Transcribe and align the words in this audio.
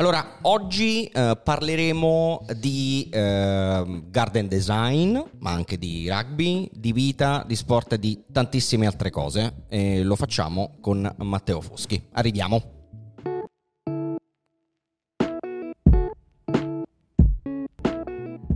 Allora, 0.00 0.38
oggi 0.44 1.04
eh, 1.04 1.38
parleremo 1.44 2.46
di 2.56 3.06
eh, 3.12 4.02
garden 4.08 4.48
design, 4.48 5.18
ma 5.40 5.50
anche 5.50 5.76
di 5.76 6.08
rugby, 6.08 6.70
di 6.72 6.94
vita, 6.94 7.44
di 7.46 7.54
sport 7.54 7.92
e 7.92 7.98
di 7.98 8.24
tantissime 8.32 8.86
altre 8.86 9.10
cose. 9.10 9.64
E 9.68 10.02
lo 10.02 10.16
facciamo 10.16 10.78
con 10.80 11.06
Matteo 11.18 11.60
Foschi. 11.60 12.02
Arriviamo. 12.12 12.62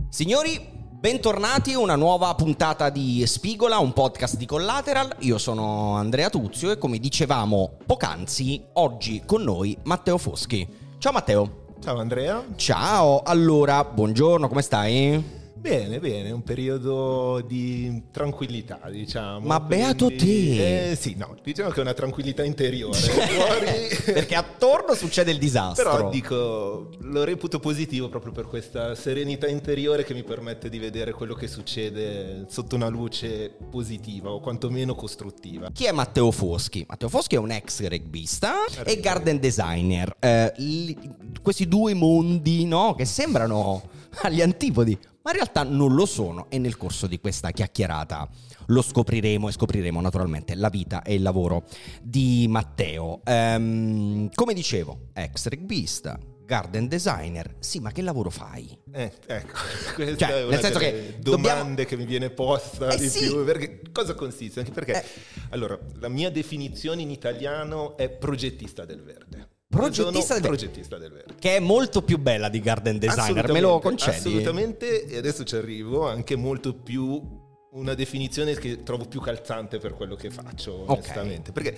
Signori, 0.09 0.59
bentornati 0.99 1.73
a 1.73 1.79
una 1.79 1.95
nuova 1.95 2.33
puntata 2.33 2.89
di 2.89 3.23
Spigola, 3.27 3.77
un 3.77 3.93
podcast 3.93 4.37
di 4.37 4.47
Collateral. 4.47 5.17
Io 5.19 5.37
sono 5.37 5.95
Andrea 5.95 6.31
Tuzio 6.31 6.71
e 6.71 6.79
come 6.79 6.97
dicevamo 6.97 7.77
poc'anzi, 7.85 8.63
oggi 8.73 9.21
con 9.27 9.43
noi 9.43 9.77
Matteo 9.83 10.17
Foschi. 10.17 10.81
Ciao 11.05 11.13
Matteo. 11.13 11.49
Ciao 11.81 11.99
Andrea. 11.99 12.43
Ciao, 12.55 13.21
allora, 13.21 13.83
buongiorno, 13.83 14.47
come 14.47 14.63
stai? 14.63 15.44
Bene, 15.65 15.99
bene, 15.99 16.29
un 16.29 16.43
periodo 16.43 17.41
di 17.41 18.03
tranquillità, 18.11 18.81
diciamo. 18.91 19.47
Ma 19.47 19.59
beato 19.59 20.09
te! 20.09 20.91
Eh, 20.91 20.95
sì, 20.95 21.15
no, 21.17 21.35
diciamo 21.41 21.71
che 21.71 21.79
è 21.79 21.81
una 21.81 21.95
tranquillità 21.95 22.43
interiore. 22.43 22.99
fuori... 23.01 24.13
Perché 24.13 24.35
attorno 24.35 24.93
succede 24.93 25.31
il 25.31 25.39
disastro. 25.39 25.91
Però 25.91 26.09
dico, 26.11 26.91
lo 26.99 27.23
reputo 27.23 27.59
positivo 27.59 28.09
proprio 28.09 28.31
per 28.31 28.45
questa 28.45 28.93
serenità 28.93 29.47
interiore 29.47 30.03
che 30.03 30.13
mi 30.13 30.21
permette 30.21 30.69
di 30.69 30.77
vedere 30.77 31.13
quello 31.13 31.33
che 31.33 31.47
succede 31.47 32.45
sotto 32.47 32.75
una 32.75 32.87
luce 32.87 33.51
positiva 33.71 34.29
o 34.29 34.41
quantomeno 34.41 34.93
costruttiva. 34.93 35.71
Chi 35.73 35.85
è 35.85 35.91
Matteo 35.91 36.29
Foschi? 36.29 36.85
Matteo 36.87 37.09
Foschi 37.09 37.33
è 37.33 37.39
un 37.39 37.49
ex 37.49 37.83
rugbista 37.87 38.65
e 38.83 38.99
garden 38.99 39.39
designer. 39.39 40.15
Eh, 40.19 40.53
li, 40.57 40.95
questi 41.41 41.67
due 41.67 41.95
mondi, 41.95 42.65
no? 42.65 42.93
Che 42.93 43.05
sembrano 43.05 43.93
agli 44.23 44.41
antipodi, 44.41 44.97
ma 45.23 45.31
in 45.31 45.37
realtà 45.37 45.63
non 45.63 45.93
lo 45.93 46.05
sono 46.05 46.47
e 46.49 46.57
nel 46.57 46.77
corso 46.77 47.07
di 47.07 47.19
questa 47.19 47.51
chiacchierata 47.51 48.27
lo 48.67 48.81
scopriremo 48.81 49.49
e 49.49 49.51
scopriremo 49.51 50.01
naturalmente 50.01 50.55
la 50.55 50.69
vita 50.69 51.01
e 51.01 51.15
il 51.15 51.21
lavoro 51.21 51.65
di 52.01 52.45
Matteo. 52.49 53.21
Ehm, 53.23 54.29
come 54.33 54.53
dicevo, 54.53 55.09
ex 55.13 55.47
rugbista, 55.47 56.17
garden 56.45 56.87
designer, 56.87 57.55
sì, 57.59 57.79
ma 57.79 57.91
che 57.91 58.01
lavoro 58.01 58.29
fai? 58.29 58.77
Eh, 58.91 59.11
ecco, 59.25 59.59
questa 59.95 60.27
cioè, 60.27 60.35
è 60.37 60.41
una 60.43 60.51
nel 60.51 60.59
senso 60.59 60.79
che 60.79 61.17
domande 61.19 61.51
dobbiamo... 61.51 61.75
che 61.75 61.97
mi 61.97 62.05
viene 62.05 62.29
posta 62.29 62.89
eh, 62.89 62.97
di 62.97 63.09
sì. 63.09 63.27
più, 63.27 63.43
perché 63.43 63.81
cosa 63.91 64.13
consiste? 64.13 64.59
Anche 64.59 64.71
perché, 64.71 65.03
eh. 65.03 65.05
allora, 65.49 65.77
la 65.99 66.09
mia 66.09 66.29
definizione 66.29 67.01
in 67.01 67.09
italiano 67.09 67.97
è 67.97 68.09
progettista 68.09 68.85
del 68.85 69.01
verde. 69.01 69.54
Progettista 69.75 70.33
del, 70.33 70.43
progettista 70.43 70.97
del, 70.97 71.11
verde. 71.11 71.35
Che 71.39 71.55
è 71.55 71.59
molto 71.59 72.01
più 72.01 72.17
bella 72.17 72.49
di 72.49 72.59
garden 72.59 72.97
designer, 72.97 73.51
me 73.51 73.59
lo 73.61 73.79
concedi? 73.79 74.17
Assolutamente, 74.17 75.05
e 75.05 75.17
adesso 75.17 75.43
ci 75.43 75.55
arrivo, 75.55 76.07
anche 76.07 76.35
molto 76.35 76.73
più 76.73 77.43
una 77.71 77.93
definizione 77.93 78.55
che 78.55 78.83
trovo 78.83 79.05
più 79.05 79.19
calzante 79.19 79.79
per 79.79 79.93
quello 79.93 80.15
che 80.15 80.29
faccio, 80.29 80.85
onestamente. 80.87 81.51
Okay. 81.51 81.63
Perché 81.63 81.77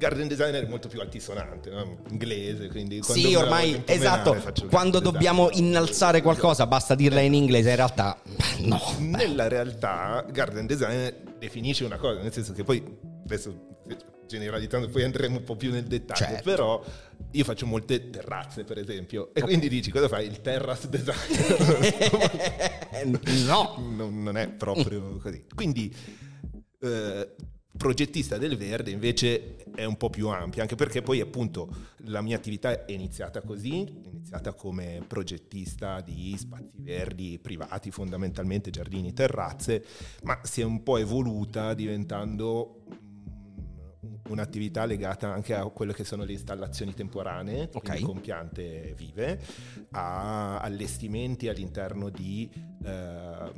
garden 0.00 0.26
designer 0.28 0.64
è 0.64 0.68
molto 0.68 0.88
più 0.88 1.00
altisonante, 1.00 1.70
no? 1.70 1.98
inglese, 2.08 2.68
quindi 2.68 3.00
Sì, 3.02 3.34
ormai 3.34 3.82
esatto, 3.84 4.36
quando 4.68 4.98
dobbiamo 4.98 5.50
innalzare 5.52 6.22
qualcosa 6.22 6.66
basta 6.66 6.94
dirla 6.94 7.20
in 7.20 7.34
inglese, 7.34 7.70
in 7.70 7.76
realtà 7.76 8.18
no. 8.64 8.80
Nella 8.98 9.46
realtà 9.46 10.24
garden 10.32 10.66
designer 10.66 11.14
definisce 11.38 11.84
una 11.84 11.98
cosa, 11.98 12.22
nel 12.22 12.32
senso 12.32 12.54
che 12.54 12.64
poi 12.64 12.82
adesso 13.24 13.79
generalizzando, 14.30 14.88
poi 14.88 15.02
andremo 15.02 15.38
un 15.38 15.44
po' 15.44 15.56
più 15.56 15.70
nel 15.72 15.84
dettaglio, 15.84 16.24
certo. 16.24 16.42
però 16.42 16.82
io 17.32 17.44
faccio 17.44 17.66
molte 17.66 18.10
terrazze 18.10 18.64
per 18.64 18.78
esempio 18.78 19.34
e 19.34 19.42
quindi 19.42 19.68
dici 19.68 19.90
cosa 19.90 20.08
fai? 20.08 20.26
Il 20.26 20.40
terrace 20.40 20.88
design? 20.88 21.34
no, 23.46 23.76
non, 23.78 24.22
non, 24.22 24.36
è 24.36 24.48
proprio 24.48 25.18
così. 25.18 25.44
Quindi 25.54 25.94
eh, 26.80 27.34
progettista 27.76 28.36
del 28.36 28.56
verde 28.56 28.90
invece 28.90 29.56
è 29.74 29.84
un 29.84 29.96
po' 29.96 30.10
più 30.10 30.28
ampia, 30.28 30.62
anche 30.62 30.74
perché 30.74 31.00
poi 31.00 31.20
appunto 31.20 31.68
la 32.04 32.20
mia 32.20 32.36
attività 32.36 32.84
è 32.84 32.92
iniziata 32.92 33.40
così, 33.40 33.84
è 33.84 34.08
iniziata 34.08 34.52
come 34.52 35.02
progettista 35.06 36.00
di 36.02 36.34
spazi 36.36 36.76
verdi 36.82 37.38
privati, 37.40 37.90
fondamentalmente 37.90 38.70
giardini, 38.70 39.12
terrazze, 39.12 39.82
ma 40.24 40.38
si 40.42 40.60
è 40.60 40.64
un 40.64 40.82
po' 40.82 40.98
evoluta 40.98 41.72
diventando 41.72 42.82
un'attività 44.30 44.84
legata 44.84 45.32
anche 45.32 45.54
a 45.54 45.64
quelle 45.66 45.92
che 45.92 46.04
sono 46.04 46.24
le 46.24 46.32
installazioni 46.32 46.94
temporanee, 46.94 47.70
okay. 47.72 48.00
con 48.00 48.20
piante 48.20 48.94
vive, 48.96 49.40
a 49.90 50.58
allestimenti 50.58 51.48
all'interno 51.48 52.08
di 52.08 52.50
eh, 52.84 53.52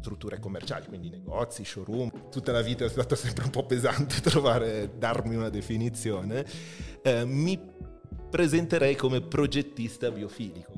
strutture 0.00 0.38
commerciali, 0.38 0.86
quindi 0.86 1.08
negozi, 1.08 1.64
showroom. 1.64 2.28
Tutta 2.30 2.52
la 2.52 2.60
vita 2.60 2.84
è 2.84 2.88
stata 2.88 3.16
sempre 3.16 3.44
un 3.44 3.50
po' 3.50 3.64
pesante 3.64 4.20
trovare, 4.22 4.90
darmi 4.98 5.36
una 5.36 5.48
definizione. 5.48 6.44
Eh, 7.02 7.24
mi 7.24 7.58
presenterei 8.30 8.96
come 8.96 9.20
progettista 9.20 10.10
biofilico. 10.10 10.72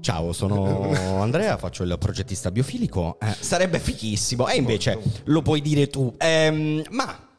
Ciao, 0.00 0.32
sono 0.32 0.92
Andrea, 1.20 1.56
faccio 1.56 1.82
il 1.82 1.96
progettista 1.98 2.50
biofilico. 2.50 3.18
Eh, 3.18 3.34
sarebbe 3.40 3.78
fichissimo, 3.78 4.48
e 4.48 4.56
invece 4.56 4.98
lo 5.24 5.42
puoi 5.42 5.60
dire 5.60 5.88
tu. 5.88 6.14
Eh, 6.18 6.84
ma 6.90 7.30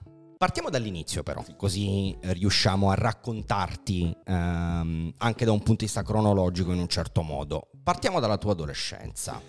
Partiamo 0.44 0.70
dall'inizio 0.70 1.24
però, 1.24 1.42
così 1.56 2.14
riusciamo 2.20 2.90
a 2.90 2.96
raccontarti 2.96 4.14
ehm, 4.26 5.14
anche 5.20 5.46
da 5.46 5.54
un 5.54 5.60
punto 5.60 5.76
di 5.78 5.86
vista 5.86 6.04
cronologico 6.04 6.74
in 6.74 6.80
un 6.80 6.90
certo 6.90 7.22
modo. 7.22 7.70
Partiamo 7.82 8.20
dalla 8.20 8.38
tua 8.38 8.52
adolescenza. 8.52 9.42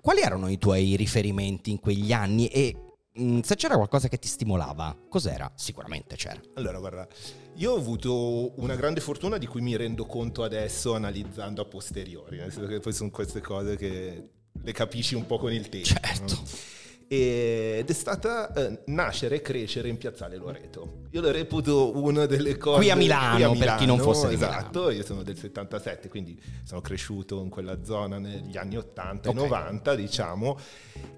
Quali 0.00 0.22
erano 0.22 0.48
i 0.48 0.58
tuoi 0.58 0.96
riferimenti 0.96 1.70
in 1.70 1.78
quegli 1.78 2.12
anni 2.12 2.48
e 2.48 2.74
mh, 3.12 3.22
mm, 3.22 3.40
se 3.42 3.54
c'era 3.54 3.76
qualcosa 3.76 4.08
che 4.08 4.18
ti 4.18 4.26
stimolava, 4.26 4.96
cos'era? 5.08 5.48
Sicuramente 5.54 6.16
c'era. 6.16 6.40
Allora, 6.54 6.80
guarda, 6.80 7.06
io 7.54 7.70
ho 7.70 7.76
avuto 7.76 8.60
una 8.60 8.74
grande 8.74 9.00
fortuna 9.00 9.38
di 9.38 9.46
cui 9.46 9.60
mi 9.60 9.76
rendo 9.76 10.04
conto 10.04 10.42
adesso 10.42 10.96
analizzando 10.96 11.62
a 11.62 11.64
posteriori, 11.64 12.38
nel 12.38 12.50
senso 12.50 12.66
che 12.66 12.80
poi 12.80 12.92
sono 12.92 13.10
queste 13.10 13.40
cose 13.40 13.76
che 13.76 14.28
le 14.60 14.72
capisci 14.72 15.14
un 15.14 15.26
po' 15.26 15.38
con 15.38 15.52
il 15.52 15.68
tempo. 15.68 15.86
Certo. 15.86 16.34
No? 16.34 16.78
Ed 17.12 17.90
è 17.90 17.92
stata 17.92 18.52
eh, 18.52 18.82
nascere 18.86 19.34
e 19.34 19.42
crescere 19.42 19.88
in 19.88 19.98
Piazzale 19.98 20.36
Loreto. 20.36 21.00
Io 21.10 21.20
lo 21.20 21.32
reputo 21.32 21.96
una 21.96 22.24
delle 22.24 22.56
cose... 22.56 22.76
Qui 22.78 22.90
a 22.90 22.94
Milano, 22.94 23.34
qui 23.34 23.42
a 23.42 23.48
Milano 23.48 23.66
per 23.72 23.78
chi 23.80 23.86
non 23.86 23.98
fosse 23.98 24.28
di 24.28 24.34
Esatto, 24.34 24.78
Milano. 24.78 24.96
io 24.96 25.04
sono 25.04 25.22
del 25.24 25.36
77, 25.36 26.08
quindi 26.08 26.40
sono 26.62 26.80
cresciuto 26.80 27.42
in 27.42 27.48
quella 27.48 27.82
zona 27.82 28.20
negli 28.20 28.56
anni 28.56 28.76
80 28.76 29.28
okay. 29.28 29.42
e 29.42 29.48
90, 29.48 29.94
diciamo, 29.96 30.58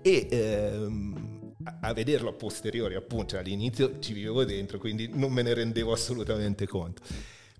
e... 0.00 0.28
Ehm, 0.31 1.41
a 1.82 1.92
vederlo 1.92 2.31
a 2.31 2.32
posteriori, 2.32 2.97
appunto, 2.97 3.38
all'inizio 3.38 4.00
ci 4.00 4.14
vivevo 4.14 4.44
dentro, 4.44 4.78
quindi 4.78 5.08
non 5.12 5.31
me 5.31 5.42
ne 5.42 5.54
rendevo 5.54 5.92
assolutamente 5.92 6.66
conto. 6.66 7.02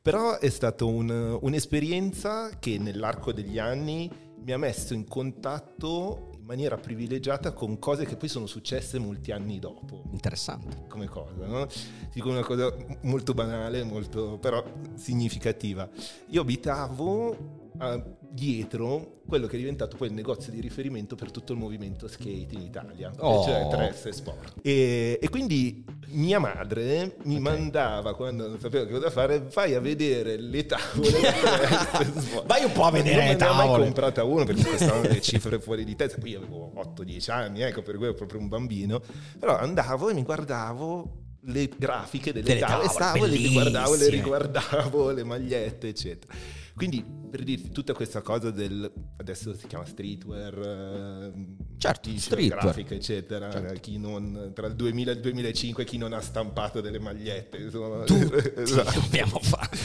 Però 0.03 0.41
è 0.41 0.49
stata 0.49 0.85
un, 0.85 1.39
un'esperienza 1.41 2.51
che 2.59 2.79
nell'arco 2.79 3.33
degli 3.33 3.61
anni 3.61 4.11
mi 4.45 4.51
ha 4.51 4.59
messo 4.59 4.93
in 4.95 5.07
contatto 5.07 6.32
in 6.43 6.49
maniera 6.49 6.77
privilegiata 6.77 7.53
con 7.53 7.79
cose 7.79 8.05
che 8.05 8.17
poi 8.17 8.29
sono 8.29 8.47
successe 8.47 8.99
molti 8.99 9.31
anni 9.31 9.61
dopo. 9.61 10.03
Interessante. 10.11 10.87
Come 10.89 11.07
cosa, 11.07 11.47
no? 11.47 11.67
Ti 11.67 12.09
dico 12.15 12.31
una 12.31 12.43
cosa 12.43 12.75
molto 13.03 13.33
banale, 13.33 13.85
molto 13.85 14.39
però 14.39 14.63
significativa. 14.95 15.89
Io 16.31 16.41
abitavo 16.41 17.71
uh, 17.79 18.17
dietro 18.33 19.21
quello 19.27 19.47
che 19.47 19.57
è 19.57 19.59
diventato 19.59 19.97
poi 19.97 20.09
il 20.09 20.15
negozio 20.15 20.51
di 20.53 20.61
riferimento 20.61 21.15
per 21.15 21.31
tutto 21.31 21.53
il 21.53 21.59
movimento 21.59 22.09
skate 22.09 22.49
in 22.51 22.61
Italia, 22.61 23.13
oh. 23.19 23.45
cioè 23.45 23.63
3S 23.65 24.09
Sport. 24.09 24.55
E, 24.63 25.19
e, 25.21 25.29
quindi 25.29 25.85
mia 26.09 26.39
madre 26.39 27.17
mi 27.25 27.39
okay. 27.39 27.57
mandava, 27.57 28.15
quando 28.15 28.49
non 28.49 28.59
sapevo 28.59 28.87
che 28.87 28.93
cosa 28.93 29.11
fare, 29.11 29.41
vai 29.53 29.75
a 29.75 29.81
vedere 29.81 30.37
le 30.39 30.67
tavole 30.67 31.11
di 31.11 31.27
3S 31.27 32.19
Sport. 32.19 32.47
vai 32.47 32.65
un 32.65 32.73
po' 32.73 32.85
a 32.85 32.91
vedere 32.91 33.29
le 33.29 33.37
tavole. 33.37 33.57
Non 33.57 33.57
ne 33.57 33.63
ho 33.63 33.77
mai 33.77 33.85
comprata 33.85 34.25
uno 34.25 34.45
perché 34.45 34.65
costavano 34.69 35.09
le 35.09 35.21
cifre 35.21 35.61
fuori 35.61 35.85
di 35.85 35.95
testa, 35.95 36.19
poi 36.19 36.31
io 36.31 36.39
avevo 36.39 36.73
8-10 36.77 37.31
anni, 37.31 37.63
ecco, 37.63 37.83
per 37.83 37.97
cui 37.97 38.05
ero 38.07 38.15
proprio 38.15 38.41
un 38.41 38.49
bambino, 38.49 39.01
però 39.39 39.57
andavo 39.57 40.09
e 40.09 40.15
mi 40.15 40.23
guardavo 40.23 41.21
le 41.47 41.69
grafiche 41.77 42.33
delle, 42.33 42.47
delle 42.47 42.61
tavole, 42.61 42.89
tavole, 42.89 42.93
stavo, 42.93 43.27
le 43.27 43.49
guardavo, 43.49 43.95
le 43.95 44.09
riguardavo, 44.09 45.11
le 45.11 45.25
magliette, 45.25 45.89
eccetera. 45.89 46.61
Quindi 46.75 47.05
per 47.33 47.45
dirti 47.45 47.71
tutta 47.71 47.95
questa 47.95 48.21
cosa 48.21 48.51
del 48.51 48.91
adesso 49.17 49.55
si 49.55 49.67
chiama 49.67 49.85
streetwear, 49.85 50.59
eh, 50.59 51.33
certo, 51.79 52.11
streetwear. 52.17 52.61
grafica, 52.63 52.95
eccetera. 52.95 53.51
Certo. 53.51 53.81
Chi 53.81 53.99
non, 53.99 54.53
tra 54.55 54.67
il 54.67 54.75
2000 54.75 55.11
e 55.11 55.15
il 55.15 55.21
2005 55.21 55.85
chi 55.85 55.97
non 55.97 56.13
ha 56.13 56.21
stampato 56.21 56.81
delle 56.81 56.99
magliette, 56.99 57.57
insomma, 57.59 58.05
esatto. 58.57 58.99
abbiamo 58.99 59.39
fatto. 59.41 59.79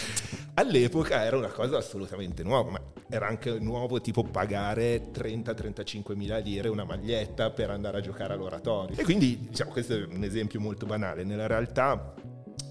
All'epoca 0.56 1.24
era 1.24 1.38
una 1.38 1.50
cosa 1.50 1.78
assolutamente 1.78 2.42
nuova, 2.42 2.72
ma 2.72 2.81
era 3.10 3.28
anche 3.28 3.60
nuovo 3.60 4.01
tipo 4.01 4.24
pagare 4.24 5.12
30-35 5.12 6.16
mila 6.16 6.38
lire 6.39 6.68
una 6.68 6.84
maglietta 6.84 7.51
per 7.51 7.69
andare 7.69 8.00
a 8.00 8.01
giocare 8.01 8.34
all'oratorio. 8.34 8.98
E 8.98 9.04
quindi, 9.04 9.48
diciamo, 9.50 9.72
questo 9.72 9.94
è 9.94 10.04
un 10.04 10.24
esempio 10.24 10.60
molto 10.60 10.88
banale. 10.88 11.24
Nella 11.24 11.45
realtà 11.45 12.16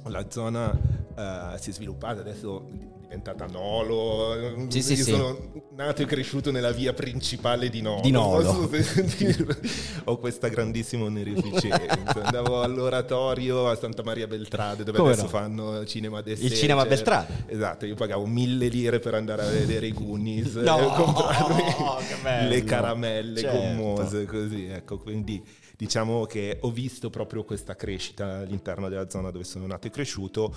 la 0.09 0.27
zona 0.31 0.69
uh, 0.71 1.57
si 1.59 1.71
è 1.71 1.73
sviluppata, 1.73 2.21
adesso 2.21 2.69
diventata 3.07 3.47
Nolo. 3.47 4.67
Sì, 4.69 4.83
sì, 4.83 4.95
Io 4.95 5.05
sì. 5.05 5.11
sono 5.13 5.53
nato 5.71 6.03
e 6.03 6.07
cresciuto 6.07 6.51
nella 6.51 6.73
via 6.73 6.93
principale 6.93 7.69
di 7.71 7.81
Nolo. 7.81 8.01
Di 8.03 8.11
Nolo. 8.11 8.69
Ho 10.05 10.19
questa 10.19 10.49
grandissima 10.49 11.05
onorificenza. 11.05 11.99
Andavo 12.23 12.63
all'oratorio 12.63 13.69
a 13.69 13.77
Santa 13.77 14.03
Maria 14.03 14.27
Beltrade, 14.27 14.83
dove 14.85 14.99
Come 14.99 15.11
adesso 15.11 15.25
no? 15.25 15.31
fanno 15.31 15.85
cinema 15.87 16.21
de 16.21 16.33
Il 16.33 16.53
cinema 16.53 16.85
Beltrade. 16.85 17.45
Esatto, 17.47 17.87
io 17.87 17.95
pagavo 17.95 18.27
mille 18.27 18.69
lire 18.69 18.99
per 18.99 19.15
andare 19.15 19.43
a 19.43 19.49
vedere 19.49 19.87
i 19.87 19.93
Goonies 19.93 20.55
No, 20.55 20.79
e 20.79 20.95
comprarmi 20.97 21.63
che 22.09 22.17
bello. 22.23 22.49
le 22.49 22.65
caramelle 22.65 23.41
Certo. 23.41 23.57
gommose, 23.59 24.25
così. 24.27 24.67
Ecco, 24.67 24.99
quindi 24.99 25.43
diciamo 25.77 26.25
che 26.27 26.59
ho 26.61 26.71
visto 26.71 27.09
proprio 27.11 27.45
questa 27.45 27.77
crescita 27.77 28.39
all'interno 28.39 28.89
della 28.89 29.09
zona 29.09 29.31
dove 29.31 29.45
sono 29.45 29.67
nato 29.67 29.87
e 29.87 29.91
cresciuto 29.91 30.55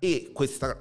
e 0.00 0.30
questa, 0.32 0.76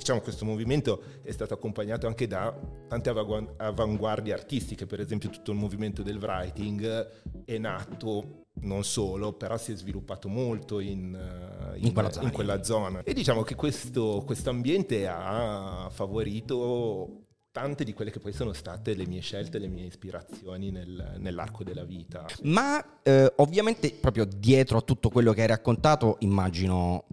diciamo, 0.00 0.20
questo 0.22 0.46
movimento 0.46 1.02
è 1.22 1.30
stato 1.30 1.52
accompagnato 1.54 2.06
anche 2.06 2.26
da 2.26 2.58
tante 2.88 3.10
avangu- 3.10 3.52
avanguardie 3.58 4.32
artistiche, 4.32 4.86
per 4.86 4.98
esempio 5.00 5.28
tutto 5.28 5.52
il 5.52 5.58
movimento 5.58 6.02
del 6.02 6.16
writing 6.16 7.08
è 7.44 7.58
nato 7.58 8.44
non 8.62 8.82
solo, 8.82 9.34
però 9.34 9.56
si 9.56 9.72
è 9.72 9.76
sviluppato 9.76 10.28
molto 10.28 10.80
in, 10.80 11.14
eh, 11.14 11.78
In 11.78 11.92
quella 11.92 12.10
zona. 12.10 12.26
in 12.26 12.32
quella 12.32 12.62
zona. 12.62 13.02
E 13.04 13.12
diciamo 13.12 13.42
che 13.42 13.54
questo 13.54 14.24
ambiente 14.46 15.06
ha 15.06 15.88
favorito 15.90 17.26
tante 17.52 17.84
di 17.84 17.92
quelle 17.92 18.10
che 18.10 18.20
poi 18.20 18.32
sono 18.32 18.52
state 18.52 18.94
le 18.94 19.06
mie 19.06 19.20
scelte, 19.20 19.58
le 19.58 19.66
mie 19.68 19.84
ispirazioni 19.84 20.70
nel- 20.70 21.16
nell'arco 21.18 21.62
della 21.64 21.84
vita. 21.84 22.24
Ma 22.42 23.02
eh, 23.02 23.32
ovviamente 23.36 23.90
proprio 23.92 24.24
dietro 24.24 24.78
a 24.78 24.82
tutto 24.82 25.10
quello 25.10 25.32
che 25.32 25.42
hai 25.42 25.46
raccontato, 25.48 26.16
immagino, 26.20 27.04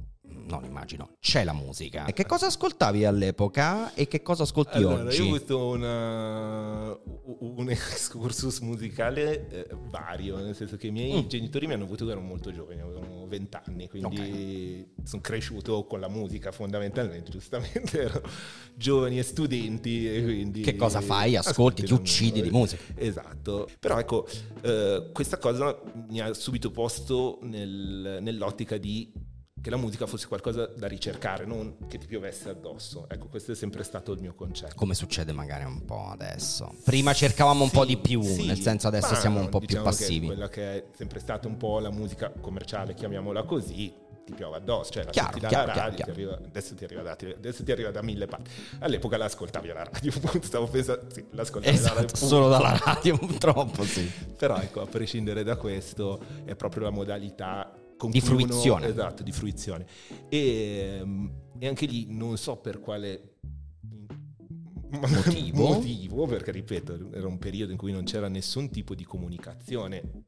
non 0.48 0.64
immagino, 0.66 1.16
c'è 1.20 1.44
la 1.44 1.54
musica. 1.54 2.06
E 2.06 2.14
che 2.14 2.26
cosa 2.26 2.48
ascoltavi 2.48 3.06
all'epoca 3.06 3.94
e 3.94 4.08
che 4.08 4.22
cosa 4.22 4.44
ascolti 4.44 4.78
Allora, 4.78 5.04
oggi? 5.04 5.22
io 5.22 5.32
ho 5.32 5.36
avuto 5.36 5.68
una- 5.68 6.98
un 7.40 7.70
excursus 7.70 8.60
musicale 8.60 9.48
eh, 9.50 9.68
vario, 9.90 10.38
nel 10.38 10.56
senso 10.56 10.78
che 10.78 10.88
i 10.88 10.92
miei 10.92 11.22
Mm. 11.24 11.28
genitori 11.28 11.68
mi 11.68 11.74
hanno 11.74 11.84
avuto 11.84 12.04
quando 12.06 12.22
ero 12.22 12.30
molto 12.30 12.52
giovane, 12.52 12.82
avevano 12.82 13.26
20 13.28 13.58
anni, 13.66 13.88
quindi 13.90 14.86
sono 15.04 15.22
cresciuto 15.22 15.86
con 15.86 16.00
la 16.00 16.08
musica 16.10 16.52
fondamentalmente, 16.52 17.32
giustamente 17.32 18.00
ero 18.02 18.22
giovani 18.76 19.20
e 19.20 19.24
studenti 19.24 20.08
e 20.08 20.24
quindi... 20.24 20.62
Che 20.62 20.76
cosa 20.76 21.02
fai? 21.02 21.36
Ascolti, 21.36 21.84
ti 21.84 21.90
la 21.90 21.96
uccidi 21.96 22.42
di 22.42 22.50
musica. 22.50 22.82
musica. 22.88 23.02
Esatto, 23.06 23.70
però 23.80 24.00
ecco, 24.00 24.28
eh, 24.62 25.10
questa 25.14 25.38
cosa 25.38 25.80
mi 26.10 26.20
ha 26.20 26.34
subito 26.34 26.72
posto 26.72 27.40
nel- 27.42 28.20
nell'ottica 28.22 28.78
di 28.78 29.12
che 29.62 29.70
la 29.70 29.78
musica 29.78 30.06
fosse 30.06 30.28
qualcosa 30.28 30.66
da 30.68 30.88
ricercare, 30.88 31.46
non 31.46 31.76
che 31.88 31.98
ti 31.98 32.06
piovesse 32.08 32.50
addosso. 32.50 33.08
Ecco, 33.10 33.28
questo 33.28 33.52
è 33.52 33.56
sempre 33.56 33.84
stato 33.84 34.12
il 34.14 34.20
mio 34.22 34.34
concetto. 34.34 34.76
Come 34.76 34.94
succede 34.94 35.32
magari 35.34 35.64
un 35.66 35.84
po' 35.84 36.08
adesso. 36.10 36.74
Prima 36.84 37.14
cercavamo 37.14 37.64
un 37.64 37.70
po' 37.72 37.82
Sì, 37.82 37.88
di 37.88 37.98
più, 37.98 38.22
sì, 38.22 38.46
nel 38.46 38.60
senso 38.60 38.88
adesso 38.88 39.16
siamo 39.16 39.40
un 39.40 39.50
po' 39.50 39.60
più 39.60 39.68
diciamo 39.68 39.90
che 39.90 39.96
passivi. 39.96 40.26
quella 40.28 40.48
che 40.50 40.74
è 40.74 40.84
sempre 40.96 41.20
stata 41.20 41.48
un 41.48 41.58
po' 41.58 41.80
la 41.80 41.92
musica 41.92 42.32
commerciale, 42.40 42.94
chiamiamola 42.94 43.44
così, 43.44 43.94
ti 44.26 44.34
piove 44.34 44.58
addosso, 44.58 44.92
cioè 44.92 45.06
la 45.06 45.12
Chiaro, 45.12 45.38
chiaro, 45.38 45.56
dalla 45.56 45.72
chiaro, 45.72 45.80
radio, 45.90 45.90
ti 45.90 45.96
chiaro. 45.96 46.12
arriva- 46.34 46.48
adesso, 46.50 46.76
ti 46.76 46.84
arriva 46.84 47.02
da, 47.02 47.12
adesso 47.36 47.64
ti 47.64 47.72
arriva 47.72 47.92
da 47.92 48.02
mille 48.04 48.26
parti. 48.26 48.52
All'epoca 48.80 49.18
l'ascoltavi 49.18 49.70
alla 49.70 49.84
radio, 49.86 50.12
stavo 50.44 50.68
pensando, 50.68 51.06
sì, 51.14 51.26
l'ascoltavi 51.32 51.78
dalla 51.78 51.90
radio, 51.90 52.06
Esatto, 52.06 52.26
solo 52.26 52.50
dalla 52.50 52.78
radio 52.84 53.18
purtroppo, 53.20 53.84
sì. 53.86 54.10
Però 54.38 54.58
ecco, 54.58 54.82
a 54.82 54.86
prescindere 54.86 55.44
da 55.44 55.56
questo, 55.56 56.20
è 56.46 56.56
proprio 56.56 56.84
la 56.84 56.90
modalità 56.90 57.72
Di 58.10 58.22
fruizione. 58.22 58.88
esatto, 58.88 59.24
di 59.24 59.32
fruizione. 59.32 59.86
E, 60.30 61.00
ehm, 61.00 61.32
e 61.60 61.68
anche 61.68 61.86
lì 61.86 62.06
non 62.10 62.38
so 62.38 62.58
per 62.58 62.80
quale 62.80 63.38
Motivo? 64.90 65.68
motivo, 65.74 66.26
perché 66.28 66.52
ripeto, 66.52 67.12
era 67.12 67.28
un 67.28 67.38
periodo 67.38 67.72
in 67.72 67.78
cui 67.78 67.92
non 67.92 68.04
c'era 68.04 68.30
nessun 68.30 68.70
tipo 68.70 68.96
di 68.96 69.04
comunicazione 69.04 70.26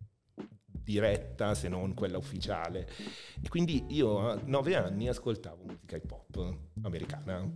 diretta 0.89 1.53
se 1.53 1.67
non 1.67 1.93
quella 1.93 2.17
ufficiale 2.17 2.87
e 3.41 3.47
quindi 3.47 3.85
io 3.89 4.27
a 4.27 4.39
nove 4.45 4.75
anni 4.75 5.07
ascoltavo 5.07 5.63
musica 5.65 5.95
hip 5.97 6.11
hop 6.11 6.53
americana 6.81 7.47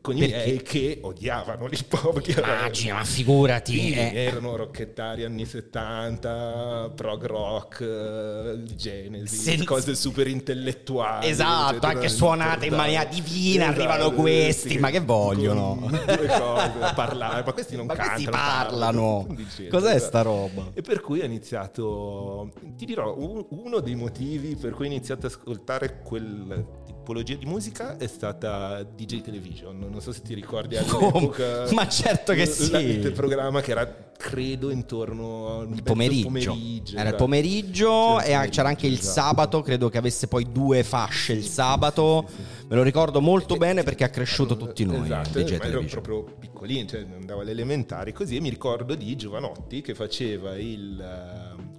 con 0.00 0.16
i 0.16 0.20
miei 0.20 0.62
che 0.62 0.98
odiavano 1.02 1.66
l'hip 1.66 1.92
hop. 1.92 2.26
Immagina, 2.28 2.94
ma 2.94 3.04
figurati. 3.04 3.72
Sì, 3.72 3.92
eh. 3.94 4.12
erano 4.14 4.54
rocchettari 4.56 5.24
anni 5.24 5.44
70, 5.46 6.92
prog 6.94 7.24
rock, 7.26 7.80
eh, 7.80 8.62
Genesis, 8.74 9.40
Sen- 9.42 9.64
cose 9.64 9.94
super 9.94 10.26
intellettuali. 10.28 11.26
Esatto, 11.28 11.70
eccetera, 11.76 11.92
anche 11.92 12.08
suonate 12.08 12.66
in 12.66 12.74
maniera 12.74 13.04
divina, 13.04 13.68
arrivano 13.68 14.12
questi, 14.12 14.70
sì, 14.70 14.78
ma 14.78 14.90
che 14.90 15.00
vogliono? 15.00 15.78
Due 15.90 16.26
cose 16.26 16.78
da 16.78 16.92
parlare, 16.94 17.42
ma 17.44 17.52
questi 17.52 17.76
non 17.76 17.86
Ma 17.86 17.94
cantano. 17.94 18.14
questi 18.16 18.30
parlano. 18.30 19.26
Dicevo, 19.30 19.70
Cos'è 19.70 19.94
esatto. 19.94 20.06
sta 20.06 20.22
roba? 20.22 20.70
E 20.74 20.82
per 20.82 21.00
cui 21.00 21.20
ho 21.20 21.24
iniziato, 21.24 22.50
ti 22.76 22.84
dirò, 22.84 23.14
un- 23.16 23.44
uno 23.50 23.80
dei 23.80 23.94
motivi 23.94 24.56
per 24.56 24.72
cui 24.72 24.86
ho 24.86 24.88
iniziato 24.88 25.26
ad 25.26 25.32
ascoltare 25.32 26.00
quella 26.02 26.56
tipologia 26.84 27.34
di 27.34 27.46
musica 27.46 27.96
è 27.96 28.06
stata 28.06 28.82
DJ 28.82 29.22
Television. 29.22 29.78
Non 29.78 30.00
so 30.00 30.12
se 30.12 30.22
ti 30.22 30.34
ricordi 30.34 30.76
all'epoca. 30.76 31.66
Ma 31.72 31.88
certo 31.88 32.32
che 32.32 32.44
l- 32.44 32.48
sì. 32.48 32.76
Il 32.76 33.12
programma 33.12 33.60
che 33.60 33.70
era, 33.72 34.12
credo, 34.16 34.70
intorno 34.70 35.60
al 35.60 35.82
pomeriggio. 35.82 36.26
pomeriggio, 36.26 36.92
Era 36.92 37.00
il 37.02 37.06
esatto. 37.08 37.24
pomeriggio 37.24 38.16
C'era 38.18 38.22
e 38.24 38.32
a- 38.34 38.48
c'era 38.48 38.68
anche 38.68 38.86
il 38.86 38.92
esatto. 38.94 39.12
sabato, 39.12 39.60
credo 39.62 39.88
che 39.88 39.98
avesse 39.98 40.28
poi 40.28 40.46
due 40.52 40.82
fasce 40.84 41.32
il 41.32 41.44
sabato. 41.44 42.28
Me 42.68 42.76
lo 42.76 42.82
ricordo 42.82 43.20
molto 43.20 43.56
bene 43.56 43.82
perché 43.82 44.04
ha 44.04 44.08
cresciuto 44.10 44.56
tutti 44.56 44.84
noi. 44.84 45.04
Esatto, 45.04 45.40
DJ 45.42 45.56
ma 45.58 45.64
ero 45.64 45.82
proprio 45.84 46.22
piccolino, 46.38 46.86
cioè 46.86 47.00
andavo 47.18 47.40
alle 47.40 47.50
elementari 47.52 48.12
così 48.12 48.36
e 48.36 48.40
mi 48.40 48.50
ricordo 48.50 48.94
di 48.94 49.16
Giovanotti 49.16 49.80
che 49.80 49.94
faceva 49.94 50.56
il 50.56 51.02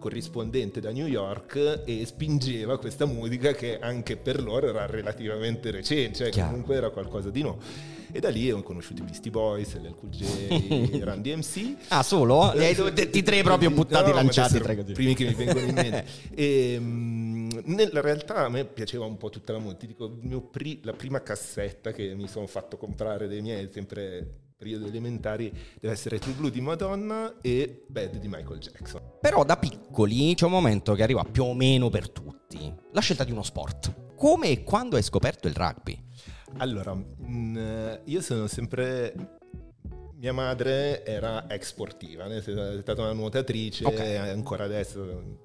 corrispondente 0.01 0.81
da 0.81 0.91
New 0.91 1.05
York 1.05 1.83
e 1.85 2.03
spingeva 2.07 2.79
questa 2.79 3.05
musica 3.05 3.53
che 3.53 3.77
anche 3.79 4.17
per 4.17 4.41
loro 4.41 4.67
era 4.69 4.87
relativamente 4.87 5.69
recente, 5.69 6.17
cioè 6.17 6.29
Chiaro. 6.31 6.49
comunque 6.49 6.75
era 6.75 6.89
qualcosa 6.89 7.29
di 7.29 7.43
nuovo. 7.43 7.59
E 8.13 8.19
da 8.19 8.27
lì 8.29 8.51
ho 8.51 8.61
conosciuto 8.61 9.03
i 9.03 9.05
Beastie 9.05 9.31
Boys, 9.31 9.79
l'Cool 9.79 10.09
J, 10.09 10.99
Run 11.05 11.21
DMC. 11.21 11.75
Ah, 11.89 12.03
solo? 12.03 12.51
Li 12.55 12.65
hai 12.65 12.75
tutti 12.75 13.23
tre 13.23 13.41
proprio 13.43 13.69
buttati, 13.71 14.09
No, 14.09 14.15
lanciati. 14.15 14.59
Tre 14.59 14.75
così. 14.75 14.91
primi 14.93 15.13
che 15.13 15.25
mi 15.27 15.33
vengono 15.35 15.59
in 15.65 15.73
mente. 15.73 16.05
E, 16.35 16.77
mm, 16.79 17.49
nella 17.65 18.01
realtà 18.01 18.43
a 18.45 18.49
me 18.49 18.65
piaceva 18.65 19.05
un 19.05 19.15
po' 19.17 19.29
tutta 19.29 19.53
la 19.53 19.59
musica. 19.59 19.79
Ti 19.79 19.87
dico, 19.87 20.09
pri- 20.51 20.79
la 20.83 20.91
prima 20.93 21.21
cassetta 21.21 21.91
che 21.93 22.13
mi 22.15 22.27
sono 22.27 22.47
fatto 22.47 22.75
comprare 22.75 23.27
dei 23.29 23.41
miei, 23.41 23.69
sempre 23.71 24.27
periodo 24.61 24.85
elementari, 24.85 25.51
deve 25.79 25.91
essere 25.95 26.19
True 26.19 26.35
Blue 26.35 26.51
di 26.51 26.61
Madonna 26.61 27.33
e 27.41 27.83
Bad 27.87 28.17
di 28.17 28.27
Michael 28.27 28.59
Jackson. 28.59 29.01
Però 29.19 29.43
da 29.43 29.57
piccoli 29.57 30.35
c'è 30.35 30.45
un 30.45 30.51
momento 30.51 30.93
che 30.93 31.01
arriva 31.01 31.23
più 31.23 31.45
o 31.45 31.55
meno 31.55 31.89
per 31.89 32.11
tutti. 32.11 32.71
La 32.91 33.01
scelta 33.01 33.23
di 33.23 33.31
uno 33.31 33.41
sport. 33.41 34.13
Come 34.15 34.49
e 34.49 34.63
quando 34.63 34.97
hai 34.97 35.01
scoperto 35.01 35.47
il 35.47 35.55
rugby? 35.55 35.99
Allora, 36.57 36.93
mm, 36.93 37.57
io 38.03 38.21
sono 38.21 38.45
sempre... 38.45 39.39
Mia 40.17 40.33
madre 40.33 41.03
era 41.03 41.49
ex 41.49 41.69
sportiva, 41.69 42.25
è 42.25 42.39
stata 42.41 43.01
una 43.01 43.13
nuotatrice, 43.13 43.83
Ok. 43.85 43.99
ancora 43.99 44.65
adesso 44.65 45.39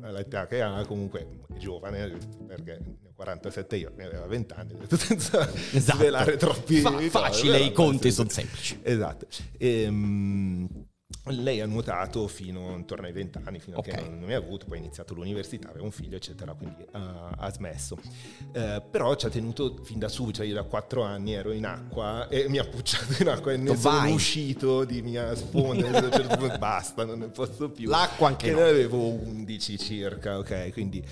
all'età 0.00 0.48
che 0.48 0.60
ha, 0.60 0.84
comunque 0.84 1.20
è 1.20 1.56
giovane, 1.56 2.18
perché 2.48 2.80
47 3.24 3.76
io, 3.76 3.92
ne 3.96 4.04
aveva 4.04 4.26
20 4.26 4.54
anni, 4.54 4.74
senza 4.96 5.48
Esatto. 5.72 5.98
svelare 5.98 6.36
troppi... 6.36 6.76
Fa- 6.80 6.98
facile, 7.08 7.58
i 7.60 7.72
conti 7.72 8.12
sono 8.12 8.28
semplici. 8.28 8.78
Esatto. 8.82 9.26
Ehm, 9.58 10.68
lei 11.28 11.60
ha 11.60 11.66
nuotato 11.66 12.28
fino 12.28 12.74
intorno 12.76 13.06
ai 13.06 13.12
20 13.12 13.38
anni, 13.44 13.58
fino 13.58 13.76
a 13.76 13.78
Ok. 13.78 13.88
che 13.88 14.00
non, 14.02 14.18
non 14.18 14.28
mi 14.28 14.34
ha 14.34 14.38
avuto, 14.38 14.66
poi 14.66 14.76
ha 14.76 14.80
iniziato 14.80 15.14
l'università, 15.14 15.70
aveva 15.70 15.84
un 15.84 15.90
figlio, 15.90 16.16
eccetera, 16.16 16.52
quindi 16.52 16.84
ha, 16.92 17.30
ha 17.38 17.50
smesso. 17.50 17.96
Eh, 18.52 18.82
però 18.90 19.14
ci 19.14 19.24
ha 19.26 19.30
tenuto 19.30 19.78
fin 19.84 19.98
da 19.98 20.08
su, 20.08 20.30
cioè 20.32 20.44
io 20.44 20.54
da 20.54 20.64
4 20.64 21.02
anni 21.02 21.32
ero 21.32 21.52
in 21.52 21.64
acqua 21.64 22.28
e 22.28 22.46
mi 22.50 22.58
ha 22.58 22.64
pucciato 22.64 23.22
in 23.22 23.28
acqua 23.28 23.52
e 23.52 23.56
ne 23.56 23.72
Tu 23.72 23.78
sono 23.80 23.98
vai. 24.00 24.12
uscito 24.12 24.84
di 24.84 25.00
mia 25.00 25.34
sponda, 25.34 25.86
a 25.98 26.04
un 26.04 26.10
certo 26.12 26.36
punto 26.36 26.58
basta, 26.58 27.04
non 27.06 27.18
ne 27.20 27.28
posso 27.28 27.70
più. 27.70 27.88
L'acqua 27.88 28.28
anche 28.28 28.48
Che 28.48 28.52
no. 28.52 28.58
ne 28.60 28.68
avevo 28.68 29.08
11 29.08 29.78
circa, 29.78 30.36
ok, 30.38 30.72
quindi 30.72 31.02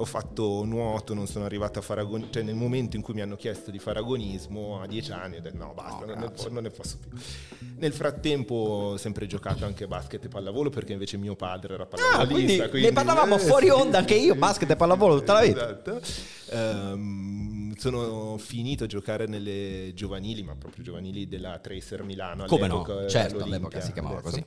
ho 0.00 0.04
fatto 0.04 0.62
nuoto, 0.64 1.12
non 1.12 1.26
sono 1.26 1.44
arrivato 1.44 1.80
a 1.80 1.82
fare 1.82 2.02
agonismo, 2.02 2.32
cioè 2.32 2.42
nel 2.44 2.54
momento 2.54 2.94
in 2.94 3.02
cui 3.02 3.14
mi 3.14 3.20
hanno 3.20 3.34
chiesto 3.34 3.72
di 3.72 3.80
fare 3.80 3.98
agonismo 3.98 4.80
a 4.80 4.86
10 4.86 5.10
anni 5.12 5.36
ho 5.38 5.40
detto 5.40 5.56
no 5.56 5.72
basta, 5.74 6.04
No, 6.04 6.06
non, 6.06 6.18
ne, 6.20 6.26
grazie. 6.26 6.46
po- 6.46 6.52
non 6.54 6.62
ne 6.62 6.70
posso 6.70 6.98
più. 6.98 7.18
Nel 7.78 7.92
frattempo 7.92 8.54
ho 8.54 8.96
sempre 8.96 9.26
giocato 9.26 9.64
anche 9.64 9.88
basket 9.88 10.24
e 10.24 10.28
pallavolo 10.28 10.70
perché 10.70 10.92
invece 10.92 11.16
mio 11.16 11.34
padre 11.34 11.74
era 11.74 11.82
Ah, 11.82 11.86
pallavolista. 11.86 12.68
quindi 12.68 12.86
ne 12.88 12.92
parlavamo 12.94 13.34
eh, 13.34 13.38
fuori 13.40 13.70
onda 13.70 13.98
anche 13.98 14.14
io, 14.14 14.36
basket 14.36 14.70
e 14.70 14.76
pallavolo 14.76 15.18
tutta 15.18 15.32
la 15.32 15.40
vita. 15.42 15.64
Esatto. 15.64 16.00
Ehm, 16.50 17.74
sono 17.76 18.36
finito 18.38 18.84
a 18.84 18.86
giocare 18.86 19.26
nelle 19.26 19.92
giovanili, 19.94 20.42
ma 20.42 20.54
proprio 20.54 20.84
giovanili 20.84 21.26
della 21.28 21.58
Tracer 21.58 22.02
Milano. 22.04 22.46
Come 22.46 22.66
no? 22.68 22.82
all'epoca, 22.84 23.08
Certo, 23.08 23.42
all'epoca 23.42 23.80
si 23.80 23.92
chiamava 23.92 24.18
adesso. 24.18 24.44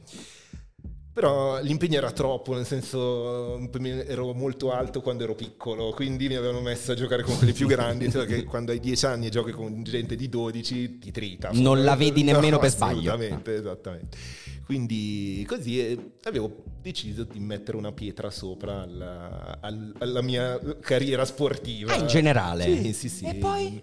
Però 1.13 1.59
l'impegno 1.61 1.97
era 1.97 2.11
troppo, 2.11 2.53
nel 2.53 2.65
senso 2.65 3.59
ero 4.07 4.33
molto 4.33 4.71
alto 4.71 5.01
quando 5.01 5.23
ero 5.23 5.35
piccolo, 5.35 5.91
quindi 5.91 6.29
mi 6.29 6.35
avevano 6.35 6.61
messo 6.61 6.93
a 6.93 6.95
giocare 6.95 7.21
con 7.21 7.35
quelli 7.37 7.51
più 7.51 7.67
grandi, 7.67 8.09
cioè 8.09 8.25
che 8.25 8.45
quando 8.45 8.71
hai 8.71 8.79
10 8.79 9.05
anni 9.07 9.27
e 9.27 9.29
giochi 9.29 9.51
con 9.51 9.83
gente 9.83 10.15
di 10.15 10.29
12 10.29 10.99
ti 10.99 11.11
trita. 11.11 11.49
Non 11.51 11.83
la 11.83 11.97
vedi 11.97 12.23
nemmeno 12.23 12.55
no, 12.55 12.59
per 12.59 12.69
sbaglio. 12.69 13.11
Assolutamente, 13.11 13.55
esattamente. 13.55 14.17
Quindi 14.63 15.43
così 15.49 16.13
avevo 16.23 16.63
deciso 16.81 17.25
di 17.25 17.39
mettere 17.39 17.75
una 17.75 17.91
pietra 17.91 18.29
sopra 18.29 18.83
alla, 18.83 19.59
alla 19.59 20.21
mia 20.21 20.57
carriera 20.79 21.25
sportiva. 21.25 21.91
Ah, 21.91 21.97
in 21.97 22.07
generale? 22.07 22.63
Sì, 22.63 22.93
sì, 22.93 23.09
sì. 23.09 23.25
E 23.25 23.35
poi? 23.35 23.81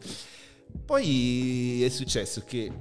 Poi 0.86 1.82
è 1.84 1.88
successo 1.90 2.42
che 2.46 2.72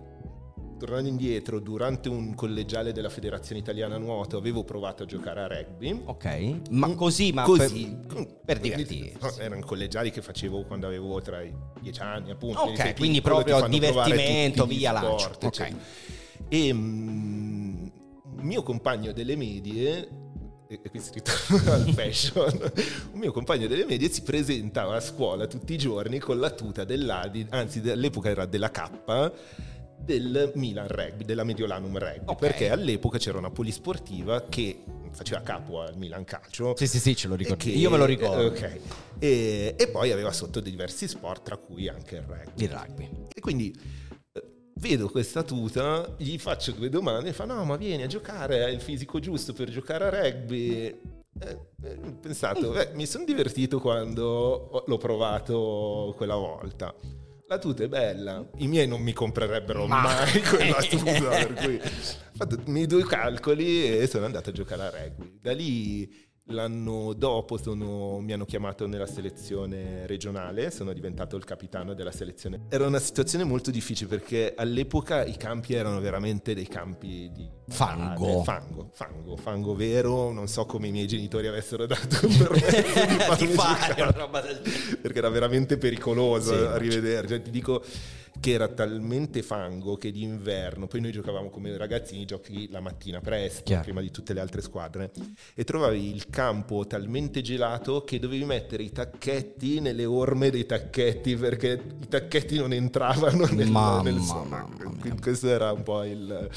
tornando 0.77 1.09
indietro, 1.09 1.59
durante 1.59 2.09
un 2.09 2.35
collegiale 2.35 2.91
della 2.91 3.09
Federazione 3.09 3.59
Italiana 3.59 3.97
Nuoto 3.97 4.37
avevo 4.37 4.63
provato 4.63 5.03
a 5.03 5.05
giocare 5.05 5.41
a 5.41 5.47
rugby. 5.47 6.01
Ok, 6.05 6.69
ma 6.69 6.93
così, 6.95 7.31
ma 7.31 7.43
così, 7.43 7.97
per, 8.07 8.39
per 8.45 8.59
divertirsi. 8.59 9.17
No, 9.19 9.35
erano 9.37 9.65
collegiali 9.65 10.11
che 10.11 10.21
facevo 10.21 10.63
quando 10.63 10.87
avevo 10.87 11.19
tra 11.21 11.41
i 11.41 11.53
dieci 11.81 12.01
anni, 12.01 12.31
appunto. 12.31 12.61
Ok, 12.61 12.95
quindi 12.95 13.21
proprio 13.21 13.67
divertimento, 13.67 14.65
via 14.65 14.91
lancio. 14.91 15.31
Ok. 15.41 15.49
Cioè. 15.49 15.73
E 16.49 16.71
um, 16.71 17.91
mio 18.37 18.63
compagno 18.63 19.11
delle 19.11 19.35
medie 19.35 20.25
e 20.69 20.81
qui 20.81 20.99
si 20.99 21.11
ritorna 21.13 21.73
al 21.75 21.93
fashion, 21.93 22.71
un 23.13 23.19
mio 23.19 23.31
compagno 23.31 23.67
delle 23.67 23.85
medie 23.85 24.09
si 24.09 24.21
presentava 24.21 24.97
a 24.97 24.99
scuola 24.99 25.47
tutti 25.47 25.73
i 25.73 25.77
giorni 25.77 26.19
con 26.19 26.39
la 26.39 26.49
tuta 26.51 26.83
dell'Adi, 26.83 27.47
anzi 27.51 27.79
all'epoca 27.89 28.29
era 28.29 28.45
della 28.45 28.69
K, 28.69 29.31
del 29.97 30.51
Milan 30.55 30.87
Rugby, 30.87 31.25
della 31.25 31.43
Mediolanum 31.43 31.97
Rugby, 31.97 32.21
okay. 32.25 32.35
perché 32.35 32.69
all'epoca 32.69 33.17
c'era 33.17 33.37
una 33.37 33.51
polisportiva 33.51 34.45
che 34.47 34.83
faceva 35.11 35.41
capo 35.41 35.81
al 35.81 35.97
Milan 35.97 36.23
Calcio. 36.23 36.75
Sì, 36.75 36.87
sì, 36.87 36.99
sì, 36.99 37.15
ce 37.15 37.27
lo 37.27 37.35
ricordo. 37.35 37.63
Che, 37.63 37.71
Io 37.71 37.89
me 37.89 37.97
lo 37.97 38.05
ricordo. 38.05 38.45
Ok. 38.45 38.79
E, 39.19 39.75
e, 39.77 39.87
poi 39.87 40.11
aveva 40.11 40.31
sotto 40.31 40.59
diversi 40.59 41.07
sport, 41.07 41.43
tra 41.43 41.57
cui 41.57 41.87
anche 41.87 42.17
il 42.17 42.21
rugby. 42.21 42.63
Il 42.63 42.69
rugby. 42.69 43.09
E 43.33 43.39
quindi 43.41 43.75
eh, 44.33 44.43
vedo 44.75 45.09
questa 45.09 45.43
tuta, 45.43 46.15
gli 46.17 46.37
faccio 46.37 46.71
due 46.71 46.89
domande 46.89 47.29
e 47.29 47.33
fa 47.33 47.45
no, 47.45 47.63
ma 47.65 47.75
vieni 47.75 48.03
a 48.03 48.07
giocare, 48.07 48.63
hai 48.63 48.73
il 48.75 48.81
fisico 48.81 49.19
giusto 49.19 49.53
per 49.53 49.69
giocare 49.69 50.05
a 50.05 50.09
rugby. 50.09 50.85
Eh, 51.39 51.59
eh, 51.83 51.99
ho 52.03 52.17
pensato, 52.19 52.71
beh, 52.71 52.91
mi 52.93 53.05
sono 53.05 53.25
divertito 53.25 53.79
quando 53.79 54.83
l'ho 54.85 54.97
provato 54.97 56.13
quella 56.15 56.35
volta 56.35 56.93
la 57.47 57.59
tuta 57.59 57.83
è 57.83 57.87
bella, 57.87 58.45
i 58.57 58.67
miei 58.67 58.87
non 58.87 59.01
mi 59.01 59.13
comprerebbero 59.13 59.87
Ma... 59.87 60.01
mai 60.01 60.41
quella 60.43 60.81
tuta, 60.81 61.29
per 61.29 61.53
cui 61.53 61.75
ho 61.75 62.35
fatto 62.35 62.55
i 62.55 62.69
miei 62.69 62.87
due 62.87 63.05
calcoli 63.05 63.99
e 63.99 64.07
sono 64.07 64.25
andato 64.25 64.49
a 64.49 64.53
giocare 64.53 64.81
a 64.83 64.89
rugby. 64.89 65.39
Da 65.41 65.53
lì 65.53 66.26
L'anno 66.49 67.11
dopo 67.13 67.57
sono, 67.57 68.19
mi 68.19 68.31
hanno 68.31 68.45
chiamato 68.45 68.87
nella 68.87 69.05
selezione 69.05 70.07
regionale, 70.07 70.71
sono 70.71 70.93
diventato 70.93 71.35
il 71.35 71.43
capitano 71.43 71.93
della 71.93 72.11
selezione. 72.11 72.61
Era 72.69 72.87
una 72.87 72.99
situazione 72.99 73.43
molto 73.43 73.69
difficile 73.69 74.09
perché 74.09 74.53
all'epoca 74.55 75.25
i 75.25 75.35
campi 75.35 75.73
erano 75.73 75.99
veramente 75.99 76.53
dei 76.53 76.67
campi 76.67 77.29
di 77.33 77.49
fango. 77.67 78.43
fango, 78.43 78.89
fango, 78.93 79.35
fango 79.35 79.75
vero. 79.75 80.31
Non 80.31 80.47
so 80.47 80.65
come 80.65 80.87
i 80.87 80.91
miei 80.91 81.07
genitori 81.07 81.47
avessero 81.47 81.85
dato 81.85 82.27
permesso 82.37 83.35
di, 83.37 83.47
di 83.47 83.53
fare 83.53 84.01
una 84.01 84.11
roba 84.11 84.39
del 84.39 84.61
genere. 84.63 84.95
Perché 85.01 85.17
era 85.17 85.29
veramente 85.29 85.77
pericoloso 85.77 86.55
sì, 86.55 86.63
a 86.63 86.77
rivederci. 86.77 87.27
Cioè, 87.27 87.41
ti 87.41 87.51
dico 87.51 87.83
che 88.39 88.51
era 88.51 88.67
talmente 88.67 89.41
fango 89.41 89.97
che 89.97 90.11
d'inverno, 90.11 90.87
poi 90.87 91.01
noi 91.01 91.11
giocavamo 91.11 91.49
come 91.49 91.75
ragazzini, 91.77 92.25
giochi 92.25 92.69
la 92.69 92.79
mattina 92.79 93.19
presto, 93.19 93.63
Chiaro. 93.63 93.83
prima 93.83 94.01
di 94.01 94.11
tutte 94.11 94.33
le 94.33 94.39
altre 94.39 94.61
squadre, 94.61 95.11
e 95.53 95.63
trovavi 95.63 96.13
il 96.13 96.27
campo 96.29 96.85
talmente 96.85 97.41
gelato 97.41 98.03
che 98.03 98.19
dovevi 98.19 98.45
mettere 98.45 98.83
i 98.83 98.91
tacchetti 98.91 99.79
nelle 99.79 100.05
orme 100.05 100.49
dei 100.49 100.65
tacchetti 100.65 101.35
perché 101.35 101.81
i 102.01 102.07
tacchetti 102.07 102.57
non 102.57 102.73
entravano 102.73 103.45
nel, 103.47 103.69
mamma, 103.69 104.01
nel 104.09 104.21
sonno. 104.21 104.69
Questo 105.21 105.47
era 105.47 105.71
un 105.71 105.83
po' 105.83 106.03
il... 106.03 106.49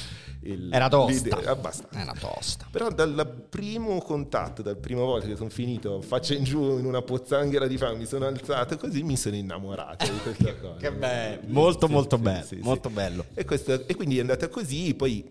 il 0.42 0.72
era 0.72 0.88
tosta. 0.88 1.50
Abbastanza. 1.50 2.00
Era 2.00 2.12
tosta. 2.18 2.66
Però 2.70 2.90
dal 2.90 3.46
primo 3.48 3.98
contatto, 4.00 4.62
dal 4.62 4.78
prima 4.78 5.02
volta 5.02 5.26
che 5.26 5.36
sono 5.36 5.50
finito 5.50 6.00
faccia 6.00 6.34
in 6.34 6.44
giù 6.44 6.78
in 6.78 6.84
una 6.84 7.02
pozzanghera 7.02 7.66
di 7.66 7.76
fame, 7.76 7.98
mi 7.98 8.06
sono 8.06 8.26
alzato 8.26 8.76
così 8.76 9.02
mi 9.02 9.16
sono 9.16 9.36
innamorato 9.36 10.04
di 10.04 10.18
questa 10.18 10.56
cosa. 10.56 10.76
che 10.76 10.92
bello 10.92 11.40
molto 11.46 11.86
sì, 11.86 11.92
molto 11.92 12.16
sì, 12.16 12.22
bello, 12.22 12.44
sì, 12.44 12.58
molto 12.62 12.90
bello. 12.90 13.24
E, 13.34 13.44
questo, 13.44 13.86
e 13.86 13.94
quindi 13.94 14.18
è 14.18 14.20
andata 14.20 14.48
così, 14.48 14.94
poi 14.94 15.26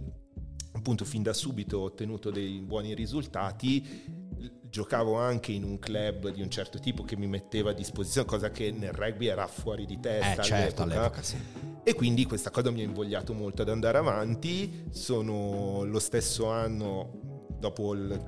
appunto 0.79 1.05
fin 1.05 1.21
da 1.21 1.33
subito 1.33 1.77
ho 1.77 1.83
ottenuto 1.83 2.31
dei 2.31 2.59
buoni 2.61 2.93
risultati 2.93 4.27
giocavo 4.69 5.15
anche 5.15 5.51
in 5.51 5.63
un 5.63 5.79
club 5.79 6.29
di 6.29 6.41
un 6.41 6.49
certo 6.49 6.79
tipo 6.79 7.03
che 7.03 7.17
mi 7.17 7.27
metteva 7.27 7.71
a 7.71 7.73
disposizione, 7.73 8.27
cosa 8.27 8.51
che 8.51 8.71
nel 8.71 8.93
rugby 8.93 9.27
era 9.27 9.47
fuori 9.47 9.85
di 9.85 9.99
testa 9.99 10.41
eh, 10.41 10.45
certo, 10.45 10.83
all'epoca. 10.83 10.99
all'epoca 10.99 11.21
sì. 11.23 11.37
E 11.83 11.93
quindi 11.95 12.25
questa 12.25 12.51
cosa 12.51 12.69
mi 12.69 12.81
ha 12.81 12.83
invogliato 12.83 13.33
molto 13.33 13.63
ad 13.63 13.69
andare 13.69 13.97
avanti. 13.97 14.85
Sono 14.91 15.83
lo 15.85 15.99
stesso 15.99 16.49
anno, 16.49 17.47
dopo 17.57 17.93
il 17.93 18.25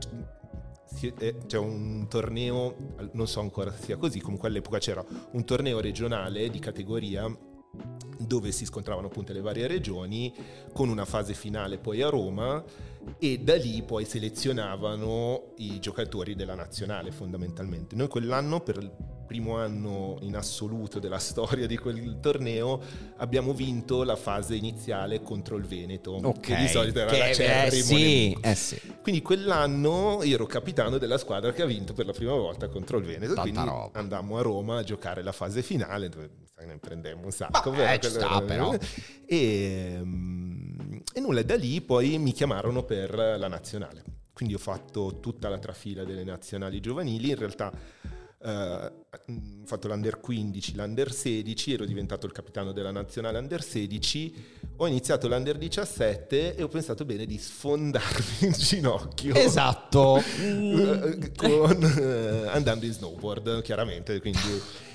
eh, 1.20 1.38
c'è 1.46 1.58
un 1.58 2.08
torneo, 2.10 2.76
non 3.14 3.28
so 3.28 3.40
ancora 3.40 3.72
se 3.72 3.84
sia 3.84 3.98
così, 3.98 4.20
comunque 4.20 4.48
all'epoca 4.48 4.78
c'era 4.80 5.04
un 5.32 5.46
torneo 5.46 5.80
regionale 5.80 6.50
di 6.50 6.60
categoria 6.60 7.34
dove 8.18 8.52
si 8.52 8.66
scontravano 8.66 9.08
appunto 9.08 9.34
le 9.34 9.42
varie 9.42 9.68
regioni 9.68 10.34
con 10.74 10.90
una 10.90 11.06
fase 11.06 11.34
finale 11.34 11.78
poi 11.78 12.02
a 12.02 12.10
Roma 12.10 12.64
e 13.18 13.40
da 13.40 13.56
lì 13.56 13.82
poi 13.84 14.06
selezionavano 14.06 15.54
i 15.58 15.80
giocatori 15.80 16.36
della 16.36 16.56
nazionale 16.56 17.12
fondamentalmente. 17.12 17.96
Noi 17.96 18.08
quell'anno 18.08 18.62
per 18.62 18.78
il 18.78 18.92
primo 19.32 19.58
anno 19.58 20.18
in 20.22 20.36
assoluto 20.36 21.00
della 21.00 21.18
storia 21.20 21.66
di 21.66 21.78
quel 21.78 22.20
torneo 22.20 22.82
abbiamo 23.18 23.54
vinto 23.54 24.04
la 24.04 24.18
fase 24.18 24.56
iniziale 24.56 25.22
contro 25.22 25.56
il 25.56 25.66
Veneto, 25.66 26.16
okay. 26.16 26.42
che 26.42 26.56
di 26.56 26.68
solito 26.68 27.00
era 27.00 27.12
che, 27.12 27.18
la 27.18 27.34
Cerri. 27.34 27.78
Eh 27.78 27.82
sì, 27.82 28.38
eh 28.42 28.56
sì. 28.56 28.82
Quindi 29.02 29.22
quell'anno 29.22 30.20
io 30.24 30.36
ero 30.36 30.46
capitano 30.46 30.98
della 30.98 31.18
squadra 31.18 31.54
che 31.54 31.62
ha 31.62 31.66
vinto 31.66 31.94
per 31.94 32.06
la 32.06 32.14
prima 32.14 32.34
volta 32.34 32.68
contro 32.68 32.98
il 32.98 33.06
Veneto, 33.06 33.34
Tanta 33.34 33.42
quindi 33.42 33.70
roba. 33.70 34.00
andammo 34.00 34.38
a 34.38 34.42
Roma 34.42 34.78
a 34.80 34.84
giocare 34.84 35.24
la 35.24 35.32
fase 35.32 35.62
finale 35.62 36.10
dove 36.10 36.30
ne 36.66 36.78
prendemmo 36.78 37.26
un 37.26 37.32
sacco. 37.32 37.72
Beh, 37.72 38.00
ci 38.02 38.10
sta, 38.10 38.42
però. 38.42 38.76
E, 39.26 39.94
ehm, 39.96 40.51
e 41.14 41.20
nulla, 41.20 41.44
da 41.44 41.56
lì 41.56 41.82
poi 41.82 42.18
mi 42.18 42.32
chiamarono 42.32 42.84
per 42.84 43.14
la 43.14 43.48
nazionale. 43.48 44.04
Quindi 44.34 44.56
ho 44.56 44.60
fatto 44.60 45.20
tutta 45.20 45.50
la 45.50 45.60
trafila 45.60 46.04
delle 46.04 46.24
nazionali 46.24 46.80
giovanili, 46.80 47.30
in 47.30 47.36
realtà 47.36 47.72
Uh, 48.44 48.50
ho 48.50 49.66
fatto 49.66 49.88
l'under 49.88 50.20
15, 50.20 50.76
l'under 50.76 51.14
16, 51.14 51.74
ero 51.74 51.86
diventato 51.86 52.26
il 52.26 52.32
capitano 52.32 52.72
della 52.72 52.90
nazionale 52.90 53.38
under 53.38 53.62
16, 53.62 54.46
ho 54.78 54.88
iniziato 54.88 55.28
l'under 55.28 55.60
17 55.60 56.56
e 56.56 56.64
ho 56.64 56.68
pensato 56.68 57.06
bene 57.06 57.28
di 57.28 57.38
sfondarmi 57.38 58.38
in 58.40 58.52
ginocchio. 58.54 59.36
Esatto. 59.36 60.24
con, 61.38 61.84
uh, 61.84 62.50
andando 62.50 62.86
in 62.88 62.94
snowboard, 62.94 63.62
chiaramente, 63.62 64.20
quindi 64.20 64.40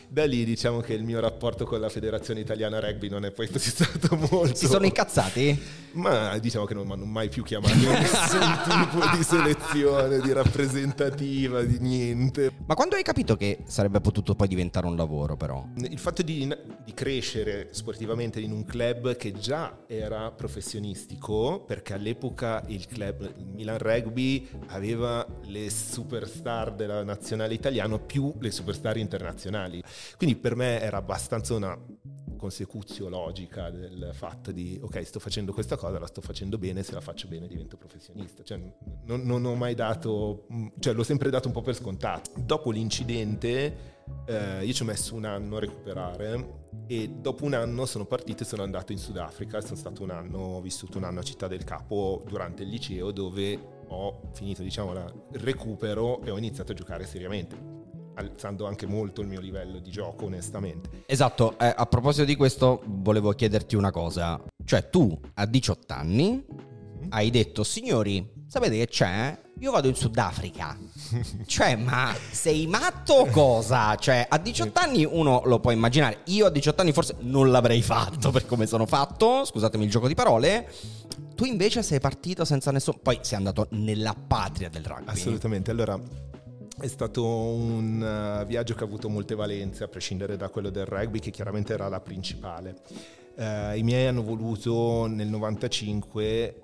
da 0.09 0.25
lì 0.25 0.45
diciamo 0.45 0.81
che 0.81 0.95
il 0.95 1.05
mio 1.05 1.21
rapporto 1.21 1.65
con 1.65 1.81
la 1.81 1.89
Federazione 1.89 2.41
Italiana 2.41 2.81
Rugby 2.81 3.09
non 3.09 3.25
è 3.25 3.31
poi 3.31 3.49
stato 3.59 4.17
molto... 4.31 4.55
Si 4.55 4.67
sono 4.67 4.85
incazzati? 4.85 5.85
Ma 5.93 6.37
diciamo 6.39 6.67
che 6.67 6.75
non 6.75 6.87
mi 6.87 6.93
hanno 6.93 7.07
mai 7.07 7.29
più 7.29 7.43
chiamato 7.43 7.73
in 7.73 7.89
nessun 7.89 8.61
tipo 8.65 9.17
di 9.17 9.23
selezione, 9.23 10.21
di 10.21 10.33
rappresentativa, 10.33 11.63
di 11.63 11.79
niente. 11.79 12.53
Ma 12.67 12.75
quando 12.75 12.97
hai 12.97 13.03
capito 13.03 13.37
che 13.37 13.61
sarebbe 13.67 14.01
potuto 14.01 14.35
poi 14.35 14.47
diventare 14.47 14.87
un 14.87 14.97
lavoro 14.97 15.37
però? 15.37 15.67
Il 15.77 15.99
fatto 15.99 16.23
di, 16.23 16.55
di 16.85 16.95
crescere 16.95 17.69
sportivamente 17.71 18.41
in 18.41 18.53
un 18.53 18.65
club 18.65 19.17
che 19.17 19.33
già 19.33 19.85
era 19.87 20.31
professionistico, 20.31 21.65
perché 21.67 21.95
all'epoca 21.95 22.63
il 22.67 22.87
club 22.87 23.33
il 23.39 23.47
Milan 23.47 23.79
Rugby 23.79 24.47
aveva 24.67 25.27
le 25.45 25.71
superstar 25.71 26.75
della 26.75 27.03
nazionale 27.05 27.55
italiana 27.55 27.99
più 27.99 28.35
le 28.39 28.51
superstar 28.51 28.97
internazionali. 28.97 29.83
Quindi 30.17 30.37
per 30.37 30.57
me 30.57 30.81
era 30.81 30.99
abbastanza 30.99 31.55
una 31.55 31.79
consecuzio 32.37 33.09
logica 33.09 33.71
del 33.71 34.11
fatto 34.13 34.53
di 34.53 34.79
ok 34.81 35.05
sto 35.05 35.19
facendo 35.19 35.53
questa 35.53 35.77
cosa 35.77 35.99
la 35.99 36.07
sto 36.07 36.21
facendo 36.21 36.59
bene 36.59 36.83
se 36.83 36.93
la 36.93 37.01
faccio 37.01 37.27
bene 37.27 37.49
divento 37.49 37.77
professionista. 37.77 38.43
Cioè, 38.45 38.61
non, 39.05 39.23
non, 39.23 39.45
ho 39.45 39.55
mai 39.55 39.75
dato 39.75 40.47
cioè 40.79 40.93
l'ho 40.93 41.03
sempre 41.03 41.31
dato 41.31 41.49
un 41.49 41.55
po' 41.55 41.63
per 41.63 41.75
scontato. 41.75 42.31
Dopo 42.37 42.71
l'incidente 42.71 43.95
eh, 44.27 44.65
io 44.65 44.73
ci 44.73 44.83
ho 44.83 44.85
messo 44.85 45.15
un 45.15 45.25
anno 45.25 45.57
a 45.57 45.61
recuperare 45.61 46.65
e 46.87 47.09
dopo 47.09 47.45
un 47.45 47.55
anno 47.55 47.85
sono 47.87 48.05
partito 48.05 48.45
e 48.45 48.47
sono 48.47 48.63
andato 48.63 48.93
in 48.93 48.99
Sudafrica. 48.99 49.61
Sono 49.61 49.77
stato 49.77 50.03
un 50.03 50.11
anno 50.11 50.39
ho 50.39 50.61
vissuto 50.61 50.99
un 50.99 51.05
anno 51.05 51.21
a 51.21 51.25
Città 51.25 51.49
del 51.49 51.65
Capo 51.65 52.23
durante 52.29 52.63
il 52.63 52.69
liceo 52.69 53.11
dove 53.11 53.75
ho 53.89 54.31
finito 54.33 54.63
diciamo 54.63 54.93
il 54.93 55.41
recupero 55.41 56.23
e 56.23 56.31
ho 56.31 56.39
iniziato 56.39 56.73
a 56.73 56.75
giocare 56.75 57.07
seriamente 57.07 57.76
alzando 58.17 58.67
anche 58.67 58.87
molto 58.87 59.21
il 59.21 59.27
mio 59.27 59.41
livello 59.41 59.79
di 59.79 59.91
gioco, 59.91 60.27
onestamente. 60.27 61.05
Esatto, 61.07 61.59
eh, 61.59 61.73
a 61.75 61.87
proposito 61.87 62.25
di 62.25 62.37
questo 62.37 62.83
volevo 62.85 63.33
chiederti 63.33 63.77
una 63.77 63.91
cosa. 63.91 64.43
Cioè 64.65 64.91
tu 64.91 65.19
a 65.35 65.47
18 65.47 65.93
anni 65.93 66.31
mm-hmm. 66.31 67.07
hai 67.11 67.31
detto, 67.31 67.63
signori, 67.63 68.29
sapete 68.47 68.77
che 68.77 68.89
c'è? 68.89 69.39
Io 69.61 69.71
vado 69.71 69.89
in 69.89 69.95
Sudafrica. 69.95 70.77
cioè, 71.47 71.77
ma 71.77 72.15
sei 72.31 72.67
matto 72.67 73.15
o 73.15 73.27
cosa? 73.27 73.95
Cioè, 73.97 74.27
a 74.29 74.39
18 74.39 74.79
anni 74.79 75.05
uno 75.05 75.43
lo 75.45 75.61
può 75.61 75.71
immaginare. 75.71 76.21
Io 76.27 76.47
a 76.47 76.51
18 76.51 76.83
anni 76.83 76.93
forse 76.93 77.17
non 77.21 77.51
l'avrei 77.51 77.81
fatto 77.81 78.31
per 78.31 78.45
come 78.45 78.67
sono 78.67 78.85
fatto, 78.85 79.45
scusatemi 79.45 79.85
il 79.85 79.91
gioco 79.91 80.09
di 80.09 80.15
parole. 80.15 80.71
Tu 81.35 81.45
invece 81.45 81.83
sei 81.83 82.01
partito 82.01 82.45
senza 82.47 82.71
nessun... 82.71 82.99
Poi 83.03 83.19
sei 83.23 83.37
andato 83.37 83.67
nella 83.71 84.15
patria 84.15 84.69
del 84.69 84.85
rugby. 84.85 85.11
Assolutamente, 85.11 85.71
allora 85.71 85.99
è 86.79 86.87
stato 86.89 87.25
un 87.25 88.41
uh, 88.43 88.47
viaggio 88.47 88.75
che 88.75 88.85
ha 88.85 88.87
avuto 88.87 89.09
molte 89.09 89.35
valenze, 89.35 89.85
a 89.85 89.89
prescindere 89.89 90.37
da 90.37 90.51
quello 90.51 90.71
del 90.71 90.85
rugby, 90.85 91.21
che 91.21 91.31
chiaramente 91.31 91.73
era 91.73 91.89
la 91.89 92.01
principale. 92.01 92.83
Uh, 93.37 93.77
I 93.77 93.83
miei 93.83 94.07
hanno 94.07 94.23
voluto 94.23 95.07
nel 95.07 95.29
95, 95.29 96.63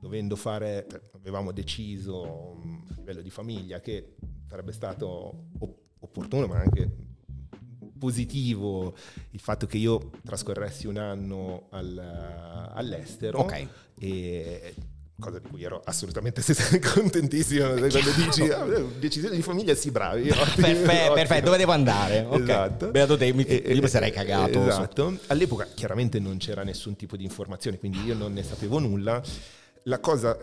dovendo 0.00 0.36
fare, 0.36 0.86
avevamo 1.14 1.52
deciso 1.52 2.60
mm, 2.64 2.74
a 2.90 2.94
livello 2.96 3.22
di 3.22 3.30
famiglia 3.30 3.80
che 3.80 4.16
sarebbe 4.48 4.72
stato 4.72 5.48
opportuno, 6.00 6.46
ma 6.46 6.58
anche 6.58 7.04
positivo 7.98 8.94
il 9.30 9.40
fatto 9.40 9.66
che 9.66 9.78
io 9.78 10.10
trascorressi 10.24 10.86
un 10.86 10.98
anno 10.98 11.68
al, 11.70 12.70
all'estero 12.74 13.40
okay. 13.40 13.66
e 13.98 14.74
cosa 15.18 15.38
di 15.38 15.48
cui 15.48 15.62
ero 15.62 15.80
assolutamente 15.84 16.42
contentissimo 16.94 17.68
quando 17.68 18.10
dici 18.16 18.42
ah, 18.50 18.64
decisione 18.98 19.34
di 19.34 19.42
famiglia 19.42 19.74
sì 19.74 19.90
bravi 19.90 20.28
perfetto, 20.28 21.12
perfetto. 21.14 21.44
Dove 21.46 21.56
devo 21.56 21.72
andare? 21.72 22.26
Okay. 22.28 22.42
esatto. 22.42 22.90
Beato 22.90 23.16
te 23.16 23.32
mi, 23.32 23.46
io 23.46 23.80
mi 23.80 23.88
sarei 23.88 24.10
cagato 24.10 24.66
esatto. 24.66 25.18
All'epoca 25.28 25.66
chiaramente 25.74 26.18
non 26.18 26.36
c'era 26.36 26.62
nessun 26.62 26.96
tipo 26.96 27.16
di 27.16 27.24
informazione 27.24 27.78
quindi 27.78 28.04
io 28.04 28.14
non 28.14 28.32
ne 28.32 28.42
sapevo 28.42 28.78
nulla 28.78 29.22
la 29.88 30.00
cosa 30.00 30.36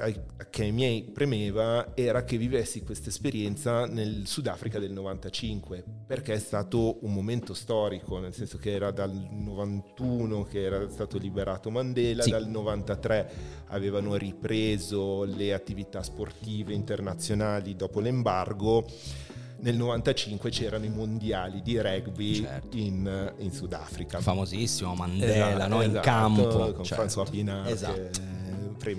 che 0.50 0.62
ai 0.62 0.72
miei 0.72 1.04
premeva 1.04 1.96
era 1.96 2.24
che 2.24 2.38
vivessi 2.38 2.82
questa 2.82 3.10
esperienza 3.10 3.86
nel 3.86 4.26
Sudafrica 4.26 4.80
del 4.80 4.94
95, 4.94 5.84
perché 6.08 6.34
è 6.34 6.40
stato 6.40 7.04
un 7.06 7.12
momento 7.12 7.54
storico, 7.54 8.20
nel 8.20 8.34
senso 8.34 8.58
che 8.58 8.72
era 8.72 8.92
dal 8.92 9.12
91 9.14 10.44
che 10.44 10.64
era 10.64 10.90
stato 10.90 11.18
liberato 11.18 11.70
Mandela, 11.70 12.24
sì. 12.24 12.30
dal 12.30 12.48
93 12.48 13.32
avevano 13.68 14.16
ripreso 14.16 15.24
le 15.24 15.54
attività 15.54 16.02
sportive 16.04 16.74
internazionali 16.74 17.76
dopo 17.76 18.00
l'embargo 18.00 18.86
nel 19.60 19.76
95 19.76 20.50
c'erano 20.50 20.86
i 20.86 20.90
mondiali 20.90 21.62
di 21.62 21.80
rugby 21.80 22.36
certo. 22.36 22.76
in, 22.76 23.34
in, 23.38 23.52
Sudafrica. 23.52 24.20
Famosissimo 24.20 24.94
Mandela, 24.94 25.52
esatto, 25.52 25.68
no? 25.70 25.82
in 25.82 25.90
esatto, 25.90 26.06
campo. 26.06 26.74
Con 26.74 26.84
certo. 26.84 27.04
François 27.04 27.30
Pinard. 27.30 27.70
Esatto 27.70 28.42
premi 28.43 28.43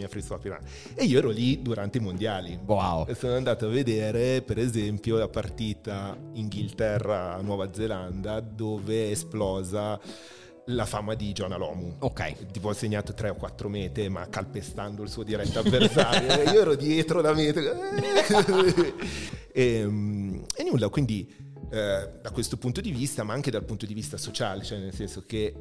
a 0.05 0.09
Frisco 0.09 0.39
Pirani. 0.39 0.67
E 0.95 1.05
io 1.05 1.19
ero 1.19 1.31
lì 1.31 1.63
durante 1.63 1.99
i 1.99 2.01
mondiali. 2.01 2.59
Wow. 2.65 3.07
E 3.09 3.15
sono 3.15 3.35
andato 3.35 3.67
a 3.67 3.69
vedere, 3.69 4.43
per 4.43 4.59
esempio, 4.59 5.17
la 5.19 5.29
partita 5.29 6.17
Inghilterra-Nuova 6.33 7.73
Zelanda, 7.73 8.41
dove 8.41 9.07
è 9.07 9.11
esplosa 9.11 10.01
la 10.69 10.87
fama 10.87 11.15
di 11.15 11.33
John 11.33 11.53
Alomu. 11.53 11.97
Ok. 11.99 12.51
Tipo 12.51 12.71
ha 12.71 12.75
segnato 12.75 13.13
3 13.13 13.31
o 13.31 13.35
4 13.35 13.69
mete, 13.69 14.09
ma 14.09 14.29
calpestando 14.29 15.03
il 15.03 15.09
suo 15.09 15.23
diretto 15.23 15.59
avversario. 15.59 16.43
io 16.51 16.61
ero 16.61 16.75
dietro 16.75 17.21
la 17.21 17.35
meta. 17.35 17.61
e, 17.61 18.95
ehm, 19.53 20.45
e, 20.57 20.65
nulla, 20.65 20.89
quindi 20.89 21.29
eh, 21.71 22.11
da 22.23 22.31
questo 22.31 22.57
punto 22.57 22.81
di 22.81 22.91
vista, 22.91 23.25
ma 23.25 23.35
anche 23.35 23.51
dal 23.51 23.65
punto 23.65 23.87
di 23.87 23.95
vista 23.95 24.17
sociale, 24.17 24.63
cioè 24.63 24.79
nel 24.79 24.95
senso 24.95 25.25
che 25.27 25.55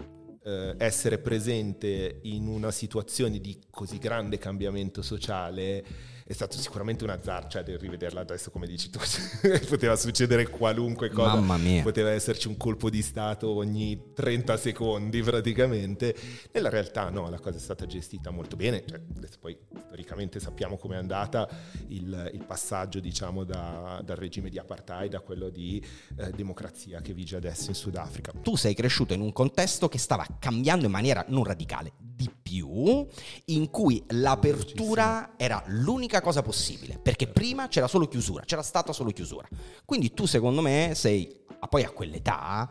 eh, 0.43 0.75
essere 0.77 1.17
presente 1.19 2.19
in 2.23 2.47
una 2.47 2.71
situazione 2.71 3.39
di 3.39 3.59
così 3.69 3.97
grande 3.97 4.37
cambiamento 4.37 5.01
sociale 5.01 6.11
è 6.25 6.33
stato 6.33 6.57
sicuramente 6.57 7.03
un 7.03 7.09
azzardo, 7.09 7.49
cioè 7.49 7.63
del 7.63 7.77
rivederla 7.77 8.21
adesso 8.21 8.51
come 8.51 8.67
dici 8.67 8.89
tu, 8.89 8.99
poteva 9.67 9.95
succedere 9.95 10.47
qualunque 10.49 11.09
cosa, 11.09 11.35
Mamma 11.35 11.57
mia. 11.57 11.83
poteva 11.83 12.11
esserci 12.11 12.47
un 12.47 12.57
colpo 12.57 12.89
di 12.89 13.01
Stato 13.01 13.49
ogni 13.49 14.11
30 14.13 14.57
secondi 14.57 15.21
praticamente, 15.21 16.15
nella 16.51 16.69
realtà 16.69 17.09
no, 17.09 17.29
la 17.29 17.39
cosa 17.39 17.57
è 17.57 17.61
stata 17.61 17.85
gestita 17.85 18.31
molto 18.31 18.55
bene, 18.55 18.83
cioè, 18.85 18.99
poi 19.39 19.57
storicamente 19.85 20.39
sappiamo 20.39 20.77
com'è 20.77 20.95
andata 20.95 21.47
il, 21.87 22.31
il 22.33 22.43
passaggio 22.45 22.99
diciamo 22.99 23.43
da, 23.43 24.01
dal 24.03 24.17
regime 24.17 24.49
di 24.49 24.57
apartheid 24.57 25.13
a 25.15 25.19
quello 25.19 25.49
di 25.49 25.83
eh, 26.17 26.31
democrazia 26.31 27.01
che 27.01 27.13
vige 27.13 27.35
adesso 27.35 27.69
in 27.69 27.75
Sudafrica. 27.75 28.31
Tu 28.41 28.55
sei 28.55 28.73
cresciuto 28.73 29.13
in 29.13 29.21
un 29.21 29.33
contesto 29.33 29.89
che 29.89 29.97
stava 29.97 30.25
cambiando 30.39 30.85
in 30.85 30.91
maniera 30.91 31.25
non 31.27 31.43
radicale, 31.43 31.93
di 31.99 32.29
più, 32.41 33.05
in 33.45 33.69
cui 33.69 34.03
l'apertura 34.09 35.33
era 35.37 35.63
l'unica 35.67 36.12
cosa 36.21 36.41
possibile, 36.41 36.99
perché 37.01 37.27
prima 37.27 37.67
c'era 37.67 37.87
solo 37.87 38.07
chiusura, 38.07 38.43
c'era 38.45 38.61
stata 38.61 38.93
solo 38.93 39.11
chiusura. 39.11 39.47
Quindi 39.85 40.13
tu 40.13 40.25
secondo 40.25 40.61
me 40.61 40.93
sei, 40.95 41.43
poi 41.69 41.83
a 41.83 41.91
quell'età, 41.91 42.69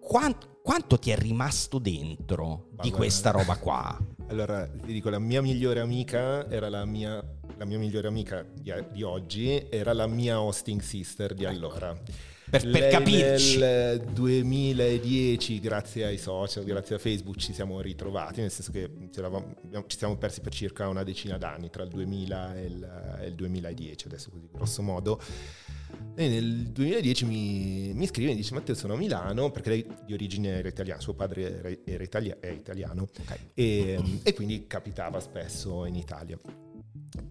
quanto, 0.00 0.60
quanto 0.62 0.98
ti 0.98 1.10
è 1.10 1.16
rimasto 1.16 1.78
dentro 1.78 2.68
di 2.80 2.90
questa 2.90 3.30
roba 3.30 3.56
qua? 3.56 3.96
Allora, 4.30 4.68
ti 4.68 4.92
dico, 4.92 5.08
la 5.08 5.18
mia 5.18 5.40
migliore 5.40 5.80
amica 5.80 6.50
era 6.50 6.68
la 6.68 6.84
mia, 6.84 7.14
la 7.56 7.64
mia 7.64 7.78
migliore 7.78 8.08
amica 8.08 8.42
di, 8.42 8.70
di 8.92 9.02
oggi, 9.02 9.68
era 9.70 9.94
la 9.94 10.06
mia 10.06 10.38
hosting 10.38 10.82
sister 10.82 11.32
di 11.32 11.46
allora 11.46 11.98
per, 12.50 12.68
per 12.68 12.88
capirci. 12.88 13.58
Nel 13.58 14.00
2010, 14.00 15.60
grazie 15.60 16.04
ai 16.04 16.18
social, 16.18 16.64
grazie 16.64 16.96
a 16.96 16.98
Facebook, 16.98 17.36
ci 17.36 17.52
siamo 17.52 17.80
ritrovati, 17.80 18.40
nel 18.40 18.50
senso 18.50 18.72
che 18.72 18.90
ci 19.86 19.96
siamo 19.96 20.16
persi 20.16 20.40
per 20.40 20.52
circa 20.52 20.88
una 20.88 21.02
decina 21.02 21.38
d'anni, 21.38 21.70
tra 21.70 21.82
il 21.82 21.88
2000 21.90 22.56
e 22.56 22.64
il, 22.64 23.16
e 23.20 23.26
il 23.26 23.34
2010, 23.34 24.06
adesso 24.06 24.30
così 24.30 24.48
grosso 24.50 24.82
modo. 24.82 25.20
E 26.14 26.28
nel 26.28 26.68
2010 26.68 27.24
mi, 27.24 27.92
mi 27.94 28.06
scrive 28.06 28.32
e 28.32 28.34
dice 28.34 28.52
Matteo 28.52 28.74
sono 28.74 28.94
a 28.94 28.96
Milano 28.96 29.50
perché 29.50 29.70
lei 29.70 29.86
di 30.04 30.12
origine 30.12 30.58
era 30.58 30.68
italiana, 30.68 31.00
suo 31.00 31.14
padre 31.14 31.58
era, 31.58 31.70
era 31.84 32.02
italia, 32.02 32.36
è 32.40 32.48
italiano 32.48 33.08
okay. 33.20 33.38
e, 33.54 34.20
e 34.22 34.34
quindi 34.34 34.66
capitava 34.66 35.18
spesso 35.20 35.86
in 35.86 35.94
Italia 35.94 36.38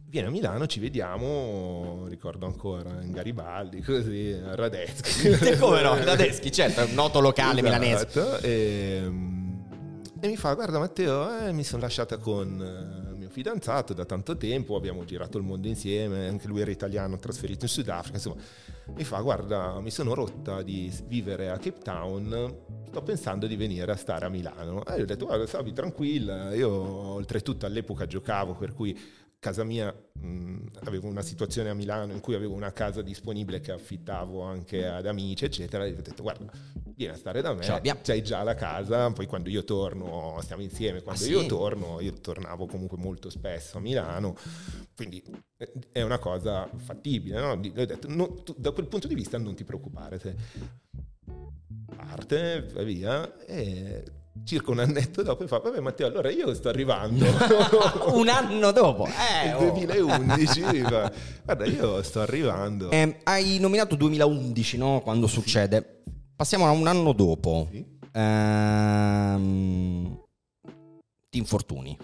viene 0.10 0.28
a 0.28 0.32
Milano, 0.32 0.68
ci 0.68 0.80
vediamo, 0.80 2.06
ricordo 2.08 2.46
ancora, 2.46 3.02
in 3.02 3.12
Garibaldi, 3.12 3.82
così, 3.82 4.32
a 4.32 4.56
Radeschi. 4.56 5.30
Come 5.60 5.82
no, 5.82 6.02
Radeschi, 6.02 6.52
certo, 6.52 6.86
un 6.86 6.94
noto 6.94 7.20
locale 7.20 7.60
esatto, 7.60 7.64
milanese. 7.64 8.40
E, 8.42 9.12
e, 10.22 10.28
mi 10.28 10.38
fa, 10.38 10.54
guarda 10.54 10.80
Matteo, 10.80 11.46
eh, 11.46 11.52
mi 11.52 11.64
sono 11.64 11.82
lasciata 11.82 12.18
con 12.18 12.56
il 12.56 13.14
eh, 13.14 13.18
mio 13.18 13.30
fidanzato 13.30 13.94
da 13.94 14.06
tanto 14.06 14.38
tempo, 14.38 14.78
abbiamo 14.78 15.04
girato 15.04 15.38
il 15.38 15.44
mondo 15.44 15.68
insieme, 15.68 16.28
anche 16.28 16.48
lui 16.48 16.62
era 16.62 16.72
italiano, 16.72 17.18
trasferito 17.18 17.66
in 17.66 17.70
Sudafrica, 17.70 18.16
insomma, 18.16 18.42
mi 18.96 19.04
fa, 19.04 19.20
guarda, 19.20 19.82
mi 19.82 19.92
sono 19.92 20.14
rotta 20.14 20.62
di 20.62 20.90
vivere 21.06 21.50
a 21.50 21.58
Cape 21.58 21.80
Town, 21.84 22.56
sto 22.88 23.02
pensando 23.02 23.46
di 23.46 23.58
venire 23.58 23.92
a 23.92 23.98
stare 23.98 24.26
a 24.26 24.30
Milano. 24.30 24.86
E 24.86 24.96
io 24.96 25.04
ho 25.04 25.06
detto, 25.06 25.26
guarda, 25.26 25.46
stavi 25.46 25.74
tranquilla, 25.74 26.56
io 26.56 26.72
oltretutto 26.72 27.66
all'epoca 27.66 28.08
giocavo, 28.08 28.56
per 28.56 28.74
cui 28.74 28.98
casa 29.48 29.64
mia 29.64 29.94
mh, 30.14 30.58
avevo 30.84 31.08
una 31.08 31.22
situazione 31.22 31.70
a 31.70 31.74
Milano 31.74 32.12
in 32.12 32.20
cui 32.20 32.36
avevo 32.36 32.54
una 32.54 32.74
casa 32.74 33.02
disponibile 33.02 33.62
che 33.62 33.72
affittavo 33.72 34.42
anche 34.42 34.86
ad 34.86 35.06
amici, 35.06 35.46
eccetera, 35.46 35.86
e 35.86 35.92
ho 35.92 36.02
detto 36.02 36.22
guarda, 36.22 36.52
vieni 36.94 37.14
a 37.14 37.16
stare 37.16 37.42
da 37.42 37.54
me, 37.54 37.66
c'hai 38.04 38.22
già 38.22 38.44
la 38.44 38.56
casa, 38.56 39.10
poi 39.12 39.26
quando 39.26 39.50
io 39.50 39.64
torno 39.64 40.38
stiamo 40.42 40.62
insieme, 40.62 41.02
quando 41.02 41.24
ah, 41.24 41.28
io 41.28 41.42
sì? 41.42 41.48
torno, 41.48 42.02
io 42.02 42.14
tornavo 42.14 42.66
comunque 42.66 42.98
molto 42.98 43.30
spesso 43.30 43.78
a 43.78 43.82
Milano, 43.82 44.36
quindi 44.96 45.24
eh, 45.58 45.72
è 45.94 46.02
una 46.02 46.20
cosa 46.20 46.70
fattibile, 46.76 47.40
no? 47.40 47.52
ho 47.52 47.56
detto, 47.56 48.08
no, 48.10 48.34
tu, 48.44 48.54
da 48.58 48.72
quel 48.72 48.88
punto 48.88 49.08
di 49.08 49.16
vista 49.16 49.38
non 49.38 49.56
ti 49.56 49.64
preoccupare, 49.64 50.20
se 50.20 50.36
parte, 51.86 52.68
vai 52.74 52.86
via, 52.86 53.38
e 53.46 54.04
circa 54.44 54.72
un 54.72 54.80
annetto 54.80 55.24
dopo 55.24 55.44
e 55.44 55.48
fa 55.48 55.60
vabbè 55.60 55.80
Matteo 55.80 56.08
allora 56.08 56.32
io 56.32 56.54
sto 56.54 56.70
arrivando 56.70 57.26
un 58.14 58.30
anno 58.30 58.72
dopo 58.72 59.06
eh, 59.06 59.50
il 59.50 59.56
2011 59.58 60.62
oh. 60.62 60.72
fa, 60.72 61.12
guarda 61.44 61.66
io 61.66 62.04
sto 62.04 62.22
arrivando 62.22 62.92
eh, 62.92 63.20
hai 63.24 63.60
nominato 63.60 63.96
2011 63.96 64.78
no? 64.78 65.02
quando 65.02 65.28
succede 65.28 66.04
passiamo 66.36 66.66
a 66.66 66.72
un 66.72 66.88
anno 66.88 67.14
dopo 67.14 67.68
sì. 67.72 67.86
ehm, 68.12 70.20
ti 71.30 71.38
infortuni 71.38 71.98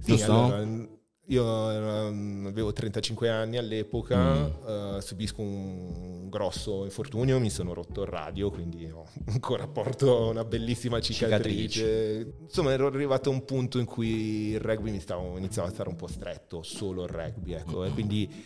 sì, 0.00 0.12
giusto? 0.12 0.32
Allora, 0.32 0.97
io 1.28 1.44
um, 1.44 2.46
avevo 2.46 2.72
35 2.72 3.28
anni 3.28 3.58
all'epoca, 3.58 4.34
mm. 4.34 4.96
uh, 4.96 5.00
subisco 5.00 5.42
un 5.42 6.28
grosso 6.30 6.84
infortunio, 6.84 7.38
mi 7.38 7.50
sono 7.50 7.74
rotto 7.74 8.02
il 8.02 8.08
radio, 8.08 8.50
quindi 8.50 8.90
ho 8.90 9.04
ancora 9.28 9.66
porto 9.66 10.28
una 10.30 10.44
bellissima 10.44 11.00
cicatrice. 11.00 11.68
cicatrice. 11.68 12.34
Insomma, 12.44 12.72
ero 12.72 12.86
arrivato 12.86 13.28
a 13.28 13.32
un 13.32 13.44
punto 13.44 13.78
in 13.78 13.84
cui 13.84 14.50
il 14.50 14.60
rugby 14.60 14.90
mi 14.90 15.00
stavo, 15.00 15.36
iniziava 15.36 15.68
a 15.68 15.70
stare 15.70 15.90
un 15.90 15.96
po' 15.96 16.06
stretto, 16.06 16.62
solo 16.62 17.02
il 17.02 17.10
rugby, 17.10 17.52
ecco, 17.52 17.80
mm. 17.80 17.84
e 17.84 17.90
quindi 17.90 18.44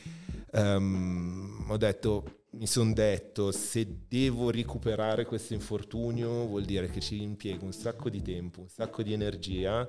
um, 0.52 1.66
ho 1.68 1.76
detto 1.76 2.24
mi 2.54 2.66
sono 2.66 2.92
detto 2.92 3.50
se 3.50 4.04
devo 4.06 4.50
recuperare 4.50 5.24
questo 5.24 5.54
infortunio 5.54 6.46
vuol 6.46 6.64
dire 6.64 6.90
che 6.90 7.00
ci 7.00 7.22
impiego 7.22 7.64
un 7.64 7.72
sacco 7.72 8.10
di 8.10 8.20
tempo, 8.20 8.60
un 8.60 8.68
sacco 8.68 9.02
di 9.02 9.14
energia 9.14 9.88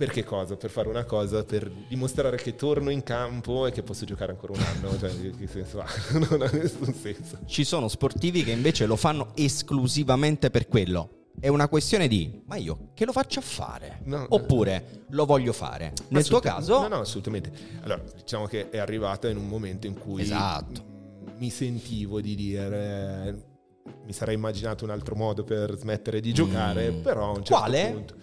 Per 0.00 0.08
che 0.10 0.24
cosa? 0.24 0.56
Per 0.56 0.70
fare 0.70 0.88
una 0.88 1.04
cosa, 1.04 1.44
per 1.44 1.70
dimostrare 1.86 2.38
che 2.38 2.54
torno 2.54 2.88
in 2.88 3.02
campo 3.02 3.66
e 3.66 3.70
che 3.70 3.82
posso 3.82 4.06
giocare 4.06 4.32
ancora 4.32 4.54
un 4.54 4.60
anno. 4.60 4.98
Cioè, 4.98 5.10
che 5.36 5.46
senso 5.46 5.78
ha? 5.82 5.86
Non 6.30 6.40
ha 6.40 6.48
nessun 6.50 6.94
senso. 6.94 7.40
Ci 7.44 7.64
sono 7.64 7.86
sportivi 7.86 8.42
che 8.42 8.50
invece 8.50 8.86
lo 8.86 8.96
fanno 8.96 9.32
esclusivamente 9.34 10.48
per 10.48 10.68
quello. 10.68 11.26
È 11.38 11.48
una 11.48 11.68
questione 11.68 12.08
di, 12.08 12.40
ma 12.46 12.56
io 12.56 12.92
che 12.94 13.04
lo 13.04 13.12
faccio 13.12 13.40
a 13.40 13.42
fare? 13.42 14.00
No, 14.04 14.24
Oppure 14.30 15.04
lo 15.10 15.26
voglio 15.26 15.52
fare? 15.52 15.92
Nel 16.08 16.26
tuo 16.26 16.40
caso... 16.40 16.80
No, 16.80 16.88
no, 16.88 17.00
assolutamente. 17.00 17.52
Allora, 17.82 18.02
diciamo 18.16 18.46
che 18.46 18.70
è 18.70 18.78
arrivata 18.78 19.28
in 19.28 19.36
un 19.36 19.48
momento 19.48 19.86
in 19.86 19.98
cui 19.98 20.22
Esatto. 20.22 20.82
mi 21.36 21.50
sentivo 21.50 22.22
di 22.22 22.34
dire... 22.34 23.48
Mi 24.06 24.14
sarei 24.14 24.34
immaginato 24.36 24.82
un 24.84 24.90
altro 24.92 25.14
modo 25.14 25.44
per 25.44 25.76
smettere 25.76 26.20
di 26.20 26.32
giocare, 26.32 26.90
Mm. 26.90 27.02
però 27.02 27.24
a 27.26 27.28
un 27.36 27.44
certo 27.44 27.54
Quale? 27.54 27.90
punto... 27.92 28.14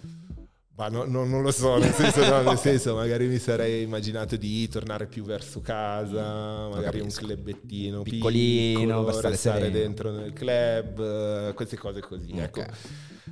Ma 0.78 0.86
no- 0.88 1.04
no- 1.06 1.24
non 1.24 1.42
lo 1.42 1.50
so, 1.50 1.76
nel 1.76 1.92
senso, 1.92 2.24
no, 2.24 2.40
nel 2.40 2.56
senso, 2.56 2.94
magari 2.94 3.26
mi 3.26 3.38
sarei 3.38 3.82
immaginato 3.82 4.36
di 4.36 4.68
tornare 4.68 5.06
più 5.06 5.24
verso 5.24 5.60
casa, 5.60 6.68
magari 6.68 7.00
un 7.00 7.08
clubettino 7.10 8.02
Piccolino, 8.02 9.04
piccolo, 9.04 9.20
per 9.20 9.36
stare 9.36 9.72
dentro 9.72 10.12
nel 10.12 10.32
club, 10.32 11.48
eh, 11.48 11.52
queste 11.54 11.76
cose 11.76 12.00
così. 12.00 12.30
Ecco. 12.30 12.60
Ok. 12.60 12.68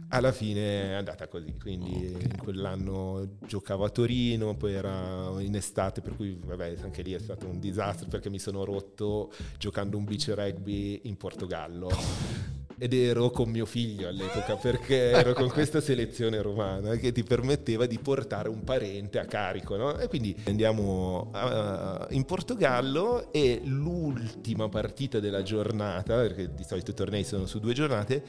Alla 0.08 0.32
fine 0.32 0.90
è 0.90 0.92
andata 0.94 1.28
così, 1.28 1.54
quindi 1.60 2.12
Ok. 2.14 2.22
in 2.22 2.36
quell'anno 2.36 3.36
giocavo 3.46 3.84
a 3.84 3.90
Torino, 3.90 4.56
poi 4.56 4.74
era 4.74 5.30
in 5.38 5.54
estate, 5.54 6.00
per 6.00 6.16
cui 6.16 6.36
vabbè, 6.44 6.74
anche 6.82 7.02
lì 7.02 7.12
è 7.12 7.18
stato 7.20 7.46
un 7.46 7.60
disastro 7.60 8.08
perché 8.08 8.28
mi 8.28 8.40
sono 8.40 8.64
rotto 8.64 9.32
giocando 9.56 9.96
un 9.96 10.04
beach 10.04 10.32
rugby 10.34 11.02
in 11.04 11.16
Portogallo. 11.16 11.90
Ed 12.78 12.92
ero 12.92 13.30
con 13.30 13.48
mio 13.48 13.64
figlio 13.64 14.06
all'epoca 14.08 14.56
perché 14.56 15.10
ero 15.10 15.32
con 15.32 15.48
questa 15.48 15.80
selezione 15.80 16.42
romana 16.42 16.96
che 16.96 17.10
ti 17.10 17.22
permetteva 17.22 17.86
di 17.86 17.98
portare 17.98 18.50
un 18.50 18.64
parente 18.64 19.18
a 19.18 19.24
carico. 19.24 19.76
No? 19.76 19.96
E 19.98 20.08
quindi 20.08 20.36
andiamo 20.44 21.30
a- 21.32 22.06
in 22.10 22.24
Portogallo 22.26 23.32
e 23.32 23.62
l'ultima 23.64 24.68
partita 24.68 25.20
della 25.20 25.42
giornata, 25.42 26.16
perché 26.16 26.52
di 26.54 26.64
solito 26.64 26.90
i 26.90 26.94
tornei 26.94 27.24
sono 27.24 27.46
su 27.46 27.60
due 27.60 27.72
giornate, 27.72 28.22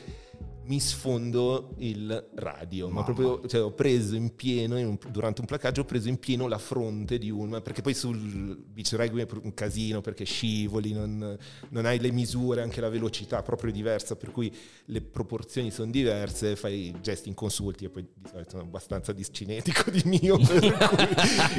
mi 0.68 0.80
sfondo 0.80 1.74
il 1.78 2.30
radio, 2.36 2.88
ma 2.88 3.02
Mamma. 3.02 3.06
proprio 3.06 3.48
cioè, 3.48 3.62
ho 3.64 3.72
preso 3.72 4.16
in 4.16 4.36
pieno, 4.36 4.78
in 4.78 4.88
un- 4.88 4.98
durante 5.10 5.42
un 5.42 5.48
placaggio, 5.48 5.82
ho 5.82 5.86
preso 5.86 6.10
in 6.10 6.20
pieno 6.20 6.48
la 6.48 6.58
fronte 6.58 7.18
di 7.18 7.30
un, 7.30 7.62
perché 7.64 7.82
poi 7.82 7.94
sul 7.94 8.58
beach 8.58 8.94
rugby 8.94 9.22
è 9.22 9.28
un 9.42 9.54
casino, 9.54 10.02
perché 10.02 10.26
scivoli, 10.26 10.94
non, 10.94 11.38
non 11.70 11.86
hai 11.86 12.00
le 12.00 12.12
misure, 12.12 12.62
anche 12.62 12.82
la 12.82 12.90
velocità 12.90 13.42
proprio 13.42 13.72
è 13.72 13.74
diversa, 13.74 14.16
per 14.16 14.32
cui 14.32 14.54
le 14.86 15.02
proporzioni 15.02 15.72
sono 15.72 15.90
diverse, 15.92 16.56
fai 16.56 16.94
gesti 17.02 17.30
inconsulti 17.30 17.86
e 17.86 17.90
poi 17.90 18.06
di 18.14 18.30
solito 18.30 18.50
sono 18.52 18.64
abbastanza 18.64 19.14
discinetico 19.14 19.90
di 19.90 20.02
mio, 20.06 20.38
per 20.38 20.78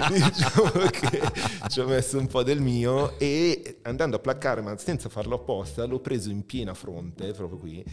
cui 0.06 0.20
diciamo 0.20 0.70
che 0.90 1.20
ci 1.68 1.80
ho 1.80 1.86
messo 1.86 2.18
un 2.18 2.26
po' 2.26 2.42
del 2.42 2.60
mio 2.60 3.18
e 3.18 3.78
andando 3.82 4.16
a 4.16 4.18
placcare, 4.18 4.60
ma 4.60 4.76
senza 4.76 5.08
farlo 5.08 5.36
apposta, 5.36 5.84
l'ho 5.86 6.00
preso 6.00 6.30
in 6.30 6.44
piena 6.44 6.74
fronte, 6.74 7.32
proprio 7.32 7.58
qui, 7.58 7.84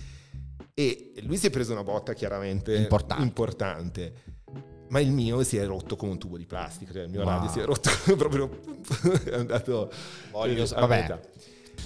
e 0.78 1.14
lui 1.24 1.38
si 1.38 1.48
è 1.48 1.50
preso 1.50 1.72
una 1.72 1.84
botta 1.84 2.14
chiaramente 2.14 2.76
Importante. 2.76 3.24
importante. 3.24 4.14
Ma 4.90 5.00
il 5.00 5.10
mio 5.10 5.42
si 5.44 5.58
è 5.58 5.66
rotto 5.66 5.96
come 5.96 6.12
un 6.12 6.20
tubo 6.20 6.38
di 6.38 6.46
plastica, 6.46 6.92
cioè 6.94 7.04
il 7.04 7.10
mio 7.10 7.22
Wow. 7.22 7.30
radio 7.30 7.50
si 7.50 7.60
è 7.60 7.64
rotto 7.66 7.90
proprio 8.16 8.50
è 9.24 9.34
andato 9.36 9.90
Voglio- 10.32 10.64
a 10.64 10.80
vabbè. 10.82 11.02
metà. 11.02 11.20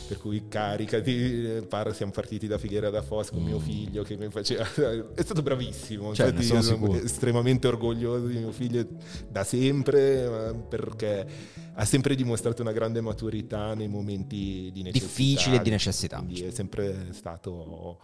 Per 0.08 0.18
cui 0.18 0.48
caricati, 0.48 1.12
eh, 1.58 1.62
par- 1.68 1.94
siamo 1.96 2.12
partiti 2.12 2.48
da 2.48 2.58
Figuera 2.58 2.90
da 2.90 3.02
Fos 3.04 3.30
con 3.30 3.42
Mm. 3.42 3.46
mio 3.46 3.60
figlio 3.60 4.02
che 4.04 4.18
mi 4.18 4.28
faceva... 4.30 4.64
È 5.14 5.22
stato 5.22 5.42
bravissimo, 5.44 6.14
Cioè, 6.16 6.28
infatti 6.30 6.52
ne 6.54 6.62
sono 6.62 6.62
sicuro. 6.62 6.94
estremamente 7.04 7.68
orgoglioso 7.68 8.26
di 8.26 8.38
mio 8.40 8.52
figlio 8.52 8.86
da 9.30 9.44
sempre, 9.44 10.54
perché 10.68 11.28
ha 11.76 11.86
sempre 11.86 12.16
dimostrato 12.16 12.64
una 12.64 12.72
grande 12.72 13.02
maturità 13.02 13.76
nei 13.76 13.88
momenti 13.88 14.72
di 14.74 14.82
necessità. 14.82 15.06
Difficili 15.06 15.56
e 15.58 15.62
di 15.62 15.70
necessità. 15.70 16.18
Quindi 16.18 16.42
è 16.44 16.52
sempre 16.52 17.08
stato 17.12 18.00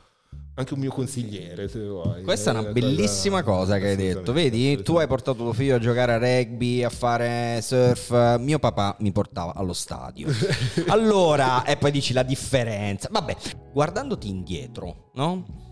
anche 0.58 0.74
un 0.74 0.80
mio 0.80 0.92
consigliere, 0.92 1.68
se 1.68 1.86
vuoi. 1.86 2.24
Questa 2.24 2.52
è 2.52 2.58
una 2.58 2.70
Eh, 2.70 2.72
bellissima 2.72 3.44
cosa 3.44 3.78
che 3.78 3.90
hai 3.90 3.96
detto. 3.98 4.32
Vedi, 4.32 4.82
tu 4.84 4.96
hai 4.96 5.06
portato 5.08 5.38
tuo 5.38 5.52
figlio 5.52 5.76
a 5.76 5.80
giocare 5.80 6.14
a 6.14 6.18
rugby, 6.18 6.82
a 6.82 6.90
fare 6.90 7.60
surf. 7.62 8.38
Mio 8.40 8.58
papà 8.58 8.96
mi 9.00 9.12
portava 9.12 9.54
allo 9.54 9.74
stadio. 9.74 10.30
Allora, 10.88 11.66
e 11.66 11.76
poi 11.76 11.92
dici 11.92 12.14
la 12.14 12.24
differenza. 12.24 13.10
Vabbè, 13.12 13.36
guardandoti 13.74 14.30
indietro, 14.30 15.12
no? 15.16 15.64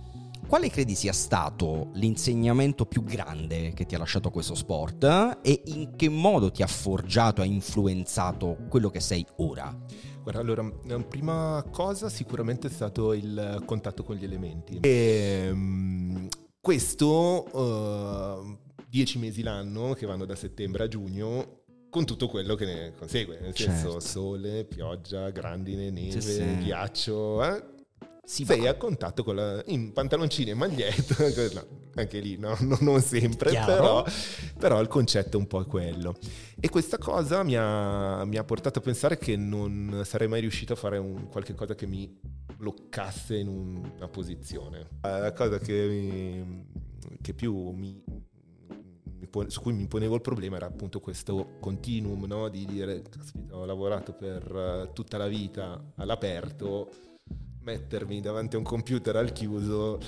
Quale 0.45 0.69
credi 0.69 0.93
sia 0.95 1.13
stato 1.13 1.89
l'insegnamento 1.93 2.85
più 2.85 3.03
grande 3.03 3.71
che 3.73 3.85
ti 3.85 3.95
ha 3.95 3.97
lasciato 3.97 4.29
questo 4.29 4.53
sport 4.53 5.39
e 5.41 5.61
in 5.67 5.95
che 5.95 6.09
modo 6.09 6.51
ti 6.51 6.61
ha 6.61 6.67
forgiato, 6.67 7.41
ha 7.41 7.45
influenzato 7.45 8.57
quello 8.69 8.89
che 8.89 8.99
sei 8.99 9.25
ora? 9.37 9.73
Guarda, 10.23 10.39
allora, 10.39 10.63
prima 11.07 11.63
cosa 11.69 12.07
sicuramente 12.07 12.67
è 12.67 12.71
stato 12.71 13.11
il 13.13 13.61
contatto 13.65 14.03
con 14.03 14.15
gli 14.15 14.23
elementi. 14.23 14.79
E, 14.81 15.49
mm, 15.51 16.27
questo 16.61 17.45
eh, 17.53 18.57
dieci 18.87 19.19
mesi 19.19 19.43
l'anno, 19.43 19.93
che 19.93 20.05
vanno 20.05 20.25
da 20.25 20.35
settembre 20.35 20.85
a 20.85 20.87
giugno, 20.87 21.59
con 21.89 22.05
tutto 22.05 22.27
quello 22.29 22.55
che 22.55 22.65
ne 22.65 22.93
consegue, 22.97 23.39
nel 23.41 23.55
senso 23.55 23.91
Certo. 23.91 23.99
sole, 23.99 24.63
pioggia, 24.63 25.29
grandine, 25.29 25.91
neve, 25.91 26.21
sì. 26.21 26.57
ghiaccio. 26.59 27.43
eh, 27.43 27.63
Si 28.25 28.45
sei 28.45 28.61
va. 28.61 28.69
a 28.69 28.75
contatto 28.75 29.21
con 29.23 29.35
la, 29.35 29.61
in 29.67 29.91
pantaloncini 29.91 30.51
e 30.51 30.53
maglietta, 30.53 31.15
no, 31.53 31.65
anche 31.95 32.19
lì 32.19 32.37
no, 32.37 32.55
no, 32.61 32.77
non 32.79 33.01
sempre, 33.01 33.51
però, 33.51 34.03
però 34.57 34.79
il 34.79 34.87
concetto 34.87 35.35
è 35.37 35.39
un 35.39 35.47
po' 35.47 35.63
quello. 35.65 36.15
E 36.57 36.69
questa 36.69 36.97
cosa 36.97 37.43
mi 37.43 37.55
ha, 37.57 38.23
mi 38.23 38.37
ha 38.37 38.43
portato 38.45 38.79
a 38.79 38.81
pensare 38.81 39.17
che 39.17 39.35
non 39.35 40.03
sarei 40.05 40.29
mai 40.29 40.39
riuscito 40.39 40.71
a 40.71 40.75
fare 40.77 40.97
un, 40.99 41.27
qualche 41.27 41.53
cosa 41.53 41.75
che 41.75 41.85
mi 41.85 42.17
bloccasse 42.55 43.35
in 43.35 43.47
un- 43.49 43.91
una 43.97 44.07
posizione. 44.07 44.87
La 45.01 45.33
cosa 45.33 45.59
che, 45.59 45.85
mi- 45.87 46.65
che 47.21 47.33
più 47.33 47.71
mi, 47.71 48.01
su 49.47 49.61
cui 49.61 49.73
mi 49.73 49.87
ponevo 49.87 50.15
il 50.15 50.21
problema 50.21 50.55
era 50.55 50.67
appunto 50.67 51.01
questo 51.01 51.57
continuum 51.59 52.23
no? 52.25 52.47
di 52.47 52.65
dire 52.65 53.01
"Caspita, 53.01 53.57
ho 53.57 53.65
lavorato 53.65 54.13
per 54.13 54.43
eh, 54.87 54.93
tutta 54.93 55.17
la 55.17 55.27
vita 55.27 55.91
all'aperto 55.95 56.89
mettermi 57.63 58.19
davanti 58.21 58.55
a 58.55 58.59
un 58.59 58.65
computer 58.65 59.15
al 59.15 59.31
chiuso 59.31 59.99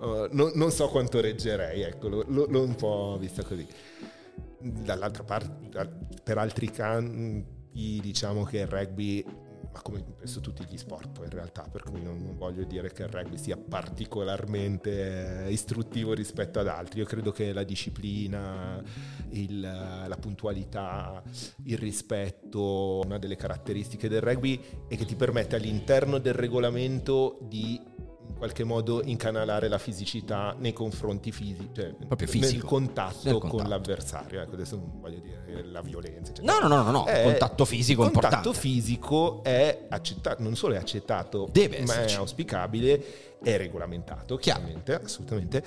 eh, 0.00 0.28
non, 0.32 0.52
non 0.54 0.70
so 0.70 0.88
quanto 0.88 1.20
reggerei 1.20 1.82
ecco 1.82 2.08
lo- 2.08 2.24
l'ho 2.26 2.62
un 2.62 2.74
po' 2.74 3.16
vista 3.18 3.42
così. 3.42 3.66
Dall'altra 4.62 5.22
parte 5.24 5.88
per 6.22 6.38
altri 6.38 6.70
campi 6.70 7.98
diciamo 8.00 8.44
che 8.44 8.58
il 8.58 8.66
rugby 8.66 9.24
ma 9.72 9.82
come 9.82 10.02
penso 10.18 10.40
tutti 10.40 10.64
gli 10.68 10.76
sport 10.76 11.10
poi 11.12 11.24
in 11.26 11.30
realtà 11.30 11.62
per 11.70 11.82
cui 11.82 12.02
non, 12.02 12.22
non 12.22 12.36
voglio 12.36 12.64
dire 12.64 12.92
che 12.92 13.02
il 13.04 13.08
rugby 13.08 13.38
sia 13.38 13.56
particolarmente 13.56 15.44
eh, 15.46 15.52
istruttivo 15.52 16.12
rispetto 16.12 16.58
ad 16.58 16.68
altri. 16.68 17.00
Io 17.00 17.06
credo 17.06 17.30
che 17.30 17.52
la 17.52 17.62
disciplina 17.62 18.82
il- 19.30 19.60
la 19.60 20.16
puntualità 20.20 21.22
il 21.64 21.78
rispetto 21.78 23.00
una 23.04 23.18
delle 23.18 23.36
caratteristiche 23.36 24.08
del 24.08 24.20
rugby 24.20 24.60
è 24.88 24.96
che 24.96 25.04
ti 25.04 25.14
permette 25.14 25.56
all'interno 25.56 26.18
del 26.18 26.34
regolamento 26.34 27.38
di 27.42 27.80
qualche 28.40 28.64
modo 28.64 29.02
incanalare 29.04 29.68
la 29.68 29.76
fisicità 29.76 30.56
nei 30.58 30.72
confronti 30.72 31.30
fisici, 31.30 31.68
cioè 31.74 31.92
Proprio 31.92 32.16
nel 32.32 32.42
fisico. 32.42 32.66
contatto, 32.66 33.18
Nel 33.24 33.38
con 33.38 33.50
contatto. 33.50 33.68
l'avversario. 33.68 34.40
Ecco, 34.40 34.54
adesso 34.54 34.76
non 34.76 34.92
voglio 34.98 35.18
dire 35.18 35.62
la 35.66 35.82
violenza. 35.82 36.32
eccetera. 36.32 36.58
No, 36.58 36.66
no, 36.66 36.74
no, 36.76 36.82
no, 36.82 36.90
no. 36.90 37.04
È- 37.04 37.22
contatto 37.22 37.66
fisico 37.66 38.02
il 38.04 38.10
contatto 38.10 38.34
importante. 38.36 38.58
fisico 38.58 39.42
è 39.44 39.86
accettato, 39.90 40.42
non 40.42 40.56
solo 40.56 40.72
è 40.74 40.78
accettato, 40.78 41.48
Deve 41.52 41.82
ma 41.82 41.92
esserci. 41.92 42.14
è 42.14 42.18
auspicabile, 42.18 43.04
è 43.42 43.58
regolamentato, 43.58 44.36
Chiaro. 44.36 44.60
chiaramente, 44.60 44.94
assolutamente, 44.94 45.62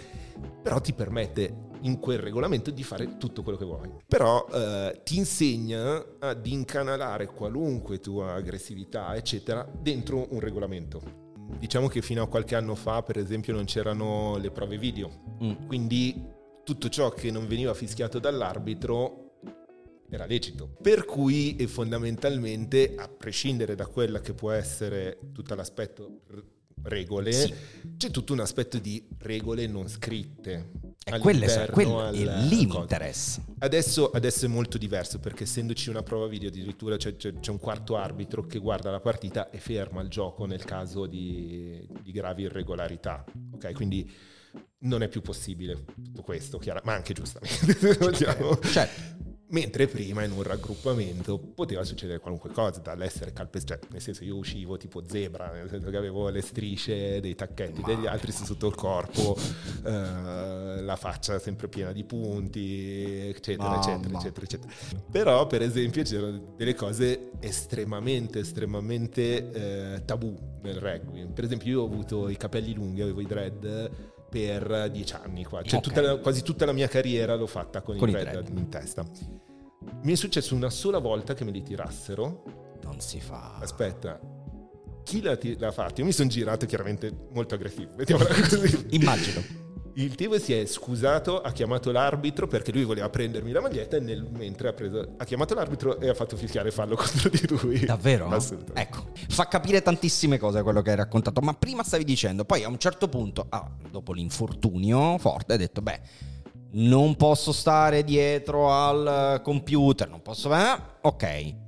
però 0.63 0.81
ti 0.81 0.93
permette 0.93 1.69
in 1.81 1.99
quel 1.99 2.17
regolamento 2.17 2.71
di 2.71 2.81
fare 2.83 3.17
tutto 3.19 3.43
quello 3.43 3.57
che 3.59 3.65
vuoi. 3.65 3.87
Però 4.07 4.47
eh, 4.51 5.01
ti 5.03 5.17
insegna 5.17 6.03
ad 6.17 6.43
incanalare 6.47 7.27
qualunque 7.27 7.99
tua 7.99 8.33
aggressività, 8.33 9.15
eccetera, 9.15 9.63
dentro 9.79 10.25
un 10.31 10.39
regolamento. 10.39 11.21
Diciamo 11.59 11.87
che 11.87 12.01
fino 12.01 12.23
a 12.23 12.27
qualche 12.27 12.55
anno 12.55 12.75
fa, 12.75 13.01
per 13.03 13.17
esempio, 13.17 13.53
non 13.53 13.65
c'erano 13.65 14.37
le 14.37 14.51
prove 14.51 14.77
video, 14.77 15.21
Mm. 15.43 15.67
quindi 15.67 16.21
tutto 16.63 16.89
ciò 16.89 17.09
che 17.11 17.31
non 17.31 17.47
veniva 17.47 17.73
fischiato 17.73 18.19
dall'arbitro 18.19 19.19
era 20.09 20.25
lecito. 20.25 20.75
Per 20.81 21.05
cui 21.05 21.55
fondamentalmente, 21.67 22.93
a 22.95 23.07
prescindere 23.07 23.75
da 23.75 23.87
quella 23.87 24.19
che 24.21 24.33
può 24.33 24.51
essere 24.51 25.17
tutto 25.33 25.55
l'aspetto 25.55 26.21
regole, 26.83 27.31
Sì. 27.31 27.53
c'è 27.97 28.11
tutto 28.11 28.33
un 28.33 28.39
aspetto 28.41 28.77
di 28.77 29.05
regole 29.19 29.65
non 29.67 29.87
scritte. 29.87 30.69
E 31.05 31.19
quelle, 31.19 31.45
all'interno 31.45 31.73
quello 31.73 31.99
al- 31.99 32.15
è 32.15 32.45
lì 32.47 32.65
mi 32.65 32.75
interessa. 32.75 33.43
Adesso, 33.59 34.09
adesso 34.11 34.45
è 34.45 34.47
molto 34.47 34.77
diverso 34.77 35.19
perché 35.19 35.43
essendoci 35.43 35.89
una 35.89 36.01
prova 36.03 36.27
video 36.27 36.49
addirittura 36.49 36.95
c'è, 36.97 37.15
c'è- 37.17 37.39
c'è 37.39 37.51
un 37.51 37.59
quarto 37.59 37.97
arbitro 37.97 38.45
che 38.45 38.57
guarda 38.59 38.89
la 38.89 38.99
partita 39.01 39.49
e 39.49 39.57
ferma 39.57 40.01
il 40.01 40.07
gioco 40.09 40.45
nel 40.45 40.63
caso 40.63 41.05
di, 41.05 41.85
di 42.01 42.11
gravi 42.11 42.43
irregolarità. 42.43 43.23
Ok, 43.53 43.73
quindi 43.73 44.09
non 44.79 45.01
è 45.01 45.07
più 45.07 45.21
possibile 45.21 45.83
tutto 46.03 46.21
questo, 46.21 46.57
chiaro, 46.57 46.81
ma 46.83 46.93
anche 46.93 47.13
giustamente. 47.13 47.97
certo. 48.63 49.32
Mentre 49.53 49.85
prima 49.85 50.23
in 50.23 50.31
un 50.31 50.41
raggruppamento 50.41 51.37
poteva 51.37 51.83
succedere 51.83 52.17
qualunque 52.17 52.49
cosa, 52.49 52.79
dall'essere 52.79 53.33
calpestato, 53.33 53.81
cioè, 53.81 53.91
nel 53.91 54.01
senso 54.01 54.23
io 54.23 54.35
uscivo 54.35 54.77
tipo 54.77 55.03
zebra, 55.07 55.51
nel 55.51 55.69
senso 55.69 55.91
che 55.91 55.97
avevo 55.97 56.29
le 56.29 56.41
strisce 56.41 57.19
dei 57.19 57.35
tacchetti 57.35 57.81
Ma... 57.81 57.87
degli 57.87 58.07
altri 58.07 58.31
su 58.31 58.45
tutto 58.45 58.65
il 58.65 58.73
corpo, 58.73 59.37
eh, 59.85 60.81
la 60.81 60.95
faccia 60.95 61.37
sempre 61.37 61.67
piena 61.67 61.91
di 61.91 62.03
punti, 62.03 63.29
eccetera, 63.29 63.69
Mamma. 63.69 63.79
eccetera, 63.79 64.17
eccetera, 64.17 64.45
eccetera. 64.45 64.73
Però 65.11 65.45
per 65.45 65.61
esempio 65.61 66.01
c'erano 66.01 66.55
delle 66.57 66.73
cose 66.73 67.29
estremamente, 67.39 68.39
estremamente 68.39 69.51
eh, 69.51 70.03
tabù 70.03 70.35
nel 70.63 70.77
rugby. 70.77 71.27
Per 71.27 71.43
esempio 71.43 71.69
io 71.69 71.81
ho 71.81 71.85
avuto 71.85 72.27
i 72.27 72.37
capelli 72.37 72.73
lunghi, 72.73 73.01
avevo 73.01 73.21
i 73.21 73.27
dread 73.27 74.12
per 74.33 74.89
dieci 74.89 75.13
anni 75.13 75.43
qua. 75.43 75.61
Cioè 75.61 75.77
okay. 75.77 75.81
tutta 75.81 76.01
la, 76.01 76.17
quasi 76.17 76.41
tutta 76.41 76.65
la 76.65 76.71
mia 76.71 76.87
carriera 76.87 77.35
l'ho 77.35 77.45
fatta 77.45 77.83
con, 77.83 77.97
con 77.97 78.09
i 78.09 78.13
dread 78.13 78.49
in 78.49 78.67
testa. 78.67 79.05
Mi 80.01 80.13
è 80.13 80.15
successo 80.15 80.55
una 80.55 80.71
sola 80.71 80.97
volta 80.97 81.35
che 81.35 81.43
me 81.43 81.51
li 81.51 81.61
tirassero. 81.61 82.79
Non 82.81 82.99
si 82.99 83.21
fa. 83.21 83.57
Aspetta, 83.59 84.19
chi 85.03 85.21
l'ha, 85.21 85.37
l'ha 85.57 85.71
fatto? 85.71 86.01
Io 86.01 86.07
mi 86.07 86.11
sono 86.11 86.29
girato 86.29 86.65
chiaramente 86.65 87.27
molto 87.31 87.53
aggressivo, 87.53 87.91
mettiamola 87.95 88.33
così. 88.33 88.87
Immagino. 88.89 89.62
Il 89.95 90.15
tipo 90.15 90.39
si 90.39 90.53
è 90.53 90.65
scusato, 90.65 91.41
ha 91.41 91.51
chiamato 91.51 91.91
l'arbitro 91.91 92.47
perché 92.47 92.71
lui 92.71 92.83
voleva 92.83 93.09
prendermi 93.09 93.51
la 93.51 93.61
maglietta 93.61 93.97
e 93.97 93.99
nel, 93.99 94.23
mentre 94.23 94.69
ha, 94.69 94.73
preso, 94.73 95.13
ha 95.17 95.23
chiamato 95.23 95.53
l'arbitro 95.53 95.99
e 95.99 96.09
ha 96.09 96.15
fatto 96.15 96.35
fischiare 96.35 96.71
fallo 96.71 96.95
contro 96.97 97.29
di 97.29 97.47
lui. 97.47 97.85
Davvero? 97.85 98.27
Assolutamente. 98.29 98.81
Ecco, 98.81 99.11
fa 99.29 99.47
capire 99.47 99.83
tantissime 99.83 100.39
cose 100.39 100.63
quello 100.63 100.81
che 100.81 100.89
hai 100.89 100.95
raccontato, 100.95 101.41
ma 101.41 101.53
prima 101.53 101.83
stavi 101.83 102.03
dicendo, 102.03 102.43
poi 102.43 102.63
a 102.63 102.69
un 102.69 102.79
certo 102.79 103.07
punto, 103.07 103.45
ah, 103.49 103.69
dopo 103.91 104.13
l'infortunio 104.13 105.17
forte, 105.19 105.53
hai 105.53 105.59
detto, 105.59 105.81
beh, 105.81 105.99
non 106.71 107.15
posso 107.15 107.51
stare 107.51 108.03
dietro 108.03 108.71
al 108.71 109.41
computer, 109.43 110.09
non 110.09 110.23
posso... 110.23 110.51
Eh, 110.55 110.79
ok. 111.01 111.62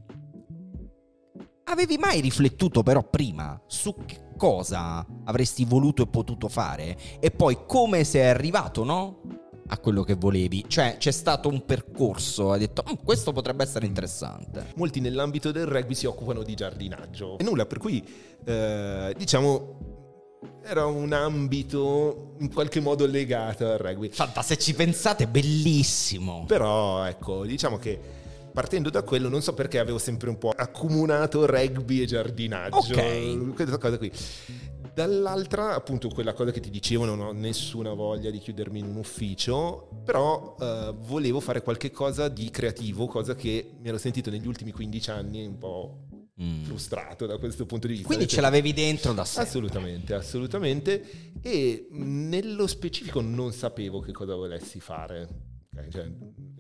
Avevi 1.67 1.97
mai 1.97 2.21
riflettuto 2.21 2.83
però 2.83 3.01
prima 3.01 3.59
su 3.65 3.95
che 4.05 4.33
cosa 4.37 5.03
avresti 5.23 5.65
voluto 5.65 6.03
e 6.03 6.07
potuto 6.07 6.47
fare 6.47 6.95
e 7.19 7.31
poi 7.31 7.59
come 7.65 8.03
sei 8.03 8.27
arrivato, 8.27 8.83
no? 8.83 9.21
A 9.67 9.79
quello 9.79 10.03
che 10.03 10.13
volevi, 10.13 10.65
cioè 10.67 10.97
c'è 10.99 11.09
stato 11.09 11.49
un 11.49 11.65
percorso, 11.65 12.51
hai 12.51 12.59
detto 12.59 12.83
mm, 12.87 13.03
questo 13.03 13.31
potrebbe 13.31 13.63
essere 13.63 13.87
interessante. 13.87 14.73
Molti 14.75 14.99
nell'ambito 14.99 15.51
del 15.51 15.65
rugby 15.65 15.95
si 15.95 16.05
occupano 16.05 16.43
di 16.43 16.53
giardinaggio 16.53 17.39
e 17.39 17.43
nulla, 17.43 17.65
per 17.65 17.79
cui 17.79 18.05
eh, 18.45 19.15
diciamo 19.17 19.93
era 20.63 20.85
un 20.85 21.13
ambito 21.13 22.35
in 22.41 22.53
qualche 22.53 22.79
modo 22.79 23.07
legato 23.07 23.71
al 23.71 23.79
rugby. 23.79 24.09
Fanta, 24.09 24.43
se 24.43 24.59
ci 24.59 24.75
pensate, 24.75 25.25
bellissimo. 25.25 26.43
Però 26.45 27.03
ecco, 27.05 27.43
diciamo 27.43 27.77
che 27.77 28.24
partendo 28.55 28.89
da 28.89 29.03
quello, 29.03 29.27
non 29.27 29.41
so 29.41 29.53
perché 29.53 29.79
avevo 29.79 29.97
sempre 29.97 30.29
un 30.29 30.37
po' 30.37 30.49
accomunato 30.55 31.45
rugby 31.45 32.01
e 32.01 32.05
giardinaggio. 32.05 32.93
Ok. 32.93 33.53
Questa 33.53 33.77
cosa 33.77 33.97
qui. 33.97 34.09
Dall'altra, 34.93 35.75
appunto, 35.75 36.07
quella 36.07 36.31
cosa 36.31 36.51
che 36.51 36.61
ti 36.61 36.69
dicevo, 36.69 37.03
non 37.03 37.19
ho 37.19 37.33
nessuna 37.33 37.93
voglia 37.93 38.29
di 38.29 38.39
chiudermi 38.39 38.79
in 38.79 38.85
un 38.85 38.95
ufficio, 38.95 39.89
però 40.05 40.55
eh, 40.57 40.95
volevo 40.99 41.41
fare 41.41 41.61
qualche 41.61 41.91
cosa 41.91 42.29
di 42.29 42.49
creativo, 42.49 43.07
cosa 43.07 43.35
che 43.35 43.71
mi 43.77 43.89
ero 43.89 43.97
sentito 43.97 44.29
negli 44.29 44.47
ultimi 44.47 44.71
15 44.71 45.11
anni 45.11 45.45
un 45.45 45.57
po' 45.57 46.05
mm. 46.41 46.63
frustrato 46.63 47.25
da 47.25 47.37
questo 47.37 47.65
punto 47.65 47.87
di 47.87 47.93
vista. 47.93 48.07
Quindi 48.07 48.25
ce 48.25 48.39
l'avevi 48.39 48.71
dentro 48.71 49.11
da 49.11 49.25
sempre. 49.25 49.49
Assolutamente, 49.49 50.13
assolutamente. 50.13 51.03
E 51.41 51.87
nello 51.91 52.65
specifico 52.65 53.19
non 53.19 53.51
sapevo 53.51 53.99
che 53.99 54.13
cosa 54.13 54.33
volessi 54.35 54.79
fare. 54.79 55.27
Okay, 55.73 55.91
cioè, 55.91 56.09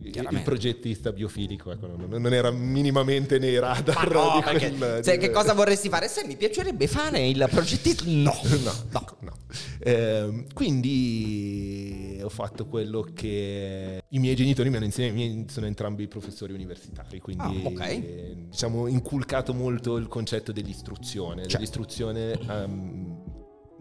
il 0.09 0.41
progettista 0.43 1.11
biofilico 1.11 1.71
ecco, 1.71 1.87
non, 1.87 2.33
era 2.33 2.51
minimamente 2.51 3.39
nei 3.39 3.57
radar. 3.59 4.11
No, 4.11 4.41
perché, 4.43 4.73
quel, 4.75 5.03
cioè, 5.03 5.17
che 5.17 5.31
cosa 5.31 5.53
vorresti 5.53 5.89
fare? 5.89 6.07
Se 6.07 6.25
mi 6.25 6.35
piacerebbe 6.35 6.87
fare 6.87 7.27
il 7.27 7.47
progettista, 7.49 8.03
no, 8.07 8.33
no, 8.63 8.73
no. 8.91 9.17
no. 9.19 9.37
Eh, 9.79 10.45
quindi 10.53 12.19
ho 12.21 12.29
fatto 12.29 12.65
quello 12.67 13.07
che 13.13 14.01
i 14.07 14.19
miei 14.19 14.35
genitori 14.35 14.69
mi 14.69 14.77
hanno 14.77 14.85
insegnato. 14.85 15.51
Sono 15.51 15.65
entrambi 15.65 16.07
professori 16.07 16.53
universitari, 16.53 17.19
quindi 17.19 17.61
ah, 17.63 17.67
okay. 17.67 17.97
eh, 17.97 18.35
diciamo 18.49 18.87
inculcato 18.87 19.53
molto 19.53 19.97
il 19.97 20.07
concetto 20.07 20.51
dell'istruzione, 20.51 21.41
cioè. 21.43 21.53
dell'istruzione. 21.53 22.39
Um, 22.47 23.14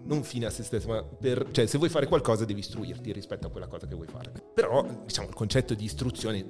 non 0.07 0.23
fine 0.23 0.47
a 0.47 0.51
se 0.51 0.63
stesso, 0.63 0.89
ma 0.89 1.03
per, 1.03 1.49
cioè 1.51 1.67
se 1.67 1.79
vuoi 1.79 1.91
fare 1.91 2.07
qualcosa 2.07 2.45
devi 2.45 2.61
istruirti 2.61 3.13
rispetto 3.13 3.47
a 3.47 3.51
quella 3.51 3.67
cosa 3.67 3.87
che 3.87 3.95
vuoi 3.95 4.09
fare. 4.09 4.33
Però 4.55 4.87
diciamo 5.05 5.29
il 5.29 5.35
concetto 5.35 5.75
di 5.75 5.85
istruzione 5.85 6.45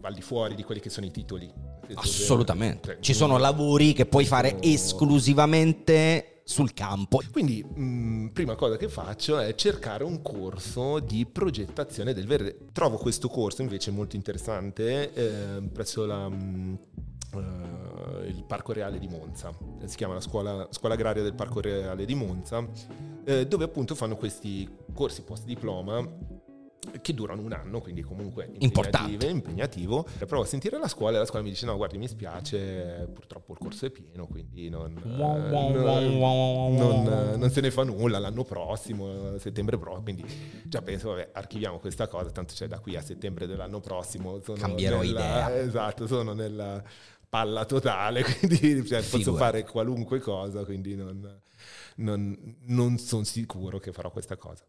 va 0.00 0.08
al 0.08 0.14
di 0.14 0.22
fuori 0.22 0.54
di 0.54 0.62
quelli 0.62 0.80
che 0.80 0.90
sono 0.90 1.06
i 1.06 1.10
titoli. 1.10 1.52
Assolutamente. 1.94 2.94
Cioè, 2.94 3.00
Ci 3.00 3.14
sono 3.14 3.38
lavori 3.38 3.92
che 3.92 4.06
puoi 4.06 4.24
fare 4.24 4.60
esclusivamente 4.60 6.36
sul 6.44 6.72
campo. 6.74 7.20
Quindi, 7.32 7.64
mh, 7.64 7.82
mm, 7.82 8.26
prima 8.28 8.54
cosa 8.54 8.76
che 8.76 8.88
faccio 8.88 9.38
è 9.38 9.54
cercare 9.54 10.04
un 10.04 10.22
corso 10.22 11.00
di 11.00 11.26
progettazione 11.26 12.14
del 12.14 12.26
verde. 12.26 12.66
Trovo 12.72 12.96
questo 12.96 13.28
corso 13.28 13.62
invece 13.62 13.90
molto 13.90 14.16
interessante 14.16 15.12
eh, 15.12 15.62
presso 15.72 16.06
la... 16.06 16.28
Mh, 16.28 16.34
mm, 16.34 16.74
eh, 17.38 18.28
il 18.28 18.44
Parco 18.44 18.72
Reale 18.72 18.98
di 18.98 19.08
Monza, 19.08 19.56
si 19.84 19.96
chiama 19.96 20.14
la 20.14 20.20
scuola, 20.20 20.66
scuola 20.70 20.94
agraria 20.94 21.22
del 21.22 21.34
Parco 21.34 21.60
Reale 21.60 22.04
di 22.04 22.14
Monza, 22.14 22.66
eh, 23.24 23.46
dove 23.46 23.64
appunto 23.64 23.94
fanno 23.94 24.16
questi 24.16 24.68
corsi 24.92 25.22
post 25.22 25.44
diploma 25.44 26.34
che 27.00 27.14
durano 27.14 27.42
un 27.42 27.52
anno, 27.52 27.80
quindi 27.80 28.02
comunque 28.02 28.50
Importante. 28.58 29.26
impegnativo. 29.26 30.06
Provo 30.26 30.42
a 30.42 30.46
sentire 30.46 30.78
la 30.78 30.88
scuola 30.88 31.16
e 31.16 31.18
la 31.20 31.26
scuola 31.26 31.44
mi 31.44 31.50
dice 31.50 31.66
no 31.66 31.76
guardi 31.76 31.98
mi 31.98 32.08
spiace, 32.08 33.08
purtroppo 33.12 33.52
il 33.52 33.58
corso 33.58 33.86
è 33.86 33.90
pieno, 33.90 34.26
quindi 34.26 34.68
non, 34.68 34.94
non, 35.04 35.48
non, 35.50 37.34
non 37.38 37.50
se 37.50 37.60
ne 37.60 37.70
fa 37.70 37.84
nulla 37.84 38.18
l'anno 38.18 38.44
prossimo, 38.44 39.36
settembre 39.38 39.78
prossimo, 39.78 40.02
quindi 40.02 40.24
già 40.64 40.82
penso 40.82 41.10
vabbè 41.10 41.30
archiviamo 41.32 41.78
questa 41.78 42.08
cosa, 42.08 42.30
tanto 42.30 42.54
c'è 42.54 42.66
da 42.66 42.78
qui 42.78 42.96
a 42.96 43.02
settembre 43.02 43.46
dell'anno 43.46 43.80
prossimo. 43.80 44.38
Cambierò 44.38 45.00
nella, 45.00 45.20
idea. 45.20 45.56
Esatto, 45.58 46.06
sono 46.06 46.32
nella 46.32 46.82
palla 47.28 47.64
totale, 47.64 48.22
quindi 48.38 48.86
cioè, 48.86 49.02
posso 49.02 49.34
fare 49.34 49.64
qualunque 49.64 50.20
cosa, 50.20 50.64
quindi 50.64 50.94
non, 50.94 51.40
non, 51.96 52.56
non 52.62 52.98
sono 52.98 53.24
sicuro 53.24 53.78
che 53.78 53.92
farò 53.92 54.10
questa 54.10 54.36
cosa. 54.36 54.64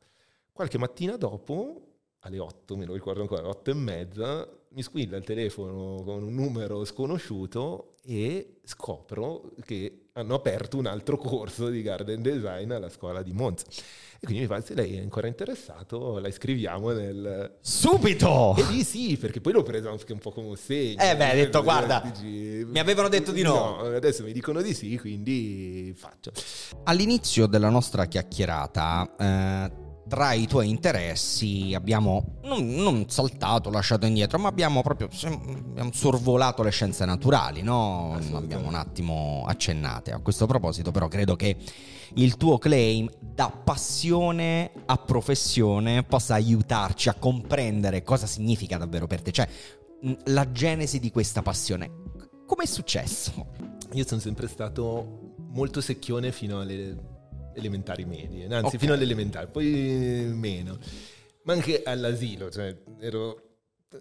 Qualche 0.52 0.78
mattina 0.78 1.18
dopo, 1.18 1.98
alle 2.20 2.40
8, 2.40 2.76
me 2.76 2.86
lo 2.86 2.94
ricordo 2.94 3.22
ancora, 3.22 3.42
alle 3.42 3.50
8 3.50 3.72
e 3.72 3.74
mezza, 3.74 4.50
mi 4.70 4.82
squilla 4.82 5.18
il 5.18 5.24
telefono 5.24 6.04
con 6.04 6.24
un 6.24 6.34
numero 6.34 6.84
sconosciuto 6.84 7.96
e 8.04 8.60
scopro 8.64 9.54
che 9.64 10.07
hanno 10.18 10.34
aperto 10.36 10.78
un 10.78 10.88
altro 10.88 11.18
corso 11.18 11.70
di 11.70 11.82
garden 11.82 12.22
design 12.22 12.72
alla 12.72 12.90
scuola 12.90 13.22
di 13.22 13.32
Monza. 13.32 13.66
E 14.20 14.26
quindi 14.26 14.42
mi 14.42 14.48
fa, 14.48 14.60
se 14.62 14.74
lei 14.74 14.98
è 14.98 15.00
ancora 15.00 15.28
interessato, 15.28 16.18
la 16.18 16.28
iscriviamo 16.28 16.92
nel... 16.92 17.58
Subito! 17.62 18.56
E 18.58 18.64
lì 18.72 18.84
sì, 18.84 19.16
perché 19.16 19.42
poi 19.42 19.54
l'ho 19.54 19.62
preso 19.62 19.92
anche 19.92 20.12
un 20.12 20.18
po' 20.18 20.32
come 20.32 20.48
un 20.48 20.56
segno. 20.56 21.00
Eh 21.00 21.16
beh, 21.16 21.30
hai 21.30 21.38
detto, 21.38 21.62
guarda, 21.62 22.02
dici, 22.04 22.66
mi 22.66 22.80
avevano 22.80 23.10
detto 23.10 23.32
di 23.32 23.44
no. 23.44 23.78
no. 23.84 23.96
Adesso 23.96 24.24
mi 24.24 24.32
dicono 24.32 24.62
di 24.62 24.74
sì, 24.74 24.98
quindi 24.98 25.94
faccio. 25.96 26.32
All'inizio 26.86 27.46
della 27.46 27.70
nostra 27.70 28.06
chiacchierata... 28.06 29.16
Eh, 29.20 29.86
tra 30.08 30.34
i 30.34 30.48
tuoi 30.48 30.70
interessi 30.70 31.74
abbiamo 31.74 32.38
non, 32.44 32.68
non, 32.68 33.10
saltato, 33.10 33.70
lasciato 33.70 34.06
indietro, 34.06 34.40
ma 34.40 34.48
abbiamo 34.48 34.82
proprio 34.82 35.10
abbiamo 35.24 35.92
sorvolato 35.92 36.64
le 36.64 36.72
scienze 36.72 37.06
naturali, 37.06 37.62
no? 37.62 38.20
Abbiamo 38.34 38.68
un 38.68 38.76
attimo 38.76 39.44
accennate. 39.48 40.12
A 40.12 40.20
questo 40.20 40.46
proposito, 40.46 40.92
però, 40.92 41.08
credo 41.08 41.36
che 41.36 41.58
il 42.16 42.38
tuo 42.38 42.58
claim 42.58 43.10
da 43.20 43.50
passione 43.50 44.72
a 44.86 44.98
professione 44.98 46.04
possa 46.04 46.36
aiutarci 46.36 47.10
a 47.10 47.16
comprendere 47.16 48.04
cosa 48.04 48.26
significa 48.26 48.78
davvero 48.78 49.08
per 49.08 49.22
te, 49.22 49.32
cioè 49.32 49.48
la 50.26 50.52
genesi 50.52 51.00
di 51.00 51.12
questa 51.12 51.42
passione. 51.42 51.92
Come 52.46 52.64
è 52.64 52.68
successo? 52.68 53.48
Io 53.94 54.06
sono 54.06 54.22
sempre 54.22 54.48
stato 54.48 55.36
molto 55.50 55.82
secchione 55.82 56.32
fino 56.32 56.62
alle 56.62 57.17
elementari 57.58 58.06
medie, 58.06 58.46
anzi 58.46 58.68
okay. 58.68 58.80
fino 58.80 58.94
all'elementare, 58.94 59.48
poi 59.48 60.32
meno. 60.34 60.78
Ma 61.44 61.54
anche 61.54 61.82
all'asilo, 61.84 62.50
cioè 62.50 62.76
ero 63.00 63.48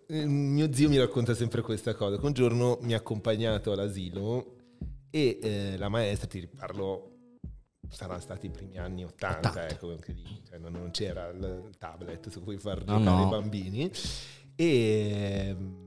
mio 0.08 0.72
zio 0.72 0.88
mi 0.88 0.98
racconta 0.98 1.34
sempre 1.34 1.62
questa 1.62 1.94
cosa. 1.94 2.18
Un 2.20 2.32
giorno 2.32 2.78
mi 2.82 2.92
ha 2.94 2.96
accompagnato 2.96 3.72
all'asilo 3.72 4.56
e 5.10 5.38
eh, 5.40 5.76
la 5.76 5.88
maestra, 5.88 6.26
ti 6.26 6.46
parlo, 6.46 7.38
saranno 7.88 8.20
stati 8.20 8.46
i 8.46 8.50
primi 8.50 8.78
anni 8.78 9.04
80, 9.04 9.48
80. 9.48 9.68
ecco, 9.68 9.90
anche 9.90 10.12
lì, 10.12 10.42
cioè 10.46 10.58
non, 10.58 10.72
non, 10.72 10.90
c'era 10.90 11.28
il 11.28 11.70
tablet 11.78 12.28
su 12.28 12.42
cui 12.42 12.58
far 12.58 12.80
giocare 12.80 13.02
no, 13.02 13.16
no. 13.16 13.26
i 13.26 13.30
bambini. 13.30 13.90
E 14.56 15.46
ehm, 15.48 15.84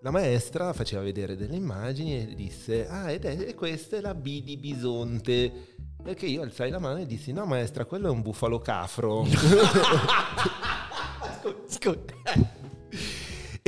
la 0.00 0.10
maestra 0.10 0.72
faceva 0.72 1.02
vedere 1.02 1.36
delle 1.36 1.56
immagini 1.56 2.18
e 2.18 2.34
disse, 2.34 2.86
ah, 2.88 3.10
ed 3.10 3.24
è, 3.24 3.54
questa 3.54 3.96
è 3.96 4.00
la 4.00 4.14
B 4.14 4.42
di 4.42 4.56
Bisonte 4.56 5.76
Perché 6.02 6.26
io 6.26 6.42
alzai 6.42 6.70
la 6.70 6.78
mano 6.78 6.98
e 6.98 7.06
dissi: 7.06 7.32
No, 7.32 7.44
maestra, 7.44 7.84
quello 7.84 8.08
è 8.08 8.10
un 8.10 8.22
bufalo 8.22 8.58
cafro. 8.58 9.26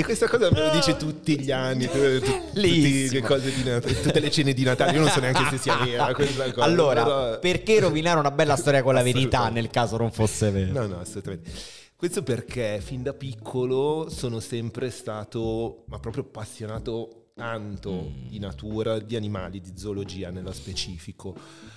E 0.01 0.03
questa 0.03 0.27
cosa 0.29 0.51
me 0.51 0.61
lo 0.61 0.71
dice 0.71 0.97
tutti 0.97 1.39
gli 1.39 1.51
anni, 1.51 1.85
tutte 1.85 2.23
le 2.55 3.21
cose 3.21 3.53
di 3.55 3.63
Natale, 3.63 4.01
tutte 4.01 4.19
le 4.19 4.31
cene 4.31 4.55
di 4.55 4.63
Natale. 4.63 4.93
Io 4.93 5.01
non 5.01 5.11
so 5.11 5.21
neanche 5.21 5.45
se 5.51 5.59
sia 5.59 5.77
vera 5.77 6.15
questa 6.15 6.51
cosa. 6.53 6.65
Allora, 6.65 7.03
però... 7.03 7.39
perché 7.39 7.81
rovinare 7.81 8.19
una 8.19 8.31
bella 8.31 8.57
storia 8.57 8.83
con 8.83 8.95
la 8.95 9.03
verità 9.03 9.51
nel 9.51 9.69
caso 9.69 9.99
non 9.99 10.11
fosse 10.11 10.51
vero? 10.51 10.73
No, 10.73 10.87
no, 10.87 11.01
assolutamente. 11.01 11.51
Questo 11.97 12.23
perché 12.23 12.81
fin 12.81 13.03
da 13.03 13.13
piccolo 13.13 14.09
sono 14.09 14.41
sempre 14.41 14.89
stato, 14.89 15.85
ma 15.89 15.99
proprio 15.99 16.23
appassionato 16.23 17.20
tanto 17.41 17.91
mm. 17.93 18.29
di 18.29 18.39
natura, 18.39 18.99
di 18.99 19.17
animali, 19.17 19.61
di 19.61 19.73
zoologia 19.75 20.31
nello 20.31 20.53
specifico. 20.53 21.35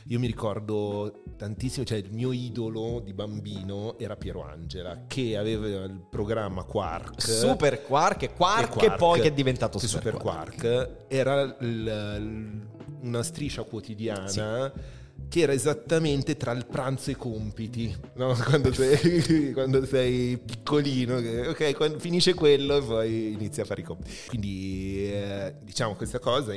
Io 0.08 0.20
mi 0.20 0.28
ricordo 0.28 1.24
tantissimo, 1.38 1.86
cioè 1.86 2.00
il 2.00 2.12
mio 2.12 2.34
idolo 2.34 3.00
di 3.00 3.14
bambino 3.14 3.98
era 3.98 4.18
Piero 4.18 4.44
Angela, 4.44 5.06
che 5.08 5.38
aveva 5.38 5.86
il 5.86 6.06
programma 6.10 6.64
Quark. 6.64 7.22
Super 7.22 7.82
Quark 7.82 8.24
e 8.24 8.34
Quark, 8.34 8.76
e, 8.76 8.78
Quark, 8.80 8.98
poi 8.98 9.22
che 9.22 9.28
è 9.30 9.34
diventato 9.34 9.80
Super, 9.80 9.98
Super 9.98 10.22
Quark. 10.22 10.60
Quark. 10.60 10.90
Era 11.08 11.44
l, 11.46 11.56
l, 11.60 12.68
una 13.02 13.24
striscia 13.24 13.64
quotidiana. 13.64 14.28
Sì 14.28 15.02
che 15.34 15.40
era 15.40 15.54
esattamente 15.54 16.38
tra 16.38 16.52
il 16.52 16.68
pranzo 16.68 17.10
e 17.10 17.14
i 17.14 17.16
compiti, 17.16 17.92
no? 18.18 18.36
quando, 18.46 18.72
sei, 18.72 19.50
quando, 19.52 19.84
sei, 19.84 20.38
piccolino, 20.38 21.20
che, 21.22 21.48
ok, 21.48 21.76
quando 21.76 21.98
finisce 21.98 22.36
quello 22.36 22.78
e 22.78 22.82
poi 22.84 23.32
inizi 23.32 23.60
a 23.60 23.66
fare 23.66 23.82
i 23.82 23.84
compiti. 23.84 24.16
Quindi 24.28 25.12
eh, 25.12 25.56
diciamo 25.64 25.96
questa 25.96 26.20
cosa, 26.20 26.54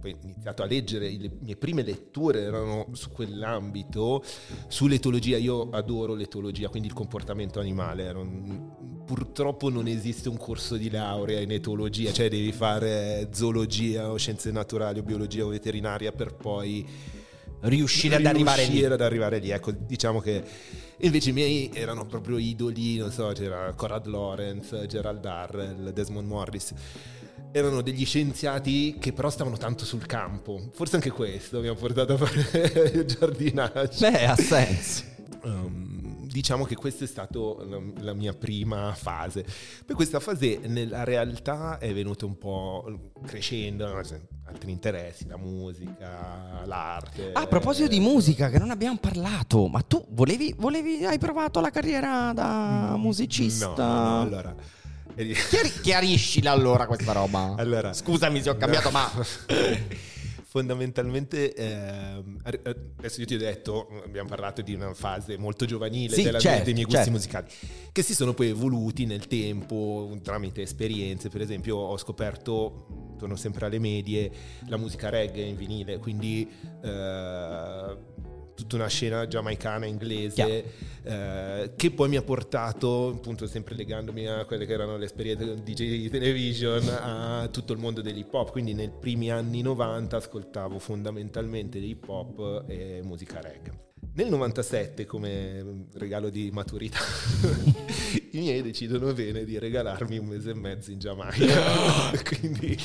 poi 0.00 0.12
ho 0.12 0.16
iniziato 0.22 0.62
a 0.62 0.64
leggere, 0.64 1.10
le 1.10 1.32
mie 1.40 1.54
prime 1.56 1.82
letture 1.82 2.40
erano 2.40 2.88
su 2.92 3.10
quell'ambito, 3.10 4.24
sull'etologia, 4.68 5.36
io 5.36 5.68
adoro 5.68 6.14
l'etologia, 6.14 6.70
quindi 6.70 6.88
il 6.88 6.94
comportamento 6.94 7.60
animale, 7.60 8.08
un, 8.12 8.70
purtroppo 9.04 9.68
non 9.68 9.86
esiste 9.86 10.30
un 10.30 10.38
corso 10.38 10.78
di 10.78 10.88
laurea 10.88 11.40
in 11.40 11.50
etologia, 11.50 12.10
cioè 12.10 12.30
devi 12.30 12.52
fare 12.52 13.28
zoologia 13.32 14.10
o 14.10 14.16
scienze 14.16 14.50
naturali 14.50 15.00
o 15.00 15.02
biologia 15.02 15.44
o 15.44 15.48
veterinaria 15.48 16.10
per 16.10 16.34
poi 16.36 17.20
riuscire 17.62 18.16
ad 18.16 18.26
arrivare 18.26 18.66
lì. 18.66 18.84
ad 18.84 19.00
arrivare 19.00 19.38
lì. 19.38 19.50
Ecco, 19.50 19.70
diciamo 19.72 20.20
che 20.20 20.42
invece 20.98 21.30
i 21.30 21.32
miei 21.32 21.70
erano 21.72 22.06
proprio 22.06 22.38
idoli, 22.38 22.96
non 22.96 23.10
so, 23.10 23.32
c'era 23.32 23.72
Conrad 23.74 24.06
Lorenz, 24.06 24.86
Gerald 24.86 25.20
Darrell, 25.20 25.90
Desmond 25.90 26.26
Morris. 26.26 26.72
Erano 27.52 27.82
degli 27.82 28.04
scienziati 28.06 28.96
che 28.98 29.12
però 29.12 29.28
stavano 29.28 29.56
tanto 29.56 29.84
sul 29.84 30.06
campo. 30.06 30.70
Forse 30.72 30.96
anche 30.96 31.10
questo 31.10 31.60
mi 31.60 31.68
ha 31.68 31.74
portato 31.74 32.14
a 32.14 32.16
fare 32.16 33.04
giardinaggio. 33.06 34.10
Beh, 34.10 34.24
ha 34.26 34.36
senso. 34.36 35.02
Um, 35.42 36.01
diciamo 36.32 36.64
che 36.64 36.74
questa 36.74 37.04
è 37.04 37.06
stata 37.06 37.38
la, 37.38 37.80
la, 38.00 38.14
mia 38.14 38.32
prima 38.32 38.94
fase. 38.94 39.44
Poi 39.84 39.94
questa 39.94 40.18
fase 40.18 40.60
nella 40.64 41.04
realtà 41.04 41.78
è 41.78 41.92
venuta 41.92 42.24
un 42.24 42.38
po' 42.38 43.10
crescendo, 43.26 43.86
altri 44.44 44.70
interessi, 44.70 45.26
la 45.26 45.36
musica, 45.36 46.62
l'arte. 46.64 47.32
a 47.32 47.46
proposito 47.46 47.88
di 47.88 48.00
musica, 48.00 48.48
che 48.48 48.58
non 48.58 48.70
abbiamo 48.70 48.96
parlato, 48.98 49.68
ma 49.68 49.82
tu 49.82 50.04
volevi, 50.10 50.54
volevi 50.56 51.04
hai 51.04 51.18
provato 51.18 51.60
la 51.60 51.70
carriera 51.70 52.32
da 52.34 52.94
musicista? 52.96 53.66
No, 53.68 53.74
no, 53.76 54.20
allora... 54.22 54.80
Chiariscila 55.82 56.50
allora 56.50 56.86
questa 56.86 57.12
roba. 57.12 57.54
Allora, 57.58 57.92
Scusami 57.92 58.40
se 58.40 58.48
ho 58.48 58.56
cambiato, 58.56 58.90
no. 58.90 58.98
ma 58.98 59.10
fondamentalmente, 60.52 61.54
eh, 61.54 62.22
adesso 62.98 63.20
io 63.20 63.26
ti 63.26 63.36
ho 63.36 63.38
detto, 63.38 63.88
abbiamo 64.04 64.28
parlato 64.28 64.60
di 64.60 64.74
una 64.74 64.92
fase 64.92 65.38
molto 65.38 65.64
giovanile 65.64 66.14
sì, 66.14 66.24
della, 66.24 66.38
certo, 66.38 66.64
dei 66.64 66.74
miei 66.74 66.84
gusti 66.84 66.98
certo. 66.98 67.12
musicali, 67.12 67.46
che 67.90 68.02
si 68.02 68.14
sono 68.14 68.34
poi 68.34 68.48
evoluti 68.48 69.06
nel 69.06 69.26
tempo 69.28 70.14
tramite 70.22 70.60
esperienze. 70.60 71.30
Per 71.30 71.40
esempio, 71.40 71.78
ho 71.78 71.96
scoperto, 71.96 73.14
torno 73.16 73.36
sempre 73.36 73.64
alle 73.64 73.78
medie, 73.78 74.30
la 74.66 74.76
musica 74.76 75.08
reggae 75.08 75.46
in 75.46 75.56
vinile, 75.56 75.96
quindi... 75.96 76.46
Eh, 76.84 78.30
tutta 78.62 78.76
una 78.76 78.88
scena 78.88 79.26
giamaicana 79.26 79.86
inglese 79.86 80.64
eh, 81.02 81.72
che 81.76 81.90
poi 81.90 82.08
mi 82.08 82.16
ha 82.16 82.22
portato, 82.22 83.08
appunto 83.08 83.46
sempre 83.46 83.74
legandomi 83.74 84.26
a 84.26 84.44
quelle 84.44 84.66
che 84.66 84.72
erano 84.72 84.96
le 84.96 85.06
esperienze 85.06 85.62
di 85.62 85.74
DJ 85.74 86.08
Television, 86.08 86.88
a 86.88 87.48
tutto 87.50 87.72
il 87.72 87.78
mondo 87.78 88.00
dell'hip 88.00 88.32
hop. 88.32 88.50
Quindi 88.50 88.72
nei 88.72 88.90
primi 88.90 89.30
anni 89.30 89.62
90 89.62 90.16
ascoltavo 90.16 90.78
fondamentalmente 90.78 91.78
hip 91.78 92.08
hop 92.08 92.64
e 92.68 93.00
musica 93.02 93.40
reggae. 93.40 93.90
Nel 94.14 94.28
97, 94.28 95.06
come 95.06 95.86
regalo 95.94 96.28
di 96.28 96.50
maturità, 96.52 96.98
i 98.32 98.38
miei 98.38 98.62
decidono 98.62 99.12
bene 99.12 99.44
di 99.44 99.58
regalarmi 99.58 100.18
un 100.18 100.26
mese 100.26 100.50
e 100.50 100.54
mezzo 100.54 100.90
in 100.90 100.98
Giamaica. 100.98 102.10
Quindi 102.22 102.78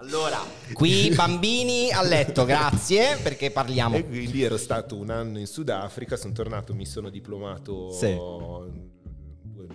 allora, 0.00 0.38
qui 0.72 1.10
bambini 1.16 1.90
a 1.90 2.02
letto, 2.02 2.44
grazie 2.44 3.18
perché 3.22 3.50
parliamo. 3.50 3.96
E 3.96 4.06
quindi 4.06 4.42
ero 4.42 4.56
stato 4.56 4.96
un 4.96 5.10
anno 5.10 5.38
in 5.38 5.46
Sudafrica, 5.46 6.16
sono 6.16 6.32
tornato, 6.32 6.74
mi 6.74 6.86
sono 6.86 7.10
diplomato 7.10 7.90
sì 7.90 8.16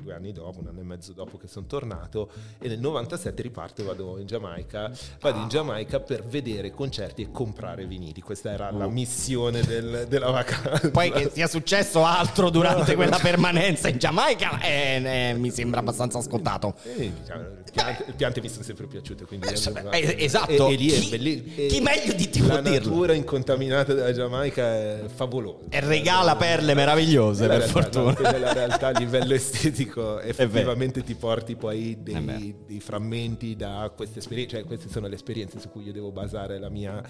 due 0.01 0.13
anni 0.13 0.32
dopo, 0.32 0.60
un 0.60 0.67
anno 0.67 0.79
e 0.79 0.84
mezzo 0.84 1.13
dopo 1.13 1.38
che 1.38 1.47
sono 1.47 1.65
tornato 1.65 2.29
e 2.60 2.67
nel 2.67 2.79
97 2.79 3.41
riparto 3.41 3.82
e 3.82 3.86
vado 3.86 4.17
in 4.19 4.25
Giamaica, 4.25 4.91
vado 5.19 5.39
in 5.39 5.47
Giamaica 5.47 5.99
per 5.99 6.23
vedere 6.23 6.71
concerti 6.71 7.21
e 7.23 7.32
comprare 7.32 7.86
vinili, 7.86 8.21
questa 8.21 8.51
era 8.51 8.71
la 8.71 8.86
oh. 8.86 8.89
missione 8.89 9.62
del, 9.62 10.06
della 10.08 10.32
vacanza. 10.32 10.89
Poi 10.89 11.12
che 11.12 11.29
sia 11.32 11.47
successo 11.47 12.03
altro 12.06 12.49
durante 12.49 12.91
no, 12.91 12.97
quella 12.97 13.17
permanenza 13.17 13.88
in 13.88 13.97
Giamaica 13.97 14.60
eh, 14.62 15.29
eh, 15.29 15.34
mi 15.34 15.51
sembra 15.51 15.79
abbastanza 15.79 16.21
scontato. 16.21 16.75
Eh, 16.84 17.12
diciamo, 17.19 17.41
le 17.41 17.63
piante, 17.71 18.13
piante, 18.15 18.41
mi 18.41 18.49
sono 18.49 18.63
sempre 18.63 18.88
piaciute, 18.88 19.25
quindi 19.25 19.47
eh, 19.47 19.89
eh, 19.91 20.15
esatto. 20.23 20.67
E, 20.67 20.73
e 20.73 20.75
lì 20.75 20.88
chi, 20.88 21.06
è 21.06 21.10
belli, 21.10 21.56
chi 21.67 21.82
meglio 21.82 22.13
di 22.13 22.29
te 22.29 22.41
La 22.45 22.62
natura 22.62 23.13
incontaminata 23.13 23.93
della 23.93 24.13
Giamaica 24.13 24.63
è 24.63 25.03
favolosa. 25.13 25.65
E 25.69 25.79
regala 25.79 26.36
perle 26.36 26.73
meravigliose, 26.73 27.47
per 27.47 27.58
realtà, 27.58 27.71
fortuna. 27.71 28.32
Nella 28.32 28.53
realtà 28.53 28.88
a 28.88 28.99
livello 28.99 29.34
estetico 29.34 29.83
dico, 29.84 30.19
effettivamente 30.19 31.04
ti 31.04 31.15
porti 31.15 31.56
poi 31.56 31.98
dei, 32.02 32.56
dei, 32.65 32.80
frammenti 32.80 33.56
da 33.56 33.91
queste 33.96 34.19
esperienze, 34.19 34.58
cioè 34.58 34.65
queste 34.65 34.89
sono 34.89 35.08
le 35.08 35.15
esperienze 35.15 35.60
su 35.60 35.69
cui 35.69 35.84
io 35.84 35.91
devo 35.91 36.12
basare 36.12 36.60
mia, 36.69 37.02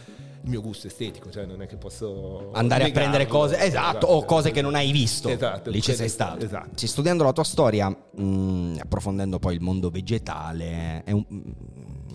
il 0.43 0.49
mio 0.49 0.62
gusto 0.62 0.88
estetico, 0.88 1.29
cioè 1.29 1.45
non 1.45 1.62
è 1.62 1.67
che 1.67 1.77
posso 1.77 2.51
andare 2.53 2.83
negarlo. 2.83 2.88
a 2.88 2.91
prendere 2.91 3.27
cose, 3.27 3.55
esatto, 3.55 3.97
esatto, 3.97 4.05
o 4.07 4.25
cose 4.25 4.51
che 4.51 4.62
non 4.62 4.75
hai 4.75 4.91
visto, 4.91 5.29
esatto, 5.29 5.69
lì 5.69 5.81
ci 5.81 5.93
sei 5.93 6.09
stato. 6.09 6.43
Esatto. 6.45 6.75
Cioè, 6.75 6.88
studiando 6.88 7.23
la 7.23 7.33
tua 7.33 7.43
storia, 7.43 7.89
mh, 7.89 8.23
mm, 8.23 8.75
approfondendo 8.79 9.39
poi 9.39 9.55
il 9.55 9.62
mondo 9.62 9.89
vegetale, 9.89 11.03
è 11.03 11.12
un 11.12 11.25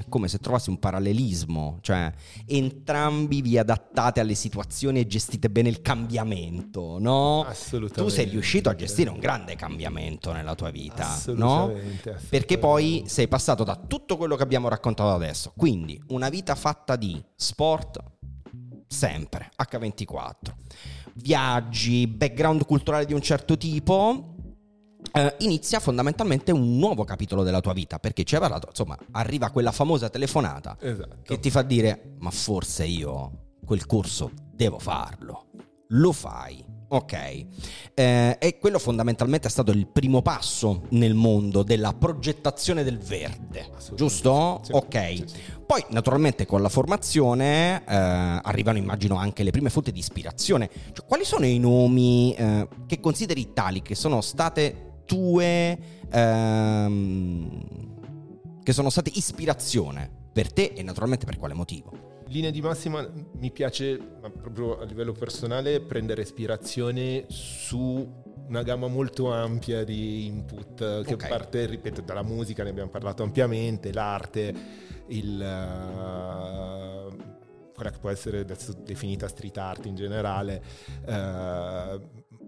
come 0.08 0.28
se 0.28 0.38
trovassi 0.38 0.70
un 0.70 0.78
parallelismo, 0.78 1.78
cioè 1.80 2.12
entrambi 2.46 3.42
vi 3.42 3.58
adattate 3.58 4.20
alle 4.20 4.34
situazioni 4.34 5.00
e 5.00 5.06
gestite 5.06 5.50
bene 5.50 5.68
il 5.68 5.80
cambiamento, 5.80 6.98
no? 6.98 7.44
Assolutamente. 7.44 8.02
Tu 8.02 8.08
sei 8.08 8.30
riuscito 8.30 8.68
a 8.68 8.74
gestire 8.74 9.10
un 9.10 9.18
grande 9.18 9.56
cambiamento 9.56 10.32
nella 10.32 10.54
tua 10.54 10.70
vita, 10.70 11.04
no? 11.34 11.64
Assolutamente. 11.64 12.20
Perché 12.28 12.58
poi 12.58 13.04
sei 13.06 13.28
passato 13.28 13.64
da 13.64 13.76
tutto 13.76 14.16
quello 14.16 14.36
che 14.36 14.42
abbiamo 14.42 14.68
raccontato 14.68 15.10
adesso, 15.10 15.52
quindi 15.56 16.00
una 16.08 16.28
vita 16.28 16.54
fatta 16.54 16.96
di 16.96 17.22
sport 17.34 18.02
sempre, 18.86 19.50
H24, 19.56 20.32
viaggi, 21.14 22.06
background 22.06 22.64
culturale 22.64 23.04
di 23.04 23.12
un 23.12 23.20
certo 23.20 23.56
tipo, 23.58 24.36
Uh, 25.12 25.32
inizia 25.38 25.80
fondamentalmente 25.80 26.52
un 26.52 26.78
nuovo 26.78 27.04
capitolo 27.04 27.42
della 27.42 27.60
tua 27.60 27.72
vita 27.72 27.98
perché 27.98 28.24
ci 28.24 28.34
hai 28.34 28.40
parlato, 28.40 28.68
insomma, 28.68 28.96
arriva 29.12 29.50
quella 29.50 29.72
famosa 29.72 30.08
telefonata 30.10 30.76
esatto. 30.80 31.18
che 31.22 31.40
ti 31.40 31.50
fa 31.50 31.62
dire 31.62 32.16
ma 32.18 32.30
forse 32.30 32.84
io 32.84 33.46
quel 33.64 33.86
corso 33.86 34.30
devo 34.52 34.78
farlo. 34.78 35.46
Lo 35.92 36.12
fai, 36.12 36.62
ok. 36.88 37.12
Eh, 37.94 38.36
e 38.38 38.58
quello 38.58 38.78
fondamentalmente 38.78 39.48
è 39.48 39.50
stato 39.50 39.70
il 39.70 39.86
primo 39.86 40.22
passo 40.22 40.82
nel 40.90 41.14
mondo 41.14 41.62
della 41.62 41.92
progettazione 41.92 42.82
del 42.82 42.98
verde, 42.98 43.70
giusto? 43.94 44.60
Sì, 44.64 44.72
ok. 44.72 45.06
Sì, 45.06 45.24
sì. 45.26 45.40
Poi 45.66 45.84
naturalmente 45.90 46.46
con 46.46 46.62
la 46.62 46.68
formazione 46.68 47.84
eh, 47.86 47.94
arrivano 47.94 48.78
immagino 48.78 49.16
anche 49.16 49.42
le 49.42 49.50
prime 49.50 49.70
fonti 49.70 49.92
di 49.92 49.98
ispirazione. 49.98 50.70
Cioè, 50.92 51.06
quali 51.06 51.24
sono 51.24 51.44
i 51.44 51.58
nomi 51.58 52.34
eh, 52.34 52.68
che 52.86 53.00
consideri 53.00 53.52
tali 53.52 53.82
che 53.82 53.94
sono 53.94 54.20
state 54.22 54.87
tue 55.08 55.78
ehm, 56.10 57.62
che 58.62 58.72
sono 58.74 58.90
state 58.90 59.10
ispirazione 59.14 60.10
per 60.30 60.52
te 60.52 60.74
e 60.76 60.82
naturalmente 60.82 61.24
per 61.24 61.38
quale 61.38 61.54
motivo? 61.54 62.08
linea 62.28 62.50
di 62.50 62.60
massima 62.60 63.08
mi 63.38 63.50
piace 63.50 63.96
proprio 63.96 64.78
a 64.78 64.84
livello 64.84 65.12
personale 65.12 65.80
prendere 65.80 66.20
ispirazione 66.20 67.24
su 67.28 68.26
una 68.48 68.62
gamma 68.62 68.86
molto 68.86 69.32
ampia 69.32 69.82
di 69.82 70.26
input 70.26 71.02
che 71.04 71.14
okay. 71.14 71.28
parte, 71.28 71.66
ripeto, 71.66 72.00
dalla 72.02 72.22
musica, 72.22 72.62
ne 72.64 72.70
abbiamo 72.70 72.90
parlato 72.90 73.22
ampiamente, 73.22 73.92
l'arte, 73.92 74.54
il, 75.08 75.34
uh, 75.34 77.16
quella 77.74 77.90
che 77.90 77.98
può 77.98 78.10
essere 78.10 78.44
definita 78.44 79.28
street 79.28 79.56
art 79.58 79.84
in 79.86 79.94
generale, 79.94 80.62
eh, 81.06 82.00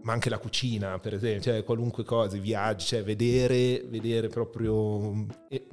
ma 0.02 0.12
anche 0.12 0.30
la 0.30 0.38
cucina, 0.38 0.98
per 0.98 1.14
esempio, 1.14 1.52
cioè 1.52 1.64
qualunque 1.64 2.04
cosa, 2.04 2.36
i 2.36 2.40
viaggi, 2.40 2.86
cioè 2.86 3.02
vedere, 3.02 3.84
vedere 3.86 4.28
proprio 4.28 5.26
e, 5.48 5.66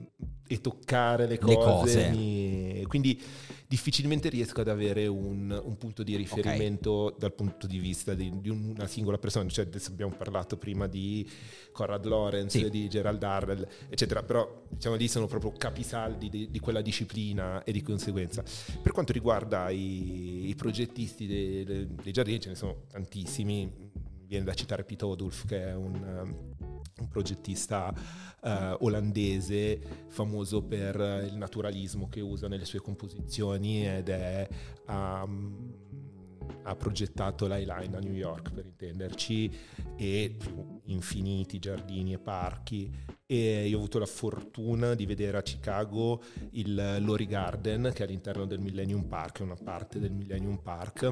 e 0.48 0.62
toccare 0.62 1.28
le 1.28 1.38
cose. 1.38 1.56
Le 1.56 1.56
cose. 1.56 2.10
Mi, 2.10 2.84
quindi 2.88 3.22
difficilmente 3.68 4.30
riesco 4.30 4.62
ad 4.62 4.70
avere 4.70 5.08
un, 5.08 5.62
un 5.64 5.78
punto 5.78 6.02
di 6.02 6.16
riferimento 6.16 6.92
okay. 6.92 7.20
dal 7.20 7.34
punto 7.34 7.68
di 7.68 7.80
vista 7.80 8.14
di, 8.14 8.32
di, 8.40 8.50
una 8.50 8.88
singola 8.88 9.18
persona. 9.18 9.48
Cioè, 9.50 9.66
adesso 9.66 9.92
abbiamo 9.92 10.16
parlato 10.16 10.58
prima 10.58 10.88
di 10.88 11.30
Conrad 11.72 12.06
Lorenz, 12.06 12.52
sì. 12.52 12.70
di 12.70 12.88
Gerald 12.88 13.20
Darrell, 13.20 13.68
eccetera, 13.90 14.24
però 14.24 14.64
diciamo 14.70 14.96
lì 14.96 15.08
sono 15.08 15.28
proprio 15.28 15.52
capisaldi 15.52 16.30
di, 16.30 16.50
di 16.50 16.60
quella 16.60 16.82
disciplina 16.82 17.64
e 17.64 17.72
di 17.72 17.82
conseguenza. 17.82 18.44
Per 18.82 18.92
quanto 18.94 19.12
riguarda 19.12 19.70
i, 19.70 20.48
i 20.48 20.56
progettisti 20.56 21.28
dei, 21.28 21.66
dei 21.66 22.12
giardini, 22.14 22.40
ce 22.40 22.50
ne 22.50 22.56
sono 22.56 22.84
tantissimi 22.90 23.86
viene 24.28 24.46
da 24.46 24.54
citare 24.54 24.84
Pete 24.84 25.06
Odulf 25.06 25.46
che 25.46 25.70
è 25.70 25.74
un, 25.74 26.36
un 27.00 27.08
progettista 27.08 27.94
uh, 28.42 28.50
olandese 28.80 29.80
famoso 30.08 30.64
per 30.64 31.26
il 31.30 31.38
naturalismo 31.38 32.08
che 32.10 32.22
usa 32.22 32.48
nelle 32.48 32.66
sue 32.66 32.80
composizioni 32.80 33.88
ed 33.88 34.10
è 34.10 34.48
um, 34.88 35.86
ha 36.64 36.76
progettato 36.76 37.48
l'Highline 37.48 37.96
a 37.96 38.00
New 38.00 38.14
York 38.14 38.52
per 38.52 38.66
intenderci 38.66 39.52
e 39.98 40.38
infiniti 40.86 41.60
giardini 41.60 42.14
e 42.14 42.20
parchi 42.20 42.90
e 43.26 43.68
io 43.68 43.76
ho 43.76 43.80
avuto 43.80 44.00
la 44.00 44.06
fortuna 44.06 44.94
di 44.94 45.06
vedere 45.06 45.38
a 45.38 45.42
Chicago 45.42 46.22
il 46.52 46.98
Lori 47.02 47.26
Garden 47.26 47.92
che 47.94 48.04
è 48.04 48.06
all'interno 48.06 48.46
del 48.46 48.60
Millennium 48.60 49.04
Park, 49.04 49.40
è 49.40 49.44
una 49.44 49.58
parte 49.62 50.00
del 50.00 50.12
Millennium 50.12 50.60
Park 50.60 51.12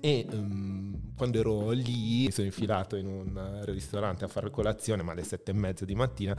e 0.00 0.26
um, 0.32 1.14
quando 1.16 1.38
ero 1.38 1.70
lì 1.70 2.24
mi 2.26 2.30
sono 2.30 2.46
infilato 2.46 2.96
in 2.96 3.06
un 3.06 3.62
ristorante 3.64 4.24
a 4.24 4.28
fare 4.28 4.50
colazione 4.50 5.02
ma 5.02 5.12
alle 5.12 5.24
sette 5.24 5.52
e 5.52 5.54
mezza 5.54 5.86
di 5.86 5.94
mattina 5.94 6.36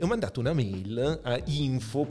e 0.00 0.04
ho 0.04 0.06
mandato 0.06 0.38
una 0.38 0.52
mail 0.52 1.20
a 1.24 1.40
info. 1.46 2.06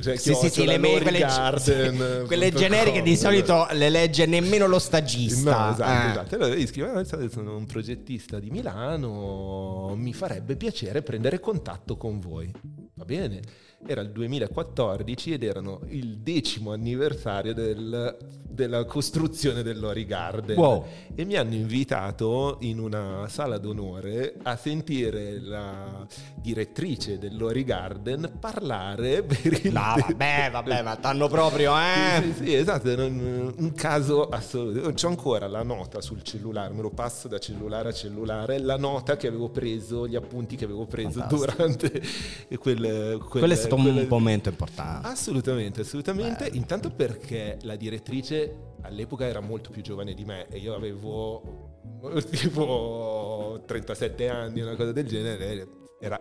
Cioè 0.00 0.16
sì, 0.16 0.32
sì, 0.32 0.48
sì, 0.48 0.64
le 0.64 0.78
mail, 0.78 1.02
quelle, 1.02 1.18
garden, 1.18 2.24
quelle 2.26 2.50
generiche 2.50 3.02
di 3.02 3.16
solito 3.16 3.68
le 3.72 3.90
legge 3.90 4.24
nemmeno 4.24 4.66
lo 4.66 4.78
stagista. 4.78 5.66
No, 5.66 5.72
esatto, 5.72 6.06
eh. 6.06 6.10
esatto. 6.10 6.34
Allora 6.36 6.54
gli 6.54 6.66
scrivo, 6.66 7.04
sono 7.28 7.56
un 7.58 7.66
progettista 7.98 8.38
di 8.38 8.50
Milano, 8.50 9.94
mi 9.96 10.12
farebbe 10.12 10.56
piacere 10.56 11.02
prendere 11.02 11.40
contatto 11.40 11.96
con 11.96 12.20
voi. 12.20 12.50
Va 12.94 13.04
bene? 13.04 13.40
Era 13.86 14.00
il 14.00 14.10
2014 14.10 15.32
ed 15.32 15.42
erano 15.44 15.80
il 15.88 16.18
decimo 16.18 16.72
anniversario 16.72 17.54
del, 17.54 18.16
della 18.58 18.84
costruzione 18.84 19.62
dell'Ori 19.62 20.04
Garden. 20.04 20.58
Wow. 20.58 20.84
E 21.14 21.24
mi 21.24 21.36
hanno 21.36 21.54
invitato 21.54 22.56
in 22.60 22.80
una 22.80 23.28
sala 23.28 23.58
d'onore 23.58 24.34
a 24.42 24.56
sentire 24.56 25.40
la 25.40 26.04
direttrice 26.34 27.18
dell'Ori 27.18 27.62
Garden 27.62 28.32
parlare 28.40 29.22
per 29.22 29.60
il... 29.64 29.72
No, 29.72 29.94
vabbè, 29.96 30.48
vabbè, 30.50 30.82
ma 30.82 30.96
t'hanno 30.96 31.28
proprio, 31.28 31.76
eh? 31.78 32.20
Sì, 32.20 32.32
sì, 32.32 32.44
sì 32.44 32.54
esatto, 32.54 32.88
un 32.88 33.72
caso 33.76 34.28
assoluto. 34.28 34.92
C'ho 34.92 35.08
ancora 35.08 35.46
la 35.46 35.62
nota 35.62 36.00
sul 36.00 36.22
cellulare, 36.22 36.74
me 36.74 36.82
lo 36.82 36.90
passo 36.90 37.28
da 37.28 37.38
cellulare 37.38 37.90
a 37.90 37.92
cellulare, 37.92 38.58
la 38.58 38.76
nota 38.76 39.16
che 39.16 39.28
avevo 39.28 39.50
preso, 39.50 40.08
gli 40.08 40.16
appunti 40.16 40.56
che 40.56 40.64
avevo 40.64 40.86
preso 40.86 41.20
Fantastico. 41.20 41.52
durante 41.52 42.02
quel, 42.58 43.18
quel, 43.28 43.42
stato 43.68 43.74
un 43.76 44.06
momento 44.08 44.48
importante. 44.48 45.06
Assolutamente, 45.06 45.80
assolutamente. 45.82 46.50
Beh. 46.50 46.56
Intanto 46.56 46.90
perché 46.90 47.58
la 47.62 47.76
direttrice 47.76 48.74
all'epoca 48.82 49.26
era 49.26 49.40
molto 49.40 49.70
più 49.70 49.82
giovane 49.82 50.14
di 50.14 50.24
me 50.24 50.46
e 50.48 50.58
io 50.58 50.74
avevo 50.74 51.76
tipo 52.30 53.62
37 53.66 54.28
anni, 54.28 54.60
una 54.60 54.76
cosa 54.76 54.92
del 54.92 55.06
genere, 55.06 55.68
era 56.00 56.18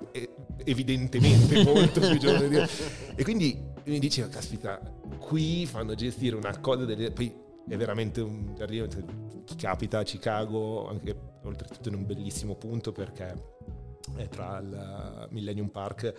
evidentemente 0.64 1.62
molto 1.64 2.00
più 2.00 2.18
giovane 2.18 2.48
di 2.50 2.56
me. 2.56 2.68
E 3.16 3.24
quindi 3.24 3.62
mi 3.86 4.00
diceva, 4.00 4.28
caspita, 4.28 4.80
qui 5.20 5.66
fanno 5.66 5.96
gestire 5.96 6.36
una 6.36 6.58
cosa 6.60 6.86
del... 6.86 7.12
Poi 7.12 7.46
è 7.68 7.76
veramente 7.76 8.22
un 8.22 8.56
giardino, 8.56 8.88
chi 9.46 9.56
capita 9.56 10.00
a 10.00 10.04
Chicago, 10.04 10.88
anche 10.88 11.16
oltretutto 11.44 11.90
in 11.90 11.96
un 11.96 12.06
bellissimo 12.06 12.56
punto 12.56 12.92
perché 12.92 13.34
è 14.16 14.28
tra 14.30 14.60
il 14.60 15.28
Millennium 15.32 15.68
Park 15.68 16.14